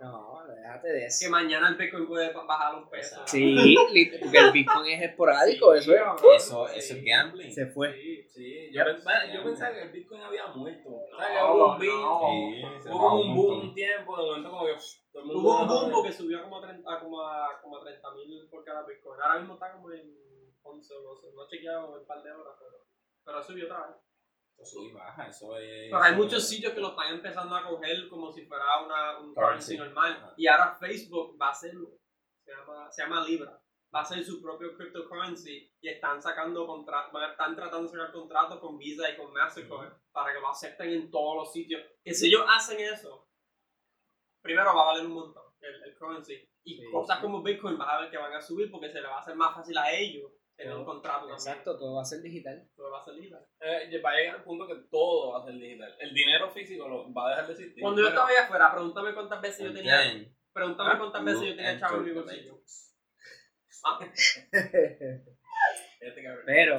[0.00, 0.35] No,
[0.82, 3.22] déjate de Que mañana el Bitcoin puede bajar un peso.
[3.26, 3.74] Sí,
[4.22, 6.00] porque el Bitcoin es esporádico, eso es.
[6.36, 7.52] Eso, eso es gambling.
[7.52, 7.92] Se fue.
[7.94, 8.70] Sí, sí.
[8.72, 10.88] Yo, pensaba, yo pensaba que el Bitcoin había muerto.
[10.90, 12.00] O sea, que No, hubo un boom.
[12.02, 12.82] no.
[12.82, 15.40] Sí, Hubo un boom un tiempo, de momento como que pff, todo el mundo...
[15.40, 18.64] Hubo un boom porque subió como a 30 como a, como a 30 mil por
[18.64, 19.20] cada Bitcoin.
[19.20, 20.14] Ahora mismo está como en
[20.62, 21.26] 11 o 12.
[21.34, 22.84] No he chequeado un par de horas, pero,
[23.24, 23.96] pero subió otra vez.
[24.58, 25.90] Eso sube y baja, eso es.
[25.90, 28.64] Pero hay eso muchos es- sito que lo están empezando a coger como si fuera
[28.84, 29.76] una, un Currency.
[29.76, 30.12] normal.
[30.12, 30.34] Ajá.
[30.36, 31.90] Y ahora Facebook va a hacerlo.
[32.44, 33.60] Se llama, se llama Libra.
[33.94, 37.88] Va a ser su propio cryptocurrency y están sacando contra- van a- están tratando de
[37.96, 41.82] sacar contratos con Visa y con Mastercard para que lo acepten en todos los sitios.
[42.04, 43.28] Que si ellos hacen eso,
[44.42, 46.48] primero va a valer un montón el, el currency.
[46.64, 47.22] Y Sí, cosas sí.
[47.22, 49.36] como Bitcoin vas a ver que van a subir porque se le va a hacer
[49.36, 51.36] más fácil a ellos tener un contrato también.
[51.36, 52.68] Exacto, todo va a ser digital.
[52.74, 53.40] Todo va a ser Libra.
[53.60, 55.94] Eh, va a llegar al punto que todo va a ser digital.
[56.00, 57.82] El dinero físico lo, va a dejar de existir.
[57.82, 60.00] Cuando yo estaba allá afuera, pregúntame cuántas veces yo tenía
[60.52, 62.62] Pregúntame Ah, cuántas veces you yo tenía chavo en mi bolsillo.
[63.84, 63.98] Ah,
[66.46, 66.78] Pero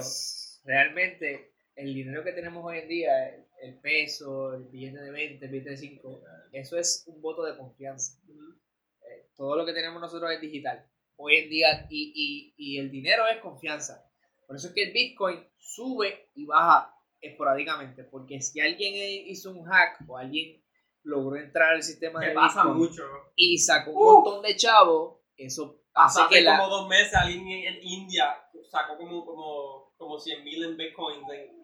[0.64, 5.46] realmente el dinero que tenemos hoy en día, el, el peso, el billete de 20,
[5.46, 6.24] el billete de 5,
[6.54, 8.20] eso es un voto de confianza.
[8.28, 10.86] Eh, todo lo que tenemos nosotros es digital.
[11.18, 14.04] Hoy en día, y, y, y el dinero es confianza.
[14.46, 18.04] Por eso es que el Bitcoin sube y baja esporádicamente.
[18.04, 18.94] Porque si alguien
[19.28, 20.62] hizo un hack o alguien
[21.04, 23.04] logró entrar al sistema que de pasa Bitcoin mucho.
[23.36, 24.12] y sacó un Uh.
[24.22, 28.36] montón de chavos, eso hace Hace que la, como dos meses alguien en, India
[28.70, 31.26] sacó como, como, como 100 mil en Bitcoin.
[31.28, 31.58] de-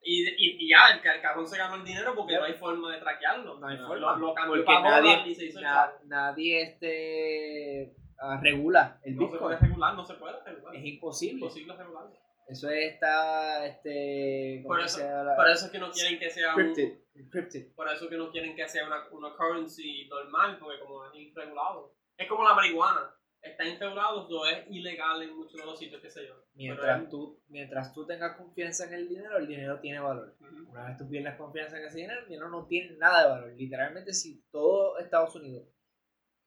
[0.00, 2.92] y, y, y ya, el, el cabrón se ganó el dinero porque no hay forma
[2.94, 3.58] de traquearlo.
[3.58, 7.94] No hay Lo- forma, Lo, cambió porque para nadie- y se hizo na- nadie este,
[8.20, 9.70] ah, regula el No se puede Bitcoin.
[9.70, 10.74] regular, no se puede regular.
[10.74, 11.34] Es Es imposible.
[11.34, 12.16] imposible regularlo.
[12.48, 15.36] Eso está, este, ¿cómo Por eso- llama?
[15.36, 17.74] Por eso es que no quieren que sea un, Encrypted, encrypted.
[17.74, 21.94] por eso que no quieren que sea una, una currency normal, porque como es irregulado.
[22.16, 23.14] Es como la marihuana.
[23.42, 26.34] Está irregulado, no es ilegal en muchos de los sitios, qué sé yo.
[26.54, 30.34] Mientras tú, mientras tú tengas confianza en el dinero, el dinero tiene valor.
[30.34, 30.70] es- Ujú.
[30.72, 33.52] Una vez tú pierdes confianza en ese dinero, el dinero no tiene nada de valor.
[33.56, 35.68] Literalmente, si todo Estados Unidos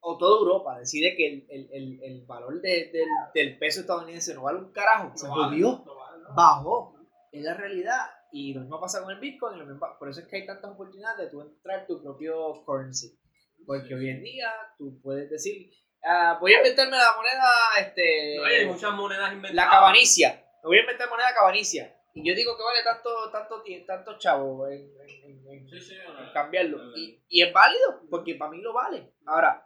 [0.01, 4.33] o toda Europa decide que el, el, el, el valor de- del, del peso estadounidense
[4.33, 6.35] no vale un carajo, se No vale, jodió, no vale, no.
[6.35, 6.95] bajó.
[7.31, 7.99] Es la realidad.
[8.33, 9.59] Y lo mismo pasa con el Bitcoin.
[9.59, 13.17] lo mismo- por eso es que hay tantas oportunidades de tú entrar tu propio currency.
[13.65, 15.69] Porque hoy en día tú puedes decir,
[16.03, 19.55] ah, voy a inventarme la moneda, este, No, hay muchas monedas inventadas.
[19.55, 20.45] la cabanicia.
[20.63, 21.95] Me voy a inventar moneda cabanicia.
[22.13, 25.95] Y yo digo que vale tanto, tanto, tanto chavo en, en- en- en- Sí,
[26.33, 26.77] cambiarlo.
[26.97, 29.13] Y, y es válido, porque para mí lo vale.
[29.25, 29.65] Ahora,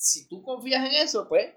[0.00, 1.54] si tú confías en eso, pues.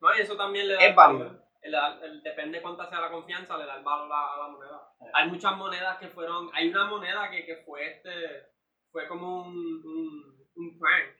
[0.00, 1.42] No, y eso también le da Es el válido.
[1.62, 4.88] El- el- depende cuánta sea la confianza, le da el valor a, a la moneda.
[5.00, 5.06] Sí.
[5.12, 6.48] Hay muchas monedas que fueron.
[6.54, 8.10] Hay una moneda que, que fue este.
[8.92, 11.16] Fue como un, un, un prank.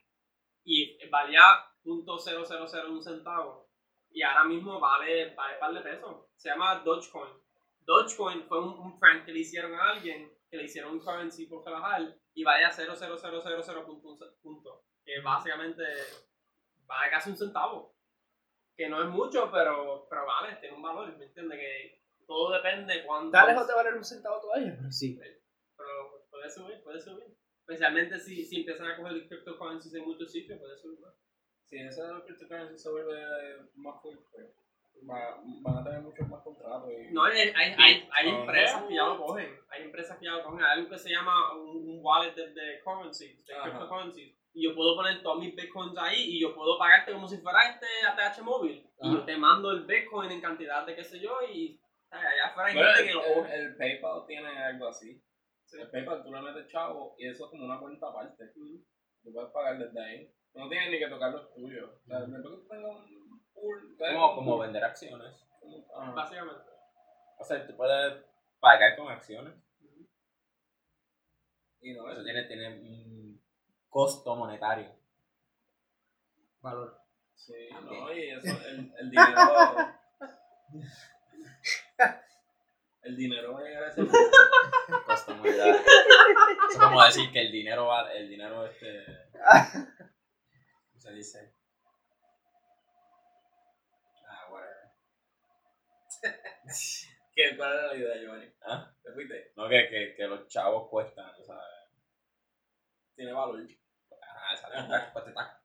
[0.65, 1.43] Y valía
[1.85, 3.69] .0001 centavo.
[4.11, 6.27] Y ahora mismo vale, vale par de pesos.
[6.37, 7.33] Se llama Dogecoin.
[7.81, 11.47] Dogecoin fue un, un prank que le hicieron a alguien, que le hicieron un currency
[11.47, 12.03] por trabajar
[12.35, 14.85] y vale a 0.0000 punto, punto.
[15.05, 15.83] Que básicamente
[16.87, 17.95] vale casi un centavo.
[18.77, 21.59] Que no es mucho, pero, pero vale, tiene un valor, ¿me entiendes?
[21.59, 23.29] Que todo depende de cuánto.
[23.37, 25.19] Está lejos de valer un centavo todavía, pero sí.
[25.77, 27.25] Pero puede subir, puede subir.
[27.61, 31.15] Especialmente si, si empiezan a coger cryptocurrencies en muchos sitios, puede subir más.
[31.69, 33.17] Si ese de los cryptocurrencies se vuelve
[33.75, 34.55] más fuerte,
[35.09, 36.91] va- van a tener muchos más contratos.
[36.93, 37.13] Y...
[37.13, 38.41] No, hay, hay, hay, hay Ah.
[38.41, 39.59] empresas que ya lo cogen.
[39.71, 40.63] Hay empresas que ya lo cogen.
[40.65, 44.37] Hay algo que se llama un, un wallet de, de currency, de cryptocurrencies.
[44.57, 47.59] Y yo puedo poner todos mis bitcoins ahí y yo puedo pagarte como si fuera
[47.69, 48.89] este ATH móvil.
[49.03, 51.79] Y yo te mando el bitcoin en cantidad de qué sé yo y
[52.11, 55.23] allá afuera hay Bueno, gente el, que lo el- PayPal tiene algo así.
[55.67, 55.79] Sí.
[55.79, 58.47] El PayPal tú le metes chavo y eso es como una cuenta aparte.
[58.55, 58.83] Tú
[59.31, 60.33] puedes pagar desde ahí.
[60.55, 61.91] Tú no tienes ni que tocar los tuyos.
[61.91, 63.95] O sea, después que tú tengas un pool.
[63.99, 64.15] ¿sabes?
[64.15, 65.35] Como, como vender acciones.
[65.95, 66.13] Ajá.
[66.13, 66.63] Básicamente.
[67.39, 68.25] O sea, tú puedes
[68.59, 69.53] pagar con acciones.
[71.83, 73.06] Y no, Eso eso tiene, tiene un
[73.89, 74.95] costo monetario.
[76.61, 77.01] Valor.
[77.35, 79.37] Sí, no, y eso, el, el dinero.
[83.03, 84.19] el dinero va a llegar a ese punto.
[85.07, 85.77] Costo monetario.
[86.71, 89.05] es como decir que el dinero va, el dinero este.
[90.91, 91.55] ¿Cómo se dice?
[94.29, 94.91] Ah, whatever.
[97.35, 98.53] ¿Qué, ¿Cuál era la idea, Giovanni?
[98.63, 98.93] ¿Ah?
[99.03, 99.53] ¿Te fuiste?
[99.57, 101.61] No, que, que, que los chavos cuestan, sea,
[103.17, 103.61] Tiene valor.
[104.23, 105.61] ajá, exacto, tac, cuesta tac.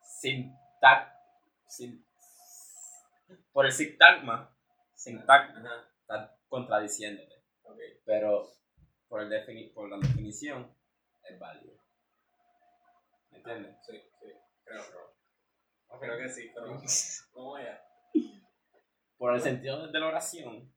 [0.00, 1.12] Sin tac,
[1.66, 2.04] sin,
[3.52, 4.56] por el sintagma,
[4.94, 5.90] sintagma, Ajá.
[6.00, 7.78] estás contradiciéndote, Ok.
[8.04, 8.48] pero
[9.08, 10.74] por, el defini por la definición
[11.24, 11.76] es válido.
[13.30, 13.76] ¿Me entiendes?
[13.84, 14.32] Sí, sí.
[14.64, 15.18] Creo, creo.
[16.00, 16.66] Creo que sí, pero
[17.34, 17.84] no voy a.
[19.16, 20.72] Por el sentido de la oración,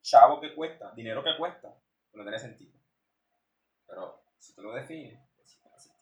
[0.00, 1.76] chavo que cuesta, dinero que cuesta,
[2.14, 2.75] no tiene sentido.
[3.86, 5.96] Pero si tú lo defines, pues sí tiene sentido.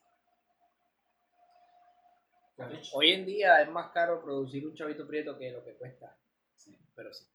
[2.98, 6.16] Hoy en día es más caro producir un chavito prieto que lo que cuesta.
[6.56, 6.77] Sí.
[6.94, 7.27] Pero sí.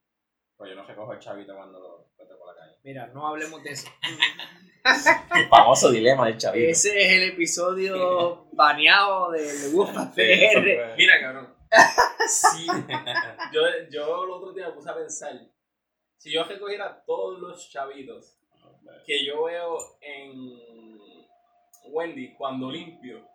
[0.57, 2.77] Pues yo no recojo el chavito cuando lo encuentro por la calle.
[2.83, 3.89] Mira, no hablemos de eso.
[5.35, 6.69] El famoso dilema del chavito.
[6.69, 10.95] Ese es el episodio baneado del Wolfpack PR.
[10.97, 11.53] Mira, cabrón.
[12.27, 12.67] Sí.
[13.53, 15.33] Yo, yo el otro día me puse a pensar.
[16.17, 18.38] Si yo recogiera todos los chavitos
[19.09, 20.29] que yo veo en
[21.91, 23.25] Wendy cuando limpio,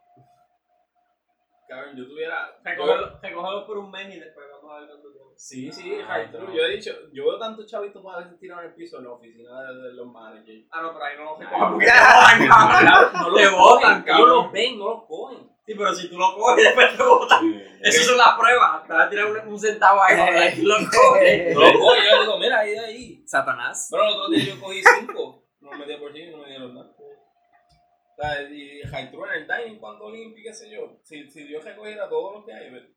[1.69, 2.57] cabrón, yo tuviera.
[2.63, 5.33] Recógelo por un mes y después vamos a ver cuánto tiempo.
[5.37, 5.99] sí, sí,
[6.31, 6.47] true.
[6.47, 6.55] no.
[6.55, 9.11] Yo he dicho, yo veo tantos chavitos para veces tirados en el piso en la
[9.15, 10.65] oficina de, de los managers.
[10.71, 13.23] Ah, no, pero ahí no lo Ah, recogen porque botan, cabrón.
[13.23, 14.29] No los botan, cabrón.
[14.29, 15.51] los ven, no los cogen.
[15.67, 17.63] Sí, pero si tú lo coges después te botan.
[17.81, 18.87] Esas son las pruebas.
[18.87, 21.53] Te vas a tirar un, un centavo ahí si lo coges.
[21.55, 23.23] No los cogen, yo digo, mira, ahí, ahí.
[23.27, 23.89] Satanás.
[23.91, 26.75] Bueno, el otro día yo cogí cinco, no me metía por sí, no me dieron
[26.75, 26.91] nada.
[26.91, 30.99] O sea, y en el dining, cuando limpio, qué sé yo.
[31.03, 32.95] Si, si yo recogiera todo lo que hay,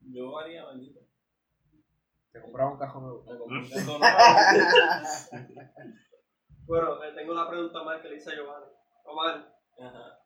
[0.00, 1.00] yo haría bendito.
[2.32, 3.24] Te compraba un cajón nuevo.
[3.24, 4.16] Me compré un cajón nuevo.
[6.66, 8.66] Bueno, eh, tengo una pregunta más que le hice a Giovanni.
[9.04, 10.18] Omar, Ajá,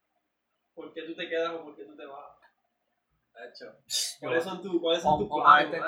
[0.75, 2.41] ¿por qué tú te quedas o por qué tú te vas?
[3.49, 3.77] hecho.
[4.21, 5.71] ¿Cuáles son, tu, ¿cuáles son tus planes?
[5.71, 5.79] ¿Te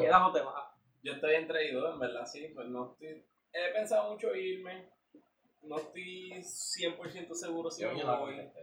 [0.00, 0.64] quedas o te vas?
[1.02, 3.24] Yo estoy entreído, en verdad, sí, pues no estoy...
[3.52, 4.90] He pensado mucho irme,
[5.62, 8.36] no estoy 100% seguro si Yo me no la voy.
[8.36, 8.60] contesté.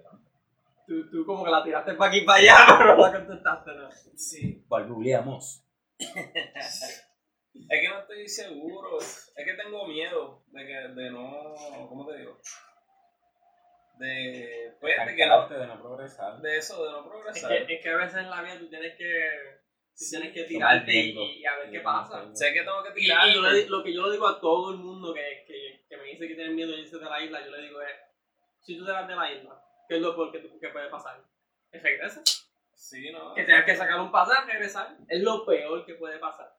[0.87, 3.71] Tú, tú como que la tiraste para aquí y para allá, pero no la contestaste,
[3.75, 3.89] ¿no?
[4.15, 5.63] Sí, Balbuleamos.
[5.99, 11.53] es que no estoy seguro, es que tengo miedo de que, de no,
[11.89, 12.39] ¿cómo te digo?
[13.99, 16.39] De, pues, de que no, de no progresar.
[16.39, 17.65] de eso, de no Es progresar.
[17.65, 19.29] que, es que a veces en la vida tú tienes que,
[19.89, 22.29] tú Sí, tienes que tirarte y, y a ver qué pasa.
[22.35, 23.27] Sé que tengo que Y, tirar.
[23.27, 25.66] y yo di- lo que yo le digo a todo el mundo que, que,
[26.17, 27.91] dice que tienen miedo de irse de la isla, yo le digo es,
[28.61, 30.89] si tú te vas de la isla, ¿qué es lo peor que, tú- que puede
[30.89, 31.21] pasar?
[31.71, 32.49] Que regresas.
[32.73, 33.33] Sí, ¿no?
[33.33, 34.95] Que tengas que sacar un pasaje, regresar.
[35.07, 36.53] Es lo peor que puede pasar.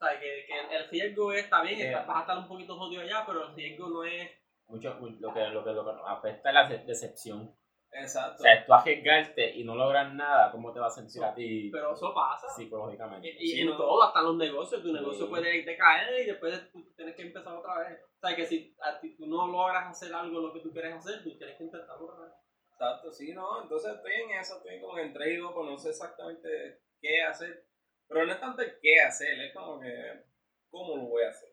[0.00, 3.02] O sea, que, que el riesgo está bien, está- vas a estar un poquito jodido
[3.02, 4.30] allá, pero el riesgo no es...
[4.66, 7.54] Mucho, lo, que, lo, que, lo que nos apesta es la de- decepción.
[7.96, 8.42] Exacto.
[8.42, 11.70] O sea, tú arriesgarte y no logras nada, ¿cómo te vas a sentir a ti
[11.72, 12.48] Pero eso pasa.
[12.48, 13.28] psicológicamente?
[13.28, 13.76] Y, y Sí, en no.
[13.76, 14.94] todo, hasta en los negocios, tu Sí.
[14.94, 18.00] negocio puede decaer y después tienes que empezar otra vez.
[18.02, 20.94] O sea, que si a ti tú no logras hacer algo lo que tú quieres
[20.94, 22.32] hacer, tú tienes que intentarlo otra vez.
[22.72, 23.62] Exacto, sí, ¿no?
[23.62, 27.64] Entonces estoy en eso, estoy como en entrego, pues no sé exactamente qué hacer.
[28.08, 30.24] Pero no es tanto el qué hacer, es como que
[30.68, 31.50] cómo lo voy a hacer.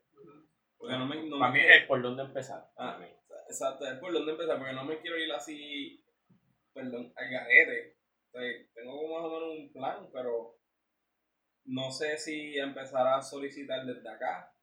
[0.77, 2.67] Porque no me, no Para me mí quiero- es por dónde empezar.
[2.75, 2.97] Ah,
[3.47, 6.00] exacto, es por dónde empezar, porque no me quiero ir así,
[6.73, 7.97] perdón, al garete.
[8.33, 8.41] O sea,
[8.73, 10.55] tengo como más o menos un plan, pero
[11.65, 14.53] no sé si empezar a solicitar desde acá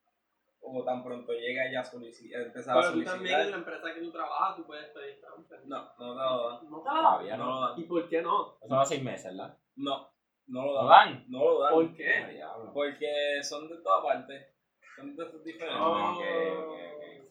[0.61, 3.15] o tan pronto llega ya solicitar, empezar a Pero tú solicitar.
[3.17, 5.61] también en la empresa que tú trabajas, tú puedes pedir transfer.
[5.67, 6.71] No, no te lo dan.
[6.71, 7.61] No te A Todavía No no.
[7.61, 7.81] lo dan.
[7.81, 8.59] ¿Y por qué no?
[8.61, 9.57] Eso va a seis meses, ¿verdad?
[9.77, 10.11] No,
[10.49, 11.13] no lo ¿No dan.
[11.15, 11.25] dan?
[11.29, 11.73] No lo dan.
[11.73, 12.41] ¿Por qué?
[12.75, 14.47] Porque son de todas partes.
[14.97, 15.81] Son de diferentes.
[15.81, 16.79] Ok, ok.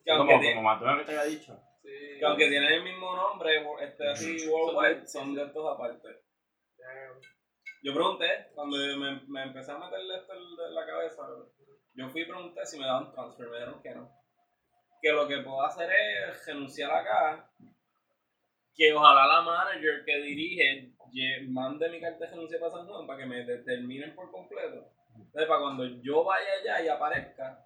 [0.06, 1.60] Que Como, como que te había dicho.
[1.88, 2.19] Sí.
[2.19, 6.07] que aunque tienen el mismo nombre, este, así, worldwide, son de estos aparte.
[6.77, 7.22] Damn.
[7.81, 11.22] Yo pregunté, cuando me, me empecé a meterle esto en la cabeza,
[11.93, 14.11] yo fui y pregunté si me daban transfer, me dijeron que no.
[15.01, 17.49] Que lo que puedo hacer es renunciar acá,
[18.76, 20.93] que ojalá la manager que dirige
[21.47, 24.91] mande mi carta de renuncia para San Juan para que me determinen por completo.
[25.15, 27.65] Entonces, para cuando yo vaya allá y aparezca,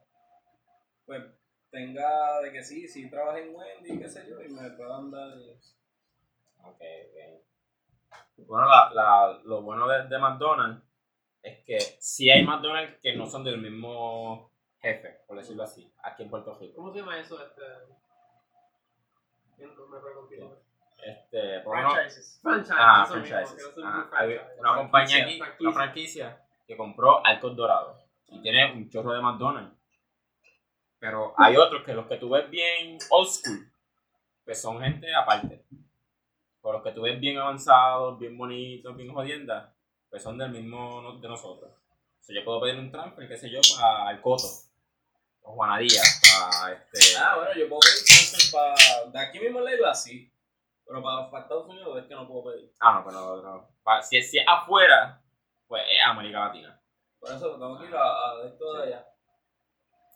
[1.05, 1.23] pues
[1.71, 5.33] tenga de que sí, sí trabajé en Wendy, qué sé yo, y me puedan dar...
[6.63, 8.45] Ok, ok.
[8.45, 10.83] Bueno, la, la, lo bueno de, de McDonald's
[11.41, 16.23] es que sí hay McDonald's que no son del mismo jefe, por decirlo así, aquí
[16.23, 16.75] en Puerto Rico.
[16.75, 17.41] ¿Cómo se llama eso?
[17.41, 17.61] Este...
[21.03, 22.41] Este, Franchises.
[22.43, 23.57] Ah, mismo, franchises.
[23.57, 25.55] no son Ah, muy hay una compañía aquí, Franquicia.
[25.69, 29.75] una franquicia, que compró Arcos Dorados y tiene un chorro de McDonald's.
[31.01, 33.69] Pero hay otros que los que tú ves bien old school,
[34.45, 35.65] pues son gente aparte.
[36.61, 39.73] Por los que tú ves bien avanzados, bien bonitos, bien jodiendas,
[40.11, 41.71] pues son del mismo de nosotros.
[41.71, 44.45] O sea, yo puedo pedir un transfer, qué sé yo, para el Coto,
[45.41, 47.17] o Juanadía, para este...
[47.17, 49.09] Ah, bueno, yo puedo pedir transfer para...
[49.11, 50.31] De aquí mismo le digo así.
[50.85, 52.71] Pero para, para Estados Unidos es que no puedo pedir.
[52.79, 53.69] Ah, no, pero no.
[53.81, 55.19] Pa- si, es- si es afuera,
[55.67, 56.79] pues es América Latina.
[57.19, 59.07] Por eso tengo que ir a, a esto de allá.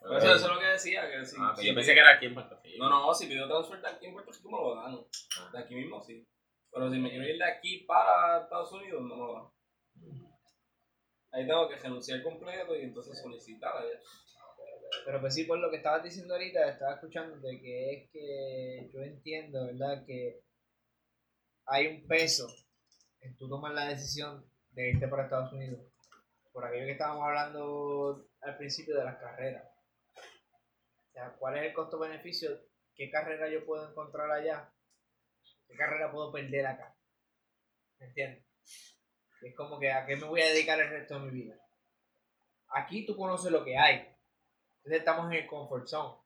[0.01, 1.09] Por eso, eso es lo que decía.
[1.09, 2.77] Que si, Ah, si yo pensé que era aquí en Puerto Rico.
[2.83, 4.99] No, no, si pido transfer de aquí en Puerto Rico me lo dan.
[5.39, 5.49] Ah.
[5.51, 6.27] De aquí mismo sí.
[6.71, 9.55] Pero si me quiero ir de aquí para Estados Unidos, no me lo dan.
[11.31, 13.99] Ahí tengo que renunciar completo y entonces solicitar allá.
[15.03, 18.89] Pero pues sí, por lo que estabas diciendo ahorita, estaba escuchando de que es que
[18.93, 20.05] yo entiendo, ¿verdad?
[20.05, 20.41] Que
[21.65, 22.47] hay un peso
[23.21, 25.81] en tú tomar la decisión de irte para Estados Unidos.
[26.51, 29.74] Por aquello que estábamos hablando al principio de las carreras.
[31.15, 32.49] Sea, ¿cuál es el costo-beneficio?
[32.93, 34.69] ¿Qué carrera yo puedo encontrar allá?
[35.65, 36.93] ¿Qué carrera puedo perder acá?
[37.99, 38.45] ¿Me entiendes?
[39.41, 41.55] Es como que a qué me voy a dedicar el resto de mi vida.
[42.67, 43.95] Aquí tú conoces lo que hay.
[44.79, 46.17] Entonces estamos en el comfort zone.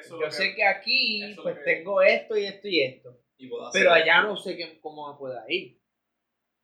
[0.00, 3.18] Eso Yo que- sé que aquí pues que- tengo esto y esto y esto.
[3.36, 5.80] Y Pero allá no sé qué, cómo me pueda ir.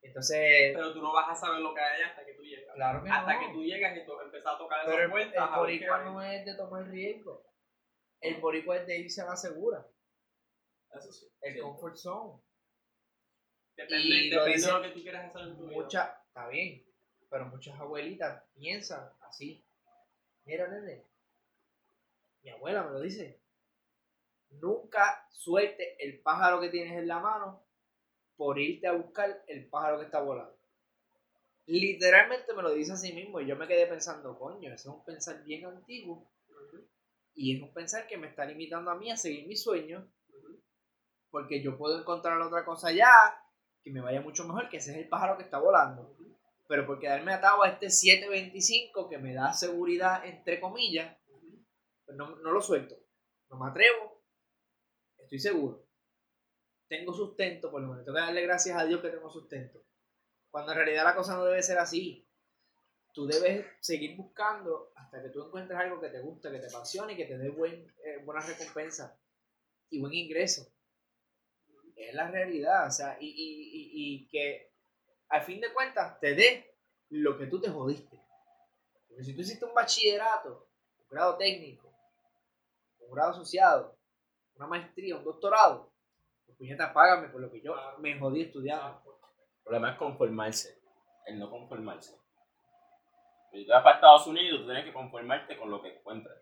[0.02, 2.74] Entonces, Pero tú no vas a saber lo que hay allá hasta que tú llegas.
[2.74, 3.40] claro que Hasta no.
[3.40, 5.34] que tú llegas y tú empiezas a tocar Pero esas el, puertas.
[5.34, 7.47] el a no es de tomar riesgo.
[8.20, 9.86] El boricua es de irse a la segura.
[10.94, 11.26] Eso sí.
[11.40, 11.60] El Sí.
[11.60, 12.42] comfort zone.
[13.76, 15.80] Depende, y lo depende dicen de lo que tú quieras hacer en tu vida.
[15.82, 16.84] Muchas, está bien,
[17.30, 19.64] pero muchas abuelitas piensan así.
[20.44, 21.04] Mira, nene,
[22.42, 23.40] mi abuela me lo dice.
[24.50, 27.62] Nunca suelte el pájaro que tienes en la mano
[28.36, 30.56] por irte a buscar el pájaro que está volando.
[31.66, 35.04] Literalmente me lo dice así mismo y yo me quedé pensando, coño, ese es un
[35.04, 36.32] pensar bien antiguo
[37.38, 40.04] y es un pensar que me está limitando a mí a seguir mis sueños
[41.30, 43.12] porque yo puedo encontrar otra cosa allá
[43.82, 46.16] que me vaya mucho mejor, que ese es el pájaro que está volando.
[46.66, 51.16] Pero por quedarme atado a este 725 que me da seguridad, entre comillas,
[52.04, 52.96] pues no, no lo suelto.
[53.50, 54.20] No me atrevo.
[55.18, 55.86] Estoy seguro.
[56.88, 58.04] Tengo sustento, por lo menos.
[58.04, 59.80] Tengo que darle gracias a Dios que tengo sustento.
[60.50, 62.27] Cuando en realidad la cosa no debe ser así.
[63.18, 67.14] Tú debes seguir buscando hasta que tú encuentres algo que te guste, que te apasione
[67.14, 69.18] y que te dé buen, eh, buena recompensa
[69.90, 70.72] y buen ingreso.
[71.96, 74.70] Es la realidad, o sea, y, y, y, y que
[75.30, 76.76] al fin de cuentas te dé
[77.08, 78.22] lo que tú te jodiste.
[79.08, 80.68] Porque si tú hiciste un bachillerato,
[81.00, 81.92] un grado técnico,
[83.00, 83.98] un grado asociado,
[84.54, 85.92] una maestría, un doctorado,
[86.46, 89.02] pues puñeta, págame por lo que yo me jodí estudiando.
[89.56, 90.80] El problema es conformarse,
[91.26, 92.16] el no conformarse.
[93.50, 96.36] Si tú vas para Estados Unidos, tú tienes que conformarte con lo que encuentres.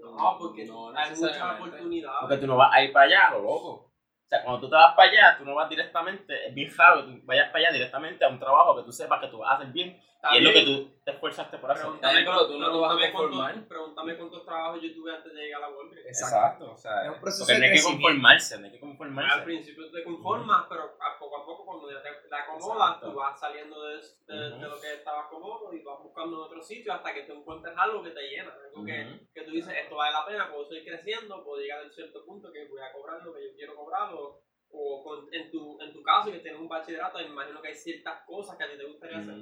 [0.00, 2.18] No, porque No hay muchas oportunidades.
[2.20, 3.68] Porque tú no vas a ir para allá, lo loco.
[3.68, 7.06] O sea, cuando tú te vas para allá, tú no vas directamente, es bien raro
[7.06, 9.52] que tú vayas para allá directamente a un trabajo que tú sepas que tú vas
[9.52, 10.00] a hacer bien.
[10.32, 11.86] Y es lo que tú te esforzaste por hacer.
[11.86, 13.52] Bien, pero tú no te vas a pregúntame conformar.
[13.52, 16.06] cuántos- Pregúntame cuántos trabajos yo tuve antes de llegar a la Walgreens.
[16.08, 18.80] Exacto, o sea, Es un proceso porque no hay que conformarse, no hay que Al
[18.80, 19.42] conformarse.
[19.44, 23.10] principio te conformas, pero a poco a poco cuando ya te, te acomodas, Exacto.
[23.12, 26.92] tú vas saliendo de, de- lo que estabas cómodo y vas buscando en otro sitio
[26.92, 28.52] hasta que tú encuentres algo que te llena.
[28.66, 31.84] Algo que, que tú dices, esto vale la pena, puedo seguir creciendo, puedo llegar a
[31.84, 34.12] un cierto punto que voy a cobrar lo que yo quiero cobrar.
[34.14, 34.42] O,
[34.78, 37.74] o con- en, tu, en tu caso, que tienes un bachillerato, me imagino que hay
[37.74, 39.34] ciertas cosas que a ti te gustaría hacer.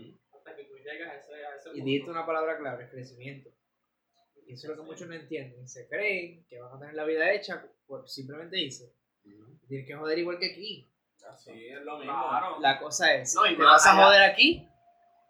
[0.45, 3.51] Hasta que tú llegas a ese, a ese Y dijiste una palabra clave, crecimiento.
[4.47, 5.67] Y eso es lo que muchos no entienden.
[5.67, 8.93] Se creen que van a tener la vida hecha por simplemente irse.
[9.25, 9.59] Ujú.
[9.67, 10.91] Tienes que joder igual que aquí.
[11.39, 12.13] Sí, es lo mismo.
[12.13, 12.61] Claro.
[12.61, 14.05] La cosa es, No, ¿te vas a allá.
[14.05, 14.69] joder aquí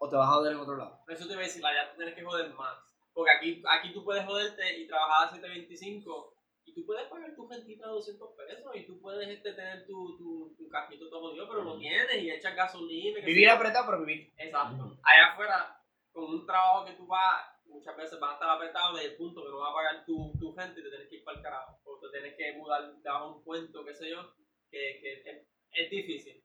[0.00, 0.98] o te vas a joder en otro lado?
[1.08, 2.76] Eso te iba a decir, allá tú tienes que joder más.
[3.12, 6.33] Porque aquí, aquí tú puedes joderte y trabajar a 725 y
[6.74, 10.54] tú puedes pagar tu rentita de 200 pesos y tú puedes este, tener tu, tu,
[10.56, 13.24] tu cajito todo jodido, pero lo tienes y echas gasolina.
[13.24, 14.32] Vivir apretado, pero vivir.
[14.36, 14.98] Exacto.
[15.02, 15.80] Allá afuera,
[16.12, 19.42] con un trabajo que tú vas, muchas veces vas a estar apretado desde el punto
[19.42, 21.42] que no vas a pagar tu, tu gente y te tienes que ir para el
[21.42, 21.80] carajo.
[21.84, 24.34] O te tienes que mudar debajo de un puente, qué sé yo,
[24.70, 26.44] que, que es, es difícil.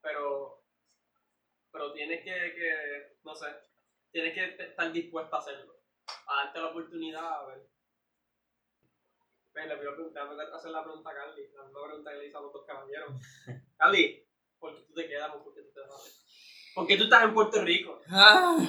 [0.00, 0.64] Pero,
[1.70, 3.46] pero tienes que, que, no sé,
[4.10, 5.74] tienes que estar dispuesto a hacerlo.
[6.26, 7.77] A darte la oportunidad, a ver.
[9.58, 12.12] Ven, le voy a preguntar, voy a hacer la pregunta a Carly, la misma pregunta
[12.12, 13.12] que le hice a los dos caballeros.
[13.76, 14.24] Carly,
[14.58, 16.24] ¿por qué tú te quedas o por qué tú te vas?
[16.74, 18.00] ¿Por qué tú estás en Puerto Rico?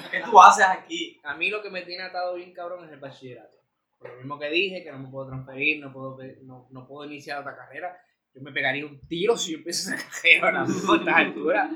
[0.10, 1.20] ¿Qué tú haces aquí?
[1.24, 3.56] A mí lo que me tiene atado bien cabrón es el bachillerato.
[4.00, 7.06] Por lo mismo que dije, que no me puedo transferir, no puedo, no, no puedo
[7.06, 7.96] iniciar otra carrera.
[8.34, 11.72] Yo me pegaría un tiro si yo empiezo esa carrera ahora mismo a estas alturas.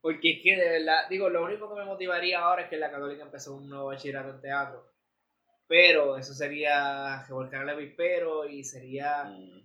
[0.00, 2.92] Porque es que de verdad, digo, lo único que me motivaría ahora es que la
[2.92, 4.93] Católica empezó un nuevo bachillerato en teatro.
[5.66, 9.60] Pero eso sería revolcar el avispero y sería Mm.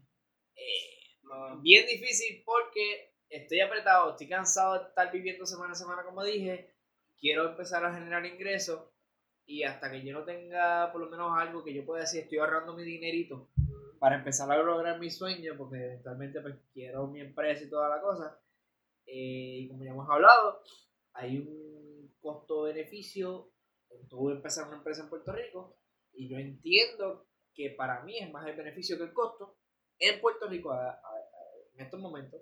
[0.55, 6.03] eh, No, bien difícil porque estoy apretado, estoy cansado de estar viviendo semana a semana
[6.03, 6.73] como dije,
[7.19, 8.81] quiero empezar a generar ingresos
[9.45, 12.39] y hasta que yo no tenga por lo menos algo que yo pueda decir, estoy
[12.39, 13.49] ahorrando mi dinerito
[13.99, 18.01] para empezar a lograr mi sueño, porque eventualmente pues quiero mi empresa y toda la
[18.01, 18.39] cosa.
[19.05, 20.61] Eh, y como ya hemos hablado,
[21.13, 23.51] hay un costo-beneficio
[23.89, 25.78] en tú empezar una empresa en Puerto Rico
[26.19, 29.57] y yo entiendo que para mí es más el beneficio que el costo
[29.99, 32.41] en Puerto Rico a- a- a- en estos momentos.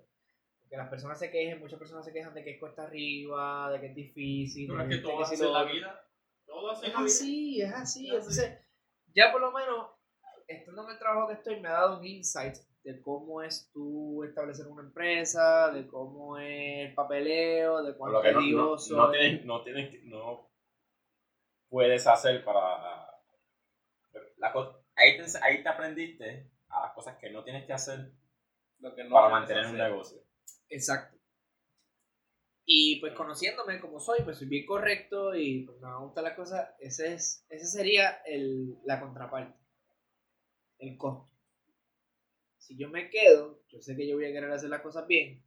[0.60, 3.80] Porque las personas se quejan, muchas personas se quejan de que es cuesta arriba, de
[3.80, 4.68] que es difícil.
[4.68, 6.04] pero es que todo hace la vida.
[6.44, 7.06] Todo hace Es la vida.
[7.06, 8.06] así, es así.
[8.08, 8.16] Es así.
[8.16, 8.58] Entonces,
[9.14, 9.86] ya por lo menos,
[10.46, 14.24] estando en el trabajo que estoy, me ha dado un insight de cómo es tú
[14.24, 19.18] establecer una empresa, de cómo es el papeleo, de cuánto que no, no, no es.
[19.20, 20.48] tienes, no tienes, que- no
[21.68, 22.87] puedes hacer para...
[24.38, 24.52] La
[24.94, 28.12] ahí, te, ahí te aprendiste a las cosas que no tienes que hacer
[28.78, 29.90] Lo que no para mantener un hacer.
[29.90, 30.22] negocio.
[30.68, 31.16] Exacto.
[32.64, 36.68] Y pues conociéndome como soy, pues soy bien correcto y pues me gustan las cosas.
[36.78, 39.58] Ese, es, ese sería el, la contraparte,
[40.78, 41.30] el costo.
[42.58, 45.42] Si yo me quedo, yo sé que yo voy a querer hacer las cosas bien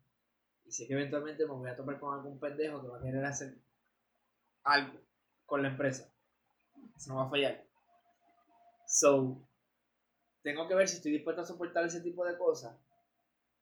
[0.66, 3.24] y sé que eventualmente me voy a topar con algún pendejo que va a querer
[3.24, 3.56] hacer
[4.64, 5.00] algo
[5.46, 6.12] con la empresa.
[6.96, 7.71] Eso no va a fallar.
[8.92, 9.48] So,
[10.44, 12.78] tengo que ver si estoy dispuesto a soportar ese tipo de cosas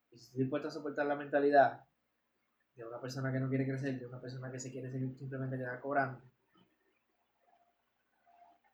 [0.09, 1.85] y si estoy dispuesto a soportar la mentalidad
[2.73, 5.55] de una persona que no quiere crecer, de una persona que se quiere seguir simplemente
[5.55, 6.19] quedar cobrando.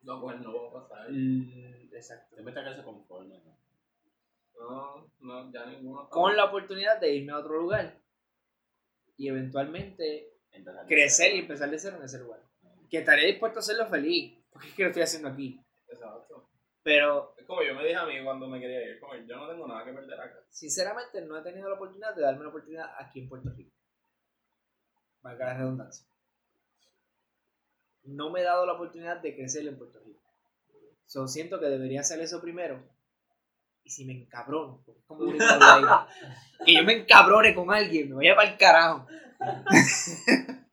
[0.03, 1.11] No, pues no va a pasar.
[1.11, 2.41] Mm, Exacto.
[2.41, 3.41] Metes que se conforme.
[3.43, 3.59] ¿no?
[4.57, 6.09] No, no, ya ninguno.
[6.09, 7.99] Con la oportunidad de irme a otro lugar
[9.17, 10.37] y eventualmente
[10.87, 12.39] crecer y empezar de cero en ese lugar.
[12.89, 15.64] Que estaré dispuesto a hacerlo feliz, porque es que lo estoy haciendo aquí.
[15.87, 16.49] Exacto.
[16.83, 18.99] Pero Es como yo me dije a mí cuando me quería ir.
[18.99, 20.39] Como yo no tengo nada que perder acá.
[20.49, 23.75] sinceramente no he tenido la oportunidad de darme la oportunidad aquí en Puerto Rico.
[25.21, 26.07] Valga la redundancia.
[28.03, 30.21] No me he dado la oportunidad de crecer en Puerto Rico.
[31.07, 32.83] So, siento que debería hacer eso primero.
[33.83, 35.31] Y si me encabrono, como
[36.65, 39.07] que yo me encabrone con alguien, me vaya para el carajo.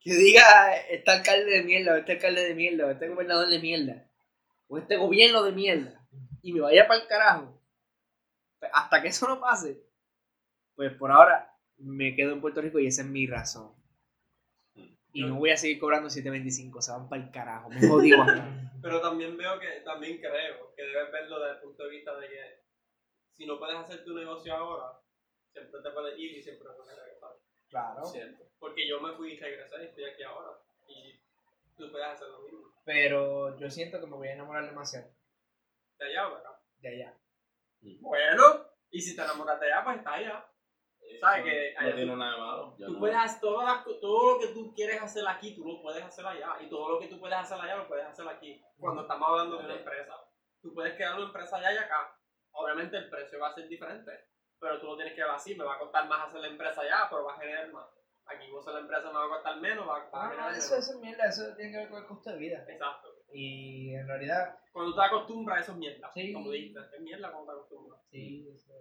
[0.00, 3.58] que diga este alcalde de mierda, o este alcalde de mierda, o este gobernador de
[3.58, 4.08] mierda,
[4.68, 6.06] o este gobierno de mierda,
[6.42, 7.60] y me vaya para el carajo.
[8.72, 9.84] Hasta que eso no pase,
[10.74, 13.74] pues por ahora me quedo en Puerto Rico y esa es mi razón.
[15.12, 18.10] Y no voy a seguir cobrando 7.25, se van para el carajo, me jodí.
[18.82, 22.28] Pero también veo que, también creo que debes verlo desde el punto de vista de
[22.28, 22.66] que
[23.32, 25.00] si no puedes hacer tu negocio ahora,
[25.52, 27.30] siempre te puedes ir y siempre puedes regresar.
[27.68, 28.04] Claro.
[28.04, 28.44] Cierto.
[28.58, 30.58] Porque yo me fui y regresé y estoy aquí ahora.
[30.86, 31.18] Y
[31.76, 32.72] tú puedes hacer lo mismo.
[32.84, 35.08] Pero yo siento que me voy a enamorar demasiado
[35.98, 36.50] De allá, ¿verdad?
[36.78, 37.18] de allá.
[38.00, 38.42] Bueno,
[38.90, 40.46] y si te enamoras de allá, pues está allá.
[41.20, 42.74] ¿Sabes Eso que No allá tiene tú- nada de malo.
[42.78, 45.64] Tú no- puedes hacer todas las co- todo lo que tú quieres hacer aquí, tú
[45.64, 46.56] lo puedes hacer allá.
[46.60, 48.60] Y todo lo que tú puedes hacer allá, lo puedes hacer aquí.
[48.78, 50.14] Cuando estamos hablando de una empresa.
[50.60, 52.18] Tú puedes crear una empresa allá y acá.
[52.52, 54.10] Obviamente el precio va a ser diferente.
[54.58, 55.54] Pero tú lo tienes que ver así.
[55.54, 57.86] Me va a costar más hacer la empresa allá, pero va a generar más.
[58.28, 60.56] Aquí vos hacer la empresa me va a costar menos, va, a Ah, generar no,
[60.56, 60.84] eso, menos.
[60.88, 62.64] eso es mierda, eso tiene que ver con el costo de vida.
[62.68, 63.08] Exacto.
[63.32, 66.10] Y en realidad, Cuando tú te acostumbras, eso es mierda.
[66.12, 66.32] Sí.
[66.32, 68.00] Como dijiste, es mierda cuando te acostumbras.
[68.10, 68.72] sí, eso.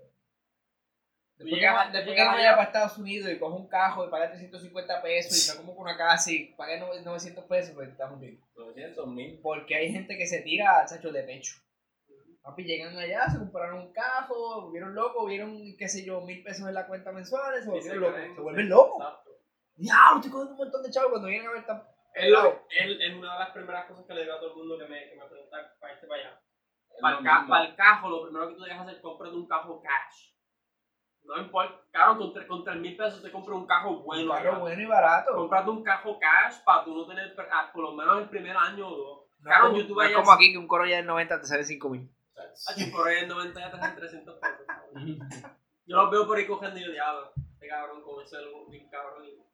[1.38, 4.10] Después, llegas a- que, después que vaya para Estados Unidos y cojo un cajo y
[4.10, 8.22] pague 350 pesos y me como con una casa y pague 900 pesos, pues estamos
[8.22, 8.40] bien.
[8.56, 9.40] 900 mil.
[9.44, 11.56] Porque hay gente que se tira, chacho, de pecho.
[12.42, 16.68] Papi, llegan allá, se compraron un cajo, volvieron locos, vieron, qué sé yo, mil pesos
[16.70, 18.22] en la cuenta mensual, se volvieron locos.
[18.36, 19.04] Se vuelven locos.
[19.76, 21.92] Diablo, estoy cogiendo un montón de chavos cuando vienen a ver esta...
[22.14, 24.58] Es, lo- es- es una de las primeras cosas que le digo a todo el
[24.58, 26.42] mundo que me, que me pregunta para irte para allá.
[26.90, 29.48] Es Para el, ca- para el cajo, lo primero que tú dejas hacer, cómprate un
[29.48, 30.32] cajo cash.
[31.24, 34.32] No importa, claro, con, tre- con 3 mil pesos te compras un cajo bueno.
[34.32, 34.58] Un carro ya.
[34.60, 35.34] bueno y barato.
[35.36, 38.88] Cómprate un cajo cash para tú no tener, ah, por lo menos el primer año
[38.88, 39.20] o dos.
[39.40, 41.42] No Claro, es como, yo tuve no es como aquí que un Corolla del 90
[41.42, 42.10] te sale 5 mil.
[42.76, 44.66] Chico, por ahí en 90 ya te dan 300 pesos.
[45.88, 48.90] Yo los veo por ahí cogiendo y yo, diablo, este cabrón con ese look bien
[48.90, 49.45] cabrón y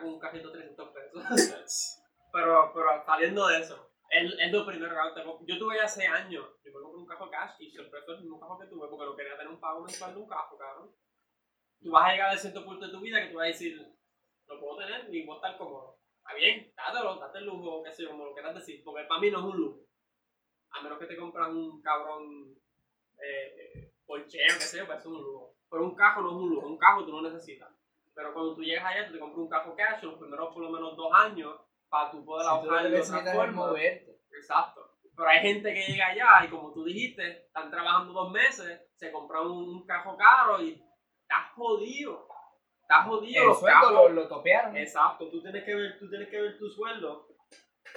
[0.00, 2.02] con un cajito de 300 pesos.
[2.32, 5.40] pero, pero saliendo de eso, es, es lo primero que hago.
[5.46, 8.40] Yo tuve hace años, yo me compré un cajo cash y siempre fue el mismo
[8.40, 10.94] cajo que tuve porque no quería tener un pago mensual de un cajo, cabrón.
[11.80, 13.76] Tú vas a llegar a cierto punto de tu vida que tú vas a decir,
[14.46, 15.98] lo puedo tener y voy a estar cómodo.
[16.18, 19.20] Está bien, dátelo, date el lujo, qué sé yo, como lo quieras decir, porque para
[19.20, 19.80] mí no es un lujo.
[20.70, 22.56] A menos que te compras un cabrón
[23.22, 25.56] eh, porcheo, qué sé yo, pues eso es un lujo.
[25.70, 27.70] Pero un cajo no es un lujo, un cajo tú no necesitas.
[28.14, 30.70] Pero cuando tú llegas allá, tú te compras un cajo cash los primeros por lo
[30.70, 31.54] menos dos años
[31.88, 33.66] para tú poder ahorrar de otra forma.
[33.66, 34.20] moverte.
[34.32, 34.90] Exacto.
[35.16, 39.12] Pero hay gente que llega allá y como tú dijiste, están trabajando dos meses, se
[39.12, 42.26] compran un, cajo caro y estás jodido.
[42.80, 43.42] Estás jodido.
[43.42, 44.76] El los sueldo lo, lo topearon.
[44.76, 47.28] Exacto, tú tienes que ver, tú tienes que ver tu sueldo.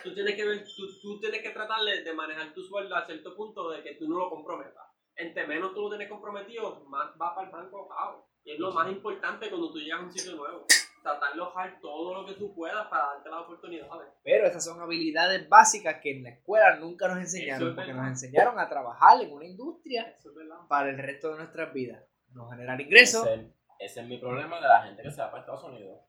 [0.04, 3.36] Tú tienes que ver, tú, tú tienes que tratar de, manejar tu sueldo a cierto
[3.36, 4.86] punto de que tú no lo comprometas.
[5.16, 8.30] Entre menos tú lo tienes comprometido, más va para el banco pago.
[8.48, 10.66] Y es lo más importante cuando tú llegas a un sitio nuevo.
[11.04, 14.08] Tratar de ojar todo lo que tú puedas para darte las oportunidades.
[14.24, 18.04] Pero esas son habilidades básicas que en la escuela nunca nos enseñaron, es porque verdad.
[18.04, 20.58] nos enseñaron a trabajar en una industria Eso es verdad.
[20.70, 22.04] para el resto de nuestras vidas.
[22.34, 23.28] No generar ingresos.
[23.28, 26.00] Ese, ese es mi problema de la gente que se va para Estados Unidos.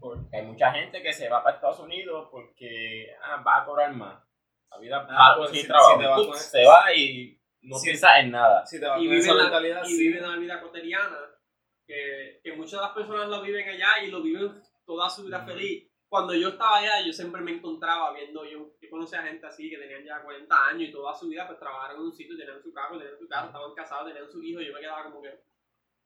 [0.00, 3.92] Porque hay mucha gente que se va para Estados Unidos porque ah, va a cobrar
[3.94, 4.22] más.
[4.70, 5.98] La vida Ah, va pues sin si- trabajo.
[6.22, 8.64] si con- se va y no piensa en nada.
[8.66, 10.08] Si te y viven, la, mentalidad, y sí.
[10.08, 11.18] viven la vida cotidiana,
[11.86, 14.52] que, que muchas de las personas lo viven allá y lo viven
[14.84, 15.88] toda su vida feliz.
[16.08, 19.76] Cuando yo estaba allá, yo siempre me encontraba viendo, yo, yo conocía gente así que
[19.76, 22.72] tenían ya 40 años y toda su vida pues trabajaron en un sitio, tenían su
[22.72, 25.38] carro, tenían su carro, estaban casados, tenían su hijo, y yo me quedaba como que,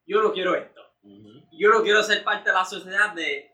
[0.05, 0.81] yo no quiero esto.
[1.03, 1.47] Ujú.
[1.53, 3.52] Yo no quiero ser parte de la sociedad de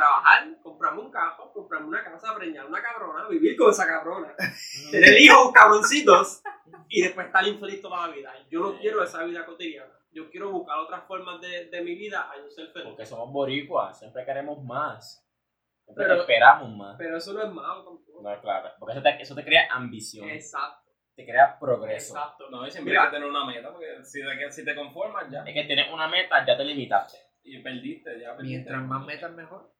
[0.00, 4.34] trabajar, comprarme un carro, comprarme una casa, preñar una cabrona, vivir con esa cabrona,
[4.90, 6.42] tener hijos cabroncitos
[6.88, 8.32] y después estar infeliz toda la vida.
[8.50, 9.92] Yo no quiero esa vida cotidiana.
[10.12, 12.88] Yo quiero buscar otras formas de, de mi vida a yo ser feliz.
[12.88, 15.24] Porque somos boricuas, siempre queremos más.
[15.84, 16.96] Siempre Pero- esperamos más.
[16.98, 18.22] Pero eso no es malo tampoco.
[18.22, 18.70] No, claro.
[18.78, 22.14] Porque eso te, eso te crea ambición, Exacto, te crea progreso.
[22.16, 22.50] exacto.
[22.50, 23.02] No, y siempre Mira.
[23.04, 25.92] hay que tener una meta, porque si te, si te conformas ya, Es que tienes
[25.92, 27.18] una meta, ya te limitaste.
[27.44, 28.42] y perdiste, ya perdiste.
[28.56, 29.70] Mientras más metas, mejor.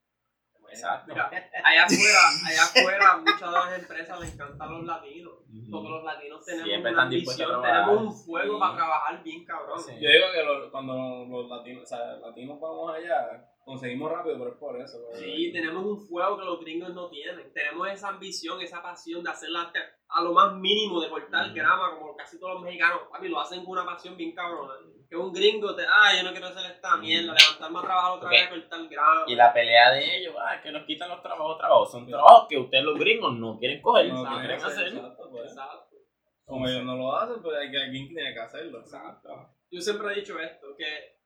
[0.70, 1.12] Exacto.
[1.12, 1.30] Mira,
[1.64, 5.32] allá afuera, allá afuera, muchas de las empresas les encantan los latinos.
[5.70, 8.60] Porque los latinos tenemos Siempre una ambición, tenemos un fuego Sí.
[8.60, 9.80] para trabajar bien cabrón.
[9.80, 9.92] Sí.
[10.00, 14.50] Yo digo que los- cuando los latinos, o sea, latinos vamos allá, conseguimos rápido, pero
[14.52, 14.98] es por eso.
[15.14, 17.52] Sí, tenemos un fuego que los gringos no tienen.
[17.52, 19.72] Tenemos esa ambición, esa pasión de hacerla
[20.08, 21.54] a lo más mínimo, de cortar Ujú.
[21.54, 23.02] grama, como casi todos los mexicanos.
[23.10, 24.74] Papi, lo hacen con una pasión bien cabrona.
[25.08, 28.28] Que un gringo te, ah, yo no quiero hacer esta mierda, levantarme a trabajar otra
[28.28, 28.32] Ok.
[28.32, 29.24] vez a cortar grama.
[29.26, 31.90] Y la pelea de ellos, ah, que nos quitan los trabajos, trabajos.
[31.90, 34.86] Son trabajos que ustedes los gringos no quieren coger, No, no, quieren hacer.
[34.88, 35.44] exacto, pues.
[35.46, 35.96] Exacto.
[36.44, 38.80] Como ellos no lo hacen, pues hay que alguien que tiene que hacerlo.
[38.80, 39.28] Exacto.
[39.70, 41.19] Yo siempre he dicho esto, que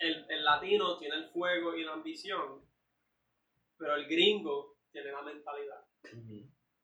[0.00, 2.64] el, el latino tiene el fuego y la ambición,
[3.76, 5.84] pero el gringo tiene la mentalidad.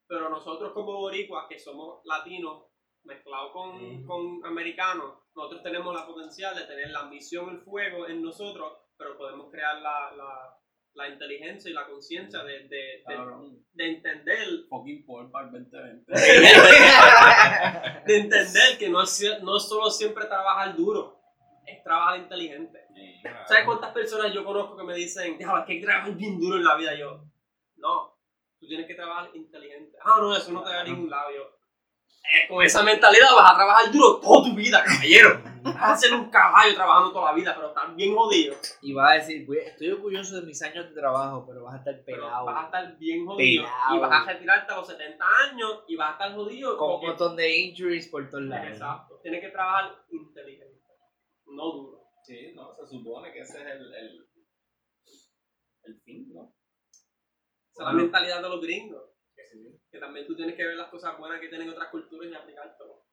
[0.07, 2.67] Pero nosotros como boricuas, que somos latinos,
[3.05, 8.23] mezclados con, con americanos, nosotros tenemos la potencial de tener la ambición, el fuego en
[8.23, 10.59] nosotros, pero podemos crear la, la,
[10.95, 14.39] la inteligencia y la conciencia de, de, de, de entender
[14.69, 16.13] Fucking por para el 2020.
[18.07, 21.21] de entender que no es, no es solo siempre trabajar duro,
[21.67, 22.86] es trabajar inteligente.
[23.47, 26.57] ¿Sabes cuántas personas yo conozco que me dicen, déjame, que hay que trabajar bien duro
[26.57, 26.95] en la vida?
[26.95, 27.21] Yo,
[27.77, 28.17] no,
[28.59, 29.97] tú tienes que trabajar inteligente.
[30.03, 31.31] Ah, no, eso no te da ningún lado.
[31.35, 35.41] Yo, "Eh, con esa mentalidad vas a trabajar duro toda tu vida, caballero.
[35.67, 38.55] Vas a ser un caballo trabajando toda la vida, pero estás bien jodido.
[38.83, 41.79] Y vas a decir, "Güey, estoy orgulloso de mis años de trabajo, pero vas a
[41.79, 42.45] estar Pero pelado.
[42.47, 43.65] vas a estar bien jodido.
[43.65, 43.97] Pelado.
[43.97, 46.77] Y vas a retirarte a los 70 años y vas a estar jodido.
[46.79, 48.69] Con un montón de injuries por todos lados.
[48.69, 49.19] Exacto.
[49.25, 50.83] Tienes que trabajar inteligente,
[51.47, 51.96] no duro.
[52.27, 54.29] Sí, no, se supone que ese es el, el,
[55.85, 56.53] el fin, ¿no?
[57.71, 59.13] Esa es la mentalidad de los gringos.
[59.93, 63.07] Que también tú tienes que ver las cosas buenas que tienen otras culturas y aplicártelo.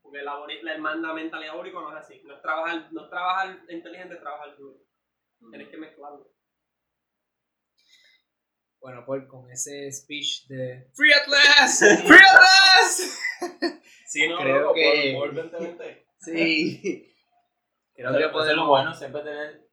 [0.00, 2.22] Porque la, la, la mentalidad boricua no es así.
[2.22, 4.78] No es trabajar, no es trabajar inteligente, es trabajar duro.
[5.50, 6.32] Tienes que mezclarlo.
[8.80, 13.80] Bueno, Paul, con ese speech de Free at last, Free at last.
[14.06, 16.06] Sí, no, Creo loco, que- por, por 2020.
[16.20, 17.09] Sí.
[18.08, 19.68] Creo que eso es lo bueno, siempre tener.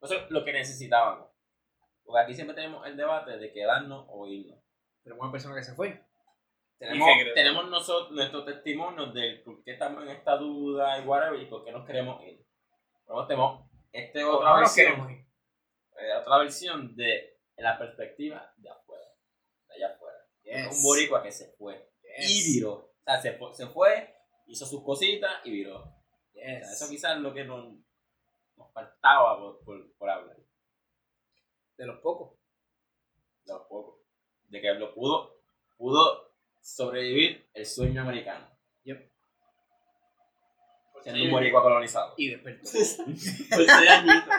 [0.00, 1.28] Eso es lo que necesitábamos.
[2.04, 4.58] Porque aquí siempre tenemos el debate de quedarnos o irnos.
[5.02, 6.04] Tenemos una persona que se fue.
[6.78, 11.46] Tenemos, tenemos nosotros nuestro testimonio del por qué estamos en esta duda y whatever y
[11.46, 12.44] por qué nos queremos ir.
[13.06, 15.10] Luego tenemos este O otra no versión,
[15.98, 19.06] eh, otra versión de la perspectiva de afuera,
[19.68, 20.18] de allá afuera.
[20.42, 20.76] Yes.
[20.76, 22.30] Un boricua que se fue Yes.
[22.30, 22.72] y viró.
[22.74, 24.14] O sea, se fue, se fue,
[24.46, 25.95] hizo sus cositas y viró.
[26.36, 26.72] O sea, Yes.
[26.72, 27.72] eso quizás es lo que nos,
[28.56, 30.36] nos faltaba por, por, por hablar.
[31.76, 32.38] De los pocos.
[33.44, 34.00] de los pocos.
[34.48, 35.40] De que lo pudo,
[35.76, 38.46] pudo sobrevivir el sueño americano.
[41.02, 42.14] Siendo un boricua colonizado.
[42.16, 42.62] Y despertó.
[42.68, 44.34] Por seis añitos.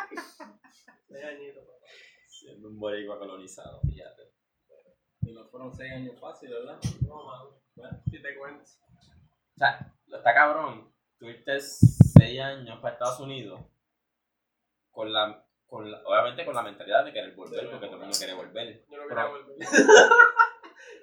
[1.07, 1.63] Seis añitos.
[1.63, 1.85] papá.
[2.27, 4.33] Siendo un boricua colonizado, fíjate.
[5.21, 6.77] Y no fueron seis años fáciles, ¿verdad?
[7.07, 7.61] No, mano.
[7.75, 8.81] Bueno, Si te cuentas.
[9.55, 10.93] O sea, lo está cabrón.
[11.19, 13.59] Tuviste seis años para Estados Unidos
[14.91, 18.17] con la, con la- obviamente con la mentalidad de querer volver, porque todo el mundo
[18.17, 18.85] quiere volver.
[18.89, 19.55] Yo no quería volver.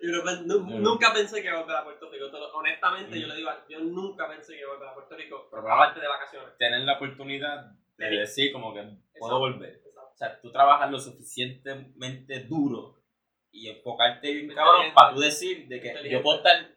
[0.02, 0.82] Yo no nu- Mm.
[0.82, 2.26] nunca pensé que iba a volver a Puerto Rico.
[2.54, 3.20] Honestamente, Mm.
[3.20, 5.48] yo le digo, yo nunca pensé que iba a volver a Puerto Rico.
[5.50, 6.56] Pero aparte de vacaciones.
[6.58, 8.16] Tener la oportunidad de Sí.
[8.16, 9.38] decir como que puedo Exacto.
[9.38, 9.70] volver.
[9.84, 10.10] Exacto.
[10.12, 13.02] O sea, tú trabajas lo suficientemente duro
[13.50, 16.73] y enfocarte bien cabrón para tú decir de que yo puedo estar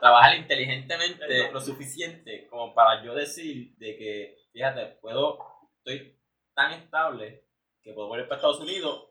[0.00, 5.38] trabajar inteligentemente lo suficiente como para yo decir de que fíjate puedo
[5.78, 6.16] estoy
[6.54, 7.44] tan estable
[7.82, 9.08] que puedo volver para Estados Unidos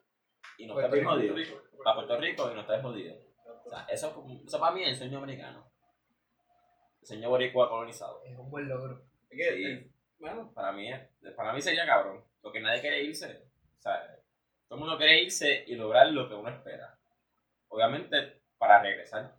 [0.57, 1.35] y no estar Rico, jodido
[1.84, 3.15] para Puerto Rico y no estar jodido
[3.65, 5.69] o sea, eso, eso para mí es el sueño americano
[7.01, 9.01] el sueño boricua colonizado Es un buen logro.
[9.30, 9.38] Sí.
[9.41, 12.23] eh, bueno, para mí, es- para mí sería cabrón.
[12.41, 13.45] Porque nadie quiere irse.
[13.77, 14.06] O sea,
[14.68, 16.97] todo el mundo quiere irse y lograr lo que uno espera.
[17.69, 19.34] Obviamente, para regresar.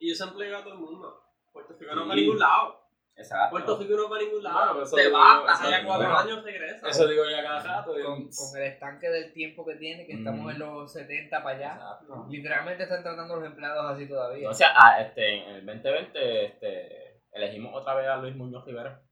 [0.00, 1.22] Y yo siempre digo a todo el mundo:
[1.52, 2.08] Puerto Rico no Sí.
[2.08, 2.80] va a ningún lado.
[3.16, 3.50] Exacto.
[3.50, 4.82] Puerto Rico no va a ningún lado.
[4.82, 6.90] eso Te digo vas, yo, estás eso allá cuatro años, regresas.
[6.96, 7.92] eso digo yo a cada rato.
[7.92, 10.50] Con, con el estanque del tiempo que tiene, que estamos Mm.
[10.50, 11.72] en los 70 para allá.
[11.74, 12.26] Exacto.
[12.30, 14.48] Literalmente están tratando a los empleados así todavía.
[14.48, 19.02] O sea, ah, este, en el 2020 este, elegimos otra vez a Luis Muñoz Rivera.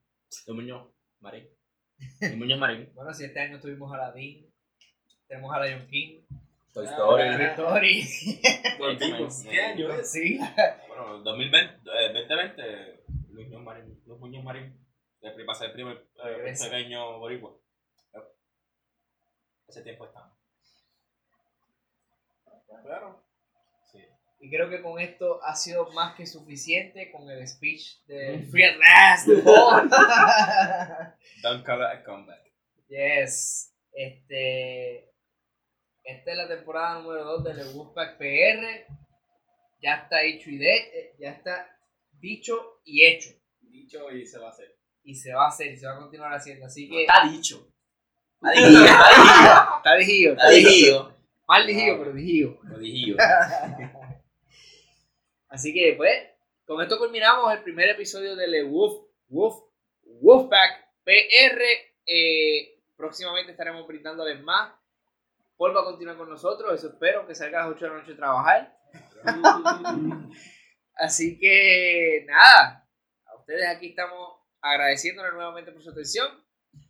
[0.47, 0.89] Luis Muñoz
[1.21, 1.47] Marín.
[2.21, 2.91] Luis Muñoz Marín.
[2.95, 4.51] Bueno, si este año tuvimos a Aladdin,
[5.27, 6.23] tenemos a Lion King,
[6.73, 7.37] Toy Ah, Story.
[7.37, 8.05] Toy Story.
[9.51, 10.13] ¿Qué año es?
[10.13, 10.39] sí.
[10.89, 14.03] Bueno, 2020, eh, 2020, Luis Muñoz Marín.
[14.07, 14.87] Luis Muñoz Marín.
[15.25, 17.57] Va a ser el primer eh, pequeño boricua.
[19.67, 20.33] Ese tiempo estamos.
[22.85, 23.23] Claro.
[23.91, 23.99] Sí.
[24.41, 28.51] Y creo que con esto ha sido más que suficiente con el speech de Mm.
[28.51, 29.29] Free at Last.
[31.43, 32.41] Don't call it a comeback.
[32.89, 33.75] yes.
[33.93, 35.13] Este.
[36.09, 38.87] Esta es la temporada número 2 del Wolfpack PR.
[39.83, 41.79] Ya está hecho y de, eh, ya está
[42.13, 43.29] dicho y hecho.
[43.61, 44.75] Dicho y se va a hacer.
[45.03, 46.65] Y se va a hacer y se va a continuar haciendo.
[46.65, 47.03] Así que.
[47.03, 47.69] Está dicho.
[48.41, 49.77] Está dijido, está dijido.
[49.77, 50.33] Está dijido.
[50.33, 51.15] Está dijido.
[51.47, 52.59] Mal dijido, pero dijido.
[52.63, 53.17] Lo dijido.
[55.51, 56.23] Así que, pues,
[56.65, 59.57] con esto culminamos el primer episodio del Wolf, Wolf,
[60.05, 61.63] Wolfpack PR.
[62.07, 64.73] Eh, próximamente estaremos brindándoles más.
[65.59, 67.97] Paul va a continuar con nosotros, eso espero, que salga a las 8 de la
[67.99, 68.79] noche a trabajar.
[70.95, 72.89] Así que, nada,
[73.27, 76.29] a ustedes aquí estamos agradeciéndoles nuevamente por su atención.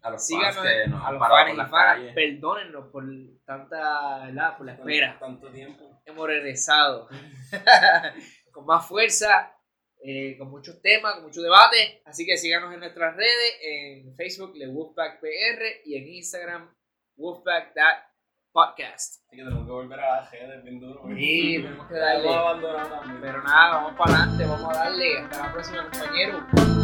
[0.03, 2.15] A los Síganos fans que nos a los fans por y calles.
[2.15, 3.05] perdónennos por
[3.47, 4.57] tanta, ¿verdad?
[4.59, 5.19] por la espera.
[5.19, 6.03] Tanto tiempo.
[6.05, 7.09] hemos regresado
[8.53, 9.57] con más fuerza,
[10.03, 12.03] eh, con muchos temas, con mucho debate.
[12.05, 16.74] Así que síganos en nuestras redes, en Facebook, Le Wolfpack PR y en Instagram,
[17.16, 18.07] Wolfpack That
[18.52, 19.22] Podcast.
[19.26, 21.02] Así que tenemos que volver a las redes bien duro.
[21.16, 23.20] Y tenemos que la darle.
[23.20, 25.18] Pero nada, vamos para adelante, vamos a darle.
[25.18, 26.77] Hasta la próxima, compañeros.